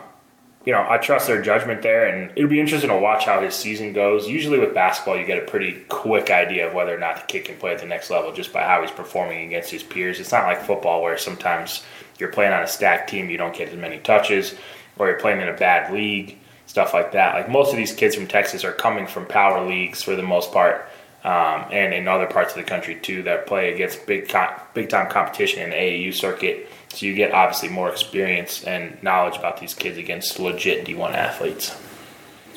you 0.66 0.74
know, 0.74 0.86
I 0.88 0.98
trust 0.98 1.28
their 1.28 1.42
judgment 1.42 1.82
there, 1.82 2.08
and 2.08 2.32
it'll 2.36 2.50
be 2.50 2.60
interesting 2.60 2.90
to 2.90 2.98
watch 2.98 3.26
how 3.26 3.42
his 3.42 3.56
season 3.56 3.94
goes. 3.94 4.28
Usually 4.28 4.60
with 4.60 4.74
basketball, 4.74 5.18
you 5.18 5.26
get 5.26 5.42
a 5.42 5.46
pretty 5.50 5.84
quick 5.88 6.30
idea 6.30 6.68
of 6.68 6.74
whether 6.74 6.94
or 6.94 7.00
not 7.00 7.16
the 7.16 7.26
kid 7.28 7.46
can 7.46 7.56
play 7.58 7.72
at 7.72 7.80
the 7.80 7.86
next 7.86 8.10
level 8.10 8.34
just 8.34 8.52
by 8.52 8.64
how 8.64 8.82
he's 8.82 8.92
performing 8.92 9.48
against 9.48 9.72
his 9.72 9.84
peers. 9.84 10.20
It's 10.20 10.32
not 10.32 10.44
like 10.44 10.62
football 10.62 11.02
where 11.02 11.18
sometimes 11.18 11.84
you're 12.20 12.32
playing 12.32 12.52
on 12.52 12.62
a 12.62 12.68
stacked 12.68 13.10
team, 13.10 13.30
you 13.30 13.38
don't 13.38 13.56
get 13.56 13.70
as 13.70 13.78
many 13.78 14.00
touches, 14.00 14.54
or 14.98 15.08
you're 15.08 15.20
playing 15.20 15.40
in 15.40 15.48
a 15.48 15.56
bad 15.56 15.94
league, 15.94 16.38
stuff 16.66 16.94
like 16.94 17.14
that. 17.14 17.36
Like 17.36 17.50
most 17.50 17.72
of 17.72 17.78
these 17.78 17.94
kids 17.94 18.14
from 18.16 18.28
Texas 18.28 18.66
are 18.66 18.74
coming 18.74 19.08
from 19.08 19.26
power 19.26 19.66
leagues 19.66 20.04
for 20.04 20.16
the 20.16 20.24
most 20.24 20.52
part. 20.52 20.88
Um, 21.24 21.66
and 21.72 21.94
in 21.94 22.08
other 22.08 22.28
parts 22.28 22.52
of 22.52 22.58
the 22.58 22.70
country 22.70 22.96
too, 22.96 23.24
that 23.24 23.48
play 23.48 23.74
against 23.74 24.06
big, 24.06 24.32
big 24.74 24.90
time 24.90 25.10
competition 25.10 25.64
in 25.64 25.70
the 25.70 25.76
AAU 25.76 26.14
circuit 26.14 26.70
so 26.90 27.06
you 27.06 27.14
get 27.14 27.34
obviously 27.34 27.70
more 27.70 27.90
experience 27.90 28.64
and 28.64 29.02
knowledge 29.04 29.38
about 29.38 29.60
these 29.60 29.74
kids 29.74 29.98
against 29.98 30.40
legit 30.40 30.86
D1 30.86 31.14
athletes. 31.14 31.76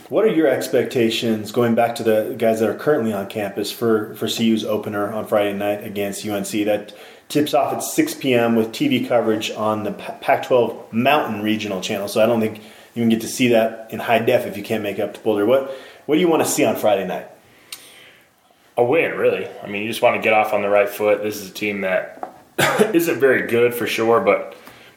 What 0.08 0.24
are 0.24 0.28
your 0.28 0.46
expectations 0.46 1.52
going 1.52 1.74
back 1.74 1.94
to 1.94 2.02
the 2.02 2.34
guys 2.36 2.60
that 2.60 2.68
are 2.68 2.74
currently 2.74 3.12
on 3.12 3.28
campus 3.28 3.72
for, 3.72 4.14
for 4.16 4.28
CU's 4.28 4.64
opener 4.64 5.10
on 5.10 5.26
Friday 5.26 5.54
night 5.54 5.84
against 5.84 6.26
UNC? 6.26 6.50
That 6.66 6.94
tips 7.28 7.54
off 7.54 7.72
at 7.72 7.82
6 7.82 8.16
p.m. 8.16 8.54
with 8.54 8.72
TV 8.72 9.08
coverage 9.08 9.50
on 9.52 9.84
the 9.84 9.92
Pac 9.92 10.46
12 10.46 10.92
Mountain 10.92 11.42
Regional 11.42 11.80
channel. 11.80 12.08
So 12.08 12.22
I 12.22 12.26
don't 12.26 12.40
think 12.40 12.58
you 12.94 13.00
can 13.00 13.08
get 13.08 13.22
to 13.22 13.28
see 13.28 13.48
that 13.48 13.90
in 13.90 14.00
high 14.00 14.18
def 14.18 14.44
if 14.44 14.56
you 14.56 14.62
can't 14.62 14.82
make 14.82 14.98
it 14.98 15.02
up 15.02 15.14
to 15.14 15.20
Boulder. 15.20 15.46
What, 15.46 15.70
what 16.04 16.16
do 16.16 16.20
you 16.20 16.28
want 16.28 16.42
to 16.42 16.48
see 16.48 16.64
on 16.64 16.76
Friday 16.76 17.06
night? 17.06 17.28
A 18.76 18.84
win, 18.84 19.16
really. 19.16 19.48
I 19.62 19.66
mean, 19.66 19.82
you 19.82 19.88
just 19.88 20.02
want 20.02 20.16
to 20.16 20.22
get 20.22 20.34
off 20.34 20.52
on 20.52 20.60
the 20.60 20.68
right 20.68 20.88
foot. 20.88 21.22
This 21.22 21.36
is 21.40 21.50
a 21.50 21.54
team 21.54 21.82
that 21.82 22.31
isn't 22.92 23.20
very 23.20 23.46
good 23.46 23.74
for 23.74 23.86
sure, 23.86 24.20
but 24.20 24.56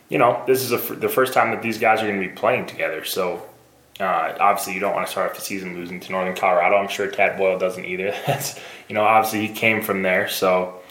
you 0.10 0.18
know, 0.18 0.44
this 0.46 0.62
is 0.62 0.72
a, 0.72 0.96
the 0.96 1.10
first 1.10 1.34
time 1.34 1.52
that 1.52 1.62
these 1.62 1.80
guys 1.80 2.02
are 2.02 2.08
going 2.08 2.22
to 2.22 2.28
be 2.28 2.34
playing 2.34 2.66
together. 2.68 3.04
So 3.04 3.42
uh, 4.00 4.36
obviously, 4.40 4.74
you 4.74 4.80
don't 4.80 4.94
want 4.94 5.06
to 5.08 5.12
start 5.12 5.32
off 5.32 5.36
the 5.36 5.42
season 5.42 5.76
losing 5.76 6.00
to 6.02 6.12
Northern 6.12 6.36
Colorado. 6.36 6.78
I'm 6.78 6.88
sure 6.88 7.10
Tad 7.10 7.38
Boyle 7.38 7.58
doesn't 7.58 7.86
either. 7.86 8.14
That's 8.28 8.60
you 8.88 8.96
know, 8.96 9.04
obviously 9.04 9.48
he 9.48 9.54
came 9.54 9.82
from 9.82 10.02
there, 10.02 10.28
so 10.28 10.82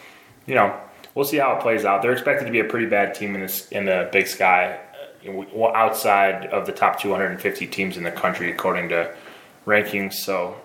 you 0.46 0.54
know, 0.54 0.78
we'll 1.14 1.24
see 1.24 1.36
how 1.36 1.56
it 1.56 1.62
plays 1.62 1.84
out. 1.84 2.02
They're 2.02 2.12
expected 2.12 2.46
to 2.46 2.50
be 2.50 2.60
a 2.60 2.64
pretty 2.64 2.86
bad 2.86 3.14
team 3.14 3.34
in 3.34 3.40
this 3.42 3.68
in 3.68 3.84
the 3.84 4.08
Big 4.12 4.26
Sky, 4.26 4.80
uh, 5.26 5.66
outside 5.74 6.46
of 6.46 6.66
the 6.66 6.72
top 6.72 7.00
250 7.00 7.66
teams 7.68 7.96
in 7.96 8.04
the 8.04 8.10
country 8.10 8.50
according 8.50 8.88
to 8.88 9.14
rankings. 9.66 10.14
So 10.14 10.56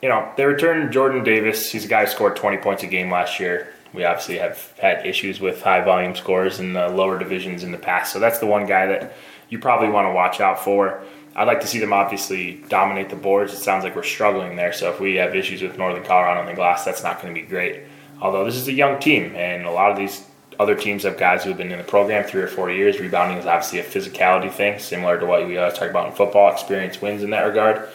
you 0.00 0.08
know, 0.08 0.32
they 0.36 0.44
returned 0.44 0.92
Jordan 0.92 1.22
Davis. 1.22 1.70
He's 1.70 1.84
a 1.84 1.88
guy 1.88 2.04
who 2.04 2.10
scored 2.10 2.34
20 2.34 2.56
points 2.58 2.82
a 2.82 2.88
game 2.88 3.10
last 3.10 3.38
year 3.38 3.72
we 3.92 4.04
obviously 4.04 4.38
have 4.38 4.72
had 4.78 5.06
issues 5.06 5.40
with 5.40 5.62
high 5.62 5.82
volume 5.82 6.14
scores 6.14 6.60
in 6.60 6.72
the 6.72 6.88
lower 6.88 7.18
divisions 7.18 7.62
in 7.62 7.72
the 7.72 7.78
past. 7.78 8.12
So 8.12 8.18
that's 8.18 8.38
the 8.38 8.46
one 8.46 8.66
guy 8.66 8.86
that 8.86 9.14
you 9.48 9.58
probably 9.58 9.88
want 9.88 10.06
to 10.06 10.12
watch 10.12 10.40
out 10.40 10.62
for. 10.62 11.02
I'd 11.34 11.46
like 11.46 11.60
to 11.60 11.66
see 11.66 11.78
them 11.78 11.92
obviously 11.92 12.62
dominate 12.68 13.10
the 13.10 13.16
boards. 13.16 13.52
It 13.52 13.58
sounds 13.58 13.84
like 13.84 13.96
we're 13.96 14.02
struggling 14.02 14.56
there. 14.56 14.72
So 14.72 14.90
if 14.90 15.00
we 15.00 15.16
have 15.16 15.34
issues 15.34 15.62
with 15.62 15.78
Northern 15.78 16.04
Colorado 16.04 16.40
on 16.40 16.46
the 16.46 16.54
glass, 16.54 16.84
that's 16.84 17.02
not 17.02 17.22
going 17.22 17.34
to 17.34 17.40
be 17.40 17.46
great. 17.46 17.82
Although 18.20 18.44
this 18.44 18.56
is 18.56 18.68
a 18.68 18.72
young 18.72 19.00
team, 19.00 19.34
and 19.34 19.64
a 19.66 19.70
lot 19.70 19.90
of 19.90 19.96
these 19.96 20.26
other 20.60 20.74
teams 20.74 21.02
have 21.02 21.18
guys 21.18 21.42
who 21.42 21.50
have 21.50 21.58
been 21.58 21.72
in 21.72 21.78
the 21.78 21.84
program 21.84 22.24
three 22.24 22.42
or 22.42 22.46
four 22.46 22.70
years. 22.70 23.00
Rebounding 23.00 23.38
is 23.38 23.46
obviously 23.46 23.78
a 23.78 23.84
physicality 23.84 24.50
thing, 24.50 24.78
similar 24.78 25.18
to 25.18 25.26
what 25.26 25.46
we 25.46 25.56
always 25.56 25.74
talk 25.74 25.90
about 25.90 26.08
in 26.08 26.14
football. 26.14 26.52
Experience 26.52 27.00
wins 27.00 27.22
in 27.22 27.30
that 27.30 27.42
regard. 27.42 27.88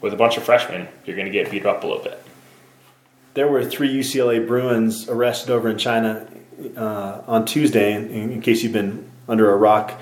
With 0.00 0.12
a 0.12 0.16
bunch 0.16 0.36
of 0.36 0.42
freshmen, 0.42 0.88
you're 1.04 1.16
going 1.16 1.26
to 1.26 1.32
get 1.32 1.50
beat 1.50 1.66
up 1.66 1.84
a 1.84 1.86
little 1.86 2.02
bit. 2.02 2.22
There 3.34 3.48
were 3.48 3.64
three 3.64 3.92
UCLA 3.92 4.46
Bruins 4.46 5.08
arrested 5.08 5.50
over 5.50 5.68
in 5.68 5.78
China 5.78 6.26
uh, 6.76 7.22
on 7.26 7.44
Tuesday. 7.44 7.94
In, 7.94 8.32
in, 8.32 8.40
case 8.40 8.62
you've 8.62 8.72
been 8.72 9.10
under 9.28 9.50
a 9.50 9.56
rock, 9.56 10.00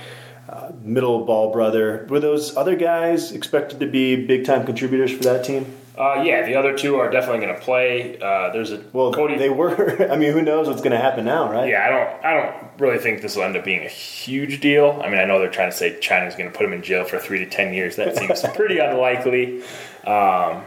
uh, 0.48 0.72
middle 0.82 1.24
ball 1.24 1.52
brother. 1.52 2.06
Were 2.08 2.20
those 2.20 2.56
other 2.56 2.76
guys 2.76 3.32
expected 3.32 3.80
to 3.80 3.86
be 3.86 4.26
big 4.26 4.44
time 4.44 4.64
contributors 4.64 5.12
for 5.12 5.22
that 5.24 5.44
team? 5.44 5.74
Uh, 5.98 6.22
yeah, 6.24 6.46
the 6.46 6.54
other 6.54 6.78
two 6.78 6.94
are 6.94 7.10
definitely 7.10 7.44
going 7.44 7.58
to 7.58 7.60
play. 7.60 8.20
Uh, 8.20 8.50
there's 8.52 8.70
a 8.70 8.80
well, 8.92 9.12
Cody. 9.12 9.36
They 9.36 9.50
were. 9.50 10.10
I 10.12 10.16
mean, 10.16 10.32
who 10.32 10.42
knows 10.42 10.68
what's 10.68 10.80
going 10.80 10.92
to 10.92 10.98
happen 10.98 11.24
now, 11.24 11.50
right? 11.50 11.68
Yeah, 11.68 11.84
I 11.84 11.90
don't. 11.90 12.24
I 12.24 12.34
don't 12.34 12.80
really 12.80 12.98
think 12.98 13.20
this 13.20 13.34
will 13.34 13.42
end 13.42 13.56
up 13.56 13.64
being 13.64 13.84
a 13.84 13.88
huge 13.88 14.60
deal. 14.60 15.00
I 15.02 15.08
mean, 15.10 15.18
I 15.18 15.24
know 15.24 15.40
they're 15.40 15.50
trying 15.50 15.72
to 15.72 15.76
say 15.76 15.98
China's 15.98 16.36
going 16.36 16.50
to 16.50 16.56
put 16.56 16.64
him 16.64 16.72
in 16.72 16.82
jail 16.82 17.04
for 17.04 17.18
three 17.18 17.40
to 17.40 17.46
ten 17.46 17.74
years. 17.74 17.96
That 17.96 18.16
seems 18.16 18.42
pretty 18.54 18.78
unlikely. 18.78 19.62
Um, 20.06 20.62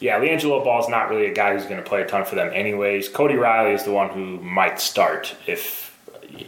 yeah, 0.00 0.18
LiAngelo 0.20 0.64
Ball 0.64 0.82
is 0.82 0.88
not 0.88 1.10
really 1.10 1.26
a 1.26 1.34
guy 1.34 1.54
who's 1.54 1.64
going 1.64 1.82
to 1.82 1.88
play 1.88 2.02
a 2.02 2.06
ton 2.06 2.24
for 2.24 2.34
them, 2.34 2.52
anyways. 2.52 3.08
Cody 3.08 3.34
Riley 3.34 3.72
is 3.72 3.84
the 3.84 3.92
one 3.92 4.10
who 4.10 4.40
might 4.40 4.80
start 4.80 5.34
if 5.46 5.84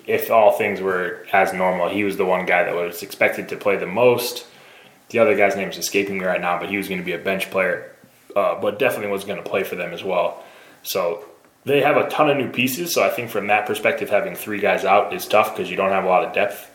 if 0.07 0.31
all 0.31 0.53
things 0.53 0.81
were 0.81 1.27
as 1.33 1.53
normal. 1.53 1.89
He 1.89 2.05
was 2.05 2.17
the 2.17 2.25
one 2.25 2.45
guy 2.45 2.65
that 2.65 2.75
was 2.75 3.03
expected 3.03 3.49
to 3.49 3.57
play 3.57 3.77
the 3.77 3.87
most. 3.87 4.47
The 5.11 5.21
other 5.21 5.37
guy's 5.37 5.57
name 5.57 5.71
is 5.71 5.79
escaping 5.79 6.19
me 6.19 6.25
right 6.25 6.41
now, 6.41 6.59
but 6.59 6.69
he 6.69 6.77
was 6.77 6.89
going 6.89 7.01
to 7.01 7.05
be 7.05 7.13
a 7.13 7.19
bench 7.19 7.51
player 7.51 7.95
uh, 8.39 8.61
but 8.61 8.79
definitely 8.79 9.11
was 9.11 9.25
going 9.25 9.43
to 9.43 9.49
play 9.49 9.65
for 9.65 9.77
them 9.77 9.93
as 9.93 10.05
well. 10.05 10.43
So 10.83 11.25
they 11.65 11.83
have 11.83 11.97
a 11.97 12.09
ton 12.09 12.31
of 12.31 12.37
new 12.37 12.51
pieces. 12.51 12.95
So 12.95 13.03
I 13.03 13.11
think 13.11 13.31
from 13.31 13.49
that 13.49 13.67
perspective, 13.67 14.11
having 14.11 14.35
three 14.35 14.61
guys 14.61 14.85
out 14.85 15.13
is 15.13 15.27
tough 15.27 15.55
because 15.55 15.71
you 15.71 15.77
don't 15.77 15.91
have 15.91 16.05
a 16.05 16.09
lot 16.09 16.25
of 16.25 16.33
depth. 16.33 16.71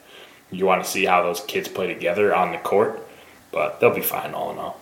You 0.52 0.66
want 0.66 0.84
to 0.84 0.90
see 0.90 1.06
how 1.06 1.24
those 1.24 1.42
kids 1.42 1.68
play 1.68 1.88
together 1.88 2.36
on 2.36 2.52
the 2.52 2.58
court, 2.58 3.08
but 3.52 3.80
they'll 3.80 3.96
be 3.96 4.02
fine 4.02 4.34
all 4.34 4.52
in 4.52 4.58
all. 4.58 4.80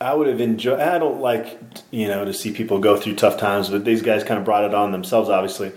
I 0.00 0.14
would 0.14 0.28
have 0.28 0.40
enjoyed. 0.40 0.80
I 0.80 0.98
don't 0.98 1.20
like 1.20 1.58
you 1.90 2.08
know 2.08 2.24
to 2.24 2.32
see 2.32 2.52
people 2.52 2.78
go 2.78 2.96
through 2.96 3.16
tough 3.16 3.38
times, 3.38 3.68
but 3.68 3.84
these 3.84 4.02
guys 4.02 4.24
kind 4.24 4.38
of 4.38 4.44
brought 4.44 4.64
it 4.64 4.74
on 4.74 4.92
themselves. 4.92 5.28
Obviously, 5.28 5.72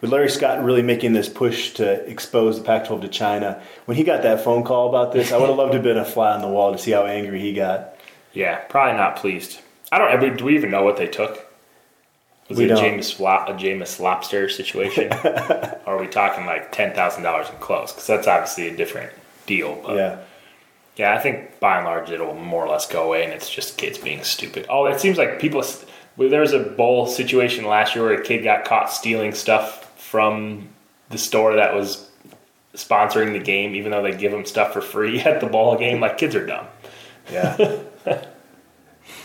with 0.00 0.10
Larry 0.10 0.30
Scott 0.30 0.62
really 0.62 0.82
making 0.82 1.12
this 1.12 1.28
push 1.28 1.72
to 1.74 1.92
expose 2.08 2.58
the 2.58 2.64
Pac-12 2.64 3.02
to 3.02 3.08
China, 3.08 3.60
when 3.86 3.96
he 3.96 4.04
got 4.04 4.22
that 4.22 4.44
phone 4.44 4.62
call 4.62 4.88
about 4.88 5.12
this, 5.12 5.32
I 5.32 5.38
would 5.38 5.48
have 5.48 5.58
loved 5.58 5.72
to 5.72 5.78
have 5.78 5.84
been 5.84 5.96
a 5.96 6.04
fly 6.04 6.34
on 6.34 6.40
the 6.40 6.48
wall 6.48 6.72
to 6.72 6.78
see 6.78 6.92
how 6.92 7.06
angry 7.06 7.40
he 7.40 7.52
got. 7.52 7.96
Yeah, 8.32 8.56
probably 8.68 8.96
not 8.96 9.16
pleased. 9.16 9.60
I 9.90 9.98
don't. 9.98 10.10
I 10.10 10.20
mean, 10.20 10.36
do 10.36 10.44
we 10.44 10.54
even 10.56 10.70
know 10.70 10.82
what 10.82 10.96
they 10.96 11.06
took? 11.06 11.50
Was 12.48 12.58
we 12.58 12.64
it 12.64 12.72
a 12.72 12.76
James 12.76 13.10
Flop, 13.10 13.48
a 13.48 13.56
James 13.56 13.98
Lobster 13.98 14.48
situation? 14.48 15.12
or 15.24 15.80
are 15.86 15.98
we 15.98 16.06
talking 16.06 16.46
like 16.46 16.70
ten 16.72 16.94
thousand 16.94 17.22
dollars 17.22 17.48
in 17.48 17.56
clothes? 17.56 17.92
Because 17.92 18.06
that's 18.06 18.26
obviously 18.26 18.68
a 18.68 18.76
different 18.76 19.12
deal. 19.46 19.80
But 19.84 19.96
yeah. 19.96 20.18
Yeah, 20.96 21.14
I 21.14 21.18
think 21.18 21.58
by 21.58 21.78
and 21.78 21.86
large 21.86 22.10
it'll 22.10 22.34
more 22.34 22.64
or 22.64 22.68
less 22.68 22.86
go 22.86 23.04
away, 23.04 23.24
and 23.24 23.32
it's 23.32 23.50
just 23.50 23.76
kids 23.76 23.98
being 23.98 24.22
stupid. 24.22 24.66
Oh, 24.68 24.86
it 24.86 25.00
seems 25.00 25.18
like 25.18 25.40
people. 25.40 25.64
There 26.16 26.40
was 26.40 26.52
a 26.52 26.60
bowl 26.60 27.08
situation 27.08 27.64
last 27.64 27.96
year 27.96 28.04
where 28.04 28.14
a 28.14 28.22
kid 28.22 28.44
got 28.44 28.64
caught 28.64 28.92
stealing 28.92 29.34
stuff 29.34 30.00
from 30.00 30.68
the 31.10 31.18
store 31.18 31.56
that 31.56 31.74
was 31.74 32.08
sponsoring 32.74 33.32
the 33.32 33.40
game, 33.40 33.74
even 33.74 33.90
though 33.90 34.02
they 34.02 34.16
give 34.16 34.30
them 34.30 34.44
stuff 34.44 34.72
for 34.72 34.80
free 34.80 35.20
at 35.20 35.40
the 35.40 35.46
ball 35.46 35.76
game. 35.76 36.00
Like 36.00 36.18
kids 36.18 36.34
are 36.34 36.46
dumb. 36.46 36.66
Yeah. 37.30 37.78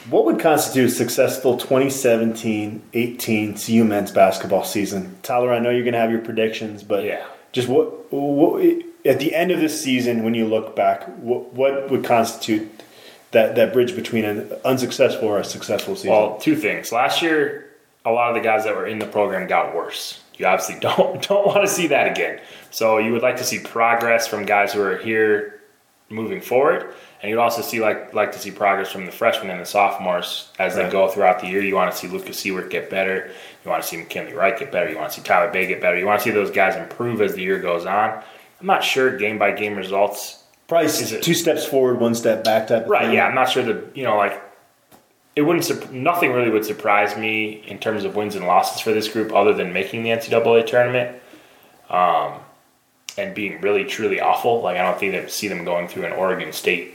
What 0.09 0.25
would 0.25 0.39
constitute 0.39 0.89
a 0.89 0.91
successful 0.91 1.57
2017-18 1.57 3.65
CU 3.65 3.83
men's 3.83 4.11
basketball 4.11 4.63
season? 4.63 5.17
Tyler, 5.21 5.53
I 5.53 5.59
know 5.59 5.69
you're 5.69 5.83
going 5.83 5.93
to 5.93 5.99
have 5.99 6.09
your 6.09 6.21
predictions, 6.21 6.81
but 6.83 7.03
yeah. 7.03 7.27
just 7.51 7.67
what, 7.67 8.11
what 8.11 8.63
at 9.09 9.17
the 9.19 9.33
end 9.33 9.49
of 9.49 9.59
this 9.59 9.81
season, 9.81 10.23
when 10.23 10.35
you 10.35 10.45
look 10.45 10.75
back, 10.75 11.03
what, 11.17 11.51
what 11.53 11.89
would 11.89 12.03
constitute 12.05 12.83
that, 13.31 13.55
that 13.55 13.73
bridge 13.73 13.95
between 13.95 14.23
an 14.23 14.51
unsuccessful 14.63 15.27
or 15.27 15.39
a 15.39 15.43
successful 15.43 15.95
season? 15.95 16.11
Well, 16.11 16.37
two 16.37 16.55
things. 16.55 16.91
Last 16.91 17.23
year, 17.23 17.71
a 18.05 18.11
lot 18.11 18.29
of 18.29 18.35
the 18.35 18.41
guys 18.41 18.65
that 18.65 18.75
were 18.75 18.85
in 18.85 18.99
the 18.99 19.07
program 19.07 19.47
got 19.47 19.75
worse. 19.75 20.21
You 20.35 20.45
obviously 20.45 20.79
don't 20.79 21.27
don't 21.27 21.45
want 21.45 21.61
to 21.61 21.67
see 21.67 21.87
that 21.87 22.07
again. 22.11 22.39
So 22.69 22.99
you 22.99 23.11
would 23.11 23.23
like 23.23 23.37
to 23.37 23.43
see 23.43 23.59
progress 23.59 24.27
from 24.27 24.45
guys 24.45 24.73
who 24.73 24.81
are 24.81 24.97
here 24.97 25.59
moving 26.11 26.39
forward. 26.39 26.93
And 27.21 27.29
you'd 27.29 27.39
also 27.39 27.63
see 27.63 27.81
like 27.81 28.13
like 28.13 28.31
to 28.33 28.39
see 28.39 28.51
progress 28.51 28.91
from 28.91 29.07
the 29.07 29.11
freshmen 29.11 29.49
and 29.49 29.59
the 29.59 29.65
sophomores 29.65 30.51
as 30.59 30.75
right. 30.75 30.85
they 30.85 30.91
go 30.91 31.07
throughout 31.07 31.39
the 31.39 31.47
year. 31.47 31.61
You 31.61 31.75
want 31.75 31.91
to 31.91 31.97
see 31.97 32.07
Lucas 32.07 32.41
Siewert 32.41 32.69
get 32.69 32.91
better. 32.91 33.31
You 33.65 33.71
want 33.71 33.81
to 33.81 33.89
see 33.89 33.97
McKinley 33.97 34.33
Wright 34.33 34.57
get 34.57 34.71
better. 34.71 34.89
You 34.89 34.97
want 34.97 35.11
to 35.11 35.19
see 35.19 35.25
Tyler 35.25 35.51
Bey 35.51 35.65
get 35.67 35.81
better. 35.81 35.97
You 35.97 36.05
want 36.05 36.21
to 36.21 36.23
see 36.23 36.31
those 36.31 36.51
guys 36.51 36.75
improve 36.75 37.21
as 37.21 37.33
the 37.33 37.41
year 37.41 37.59
goes 37.59 37.85
on. 37.85 38.23
I'm 38.59 38.67
not 38.67 38.83
sure 38.83 39.17
game 39.17 39.37
by 39.37 39.51
game 39.51 39.75
results. 39.75 40.43
Probably 40.67 40.87
is 40.87 41.11
it, 41.11 41.23
two 41.23 41.33
steps 41.33 41.65
forward, 41.65 41.99
one 41.99 42.13
step 42.13 42.43
back 42.43 42.67
type. 42.67 42.87
right. 42.87 43.05
Thing. 43.05 43.15
Yeah. 43.15 43.27
I'm 43.27 43.35
not 43.35 43.49
sure 43.49 43.63
that 43.63 43.95
you 43.95 44.03
know 44.03 44.17
like 44.17 44.41
it 45.35 45.41
wouldn't 45.41 45.91
nothing 45.91 46.31
really 46.33 46.49
would 46.49 46.65
surprise 46.65 47.17
me 47.17 47.63
in 47.67 47.79
terms 47.79 48.03
of 48.03 48.15
wins 48.15 48.35
and 48.35 48.45
losses 48.45 48.81
for 48.81 48.91
this 48.91 49.07
group 49.07 49.33
other 49.33 49.53
than 49.53 49.73
making 49.73 50.03
the 50.03 50.09
NCAA 50.09 50.65
tournament. 50.65 51.21
Um, 51.89 52.39
and 53.19 53.35
being 53.35 53.59
really 53.61 53.83
truly 53.83 54.19
awful. 54.19 54.61
Like 54.61 54.77
I 54.77 54.83
don't 54.83 54.99
think 54.99 55.11
they 55.11 55.27
see 55.27 55.47
them 55.47 55.65
going 55.65 55.87
through 55.87 56.05
an 56.05 56.13
Oregon 56.13 56.53
State 56.53 56.93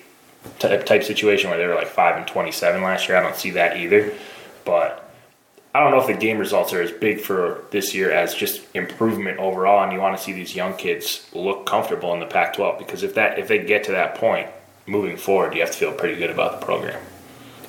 type 0.58 1.02
situation 1.02 1.50
where 1.50 1.58
they 1.58 1.66
were 1.66 1.74
like 1.74 1.88
five 1.88 2.16
and 2.16 2.26
twenty 2.26 2.52
seven 2.52 2.82
last 2.82 3.08
year. 3.08 3.16
I 3.16 3.22
don't 3.22 3.36
see 3.36 3.50
that 3.50 3.76
either, 3.76 4.12
but 4.64 5.03
I 5.74 5.80
don't 5.80 5.90
know 5.90 6.00
if 6.00 6.06
the 6.06 6.14
game 6.14 6.38
results 6.38 6.72
are 6.72 6.80
as 6.80 6.92
big 6.92 7.20
for 7.20 7.64
this 7.72 7.94
year 7.96 8.12
as 8.12 8.32
just 8.32 8.62
improvement 8.74 9.40
overall. 9.40 9.82
And 9.82 9.92
you 9.92 9.98
want 9.98 10.16
to 10.16 10.22
see 10.22 10.32
these 10.32 10.54
young 10.54 10.74
kids 10.76 11.28
look 11.32 11.66
comfortable 11.66 12.14
in 12.14 12.20
the 12.20 12.26
Pac 12.26 12.54
twelve 12.54 12.78
because 12.78 13.02
if 13.02 13.14
that 13.14 13.40
if 13.40 13.48
they 13.48 13.58
get 13.58 13.82
to 13.84 13.92
that 13.92 14.14
point 14.14 14.48
moving 14.86 15.16
forward, 15.16 15.52
you 15.52 15.60
have 15.60 15.72
to 15.72 15.76
feel 15.76 15.92
pretty 15.92 16.16
good 16.16 16.30
about 16.30 16.60
the 16.60 16.64
program. 16.64 17.00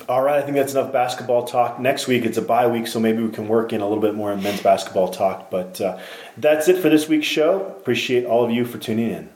All 0.08 0.22
right, 0.22 0.38
I 0.38 0.42
think 0.42 0.54
that's 0.54 0.72
enough 0.72 0.92
basketball 0.92 1.46
talk. 1.48 1.80
Next 1.80 2.06
week 2.06 2.24
it's 2.24 2.38
a 2.38 2.42
bye 2.42 2.68
week, 2.68 2.86
so 2.86 3.00
maybe 3.00 3.24
we 3.24 3.30
can 3.32 3.48
work 3.48 3.72
in 3.72 3.80
a 3.80 3.88
little 3.88 4.00
bit 4.00 4.14
more 4.14 4.36
men's 4.36 4.62
basketball 4.62 5.08
talk. 5.08 5.50
But 5.50 5.80
uh, 5.80 5.98
that's 6.36 6.68
it 6.68 6.80
for 6.80 6.88
this 6.88 7.08
week's 7.08 7.26
show. 7.26 7.66
Appreciate 7.66 8.24
all 8.24 8.44
of 8.44 8.52
you 8.52 8.64
for 8.64 8.78
tuning 8.78 9.10
in. 9.10 9.28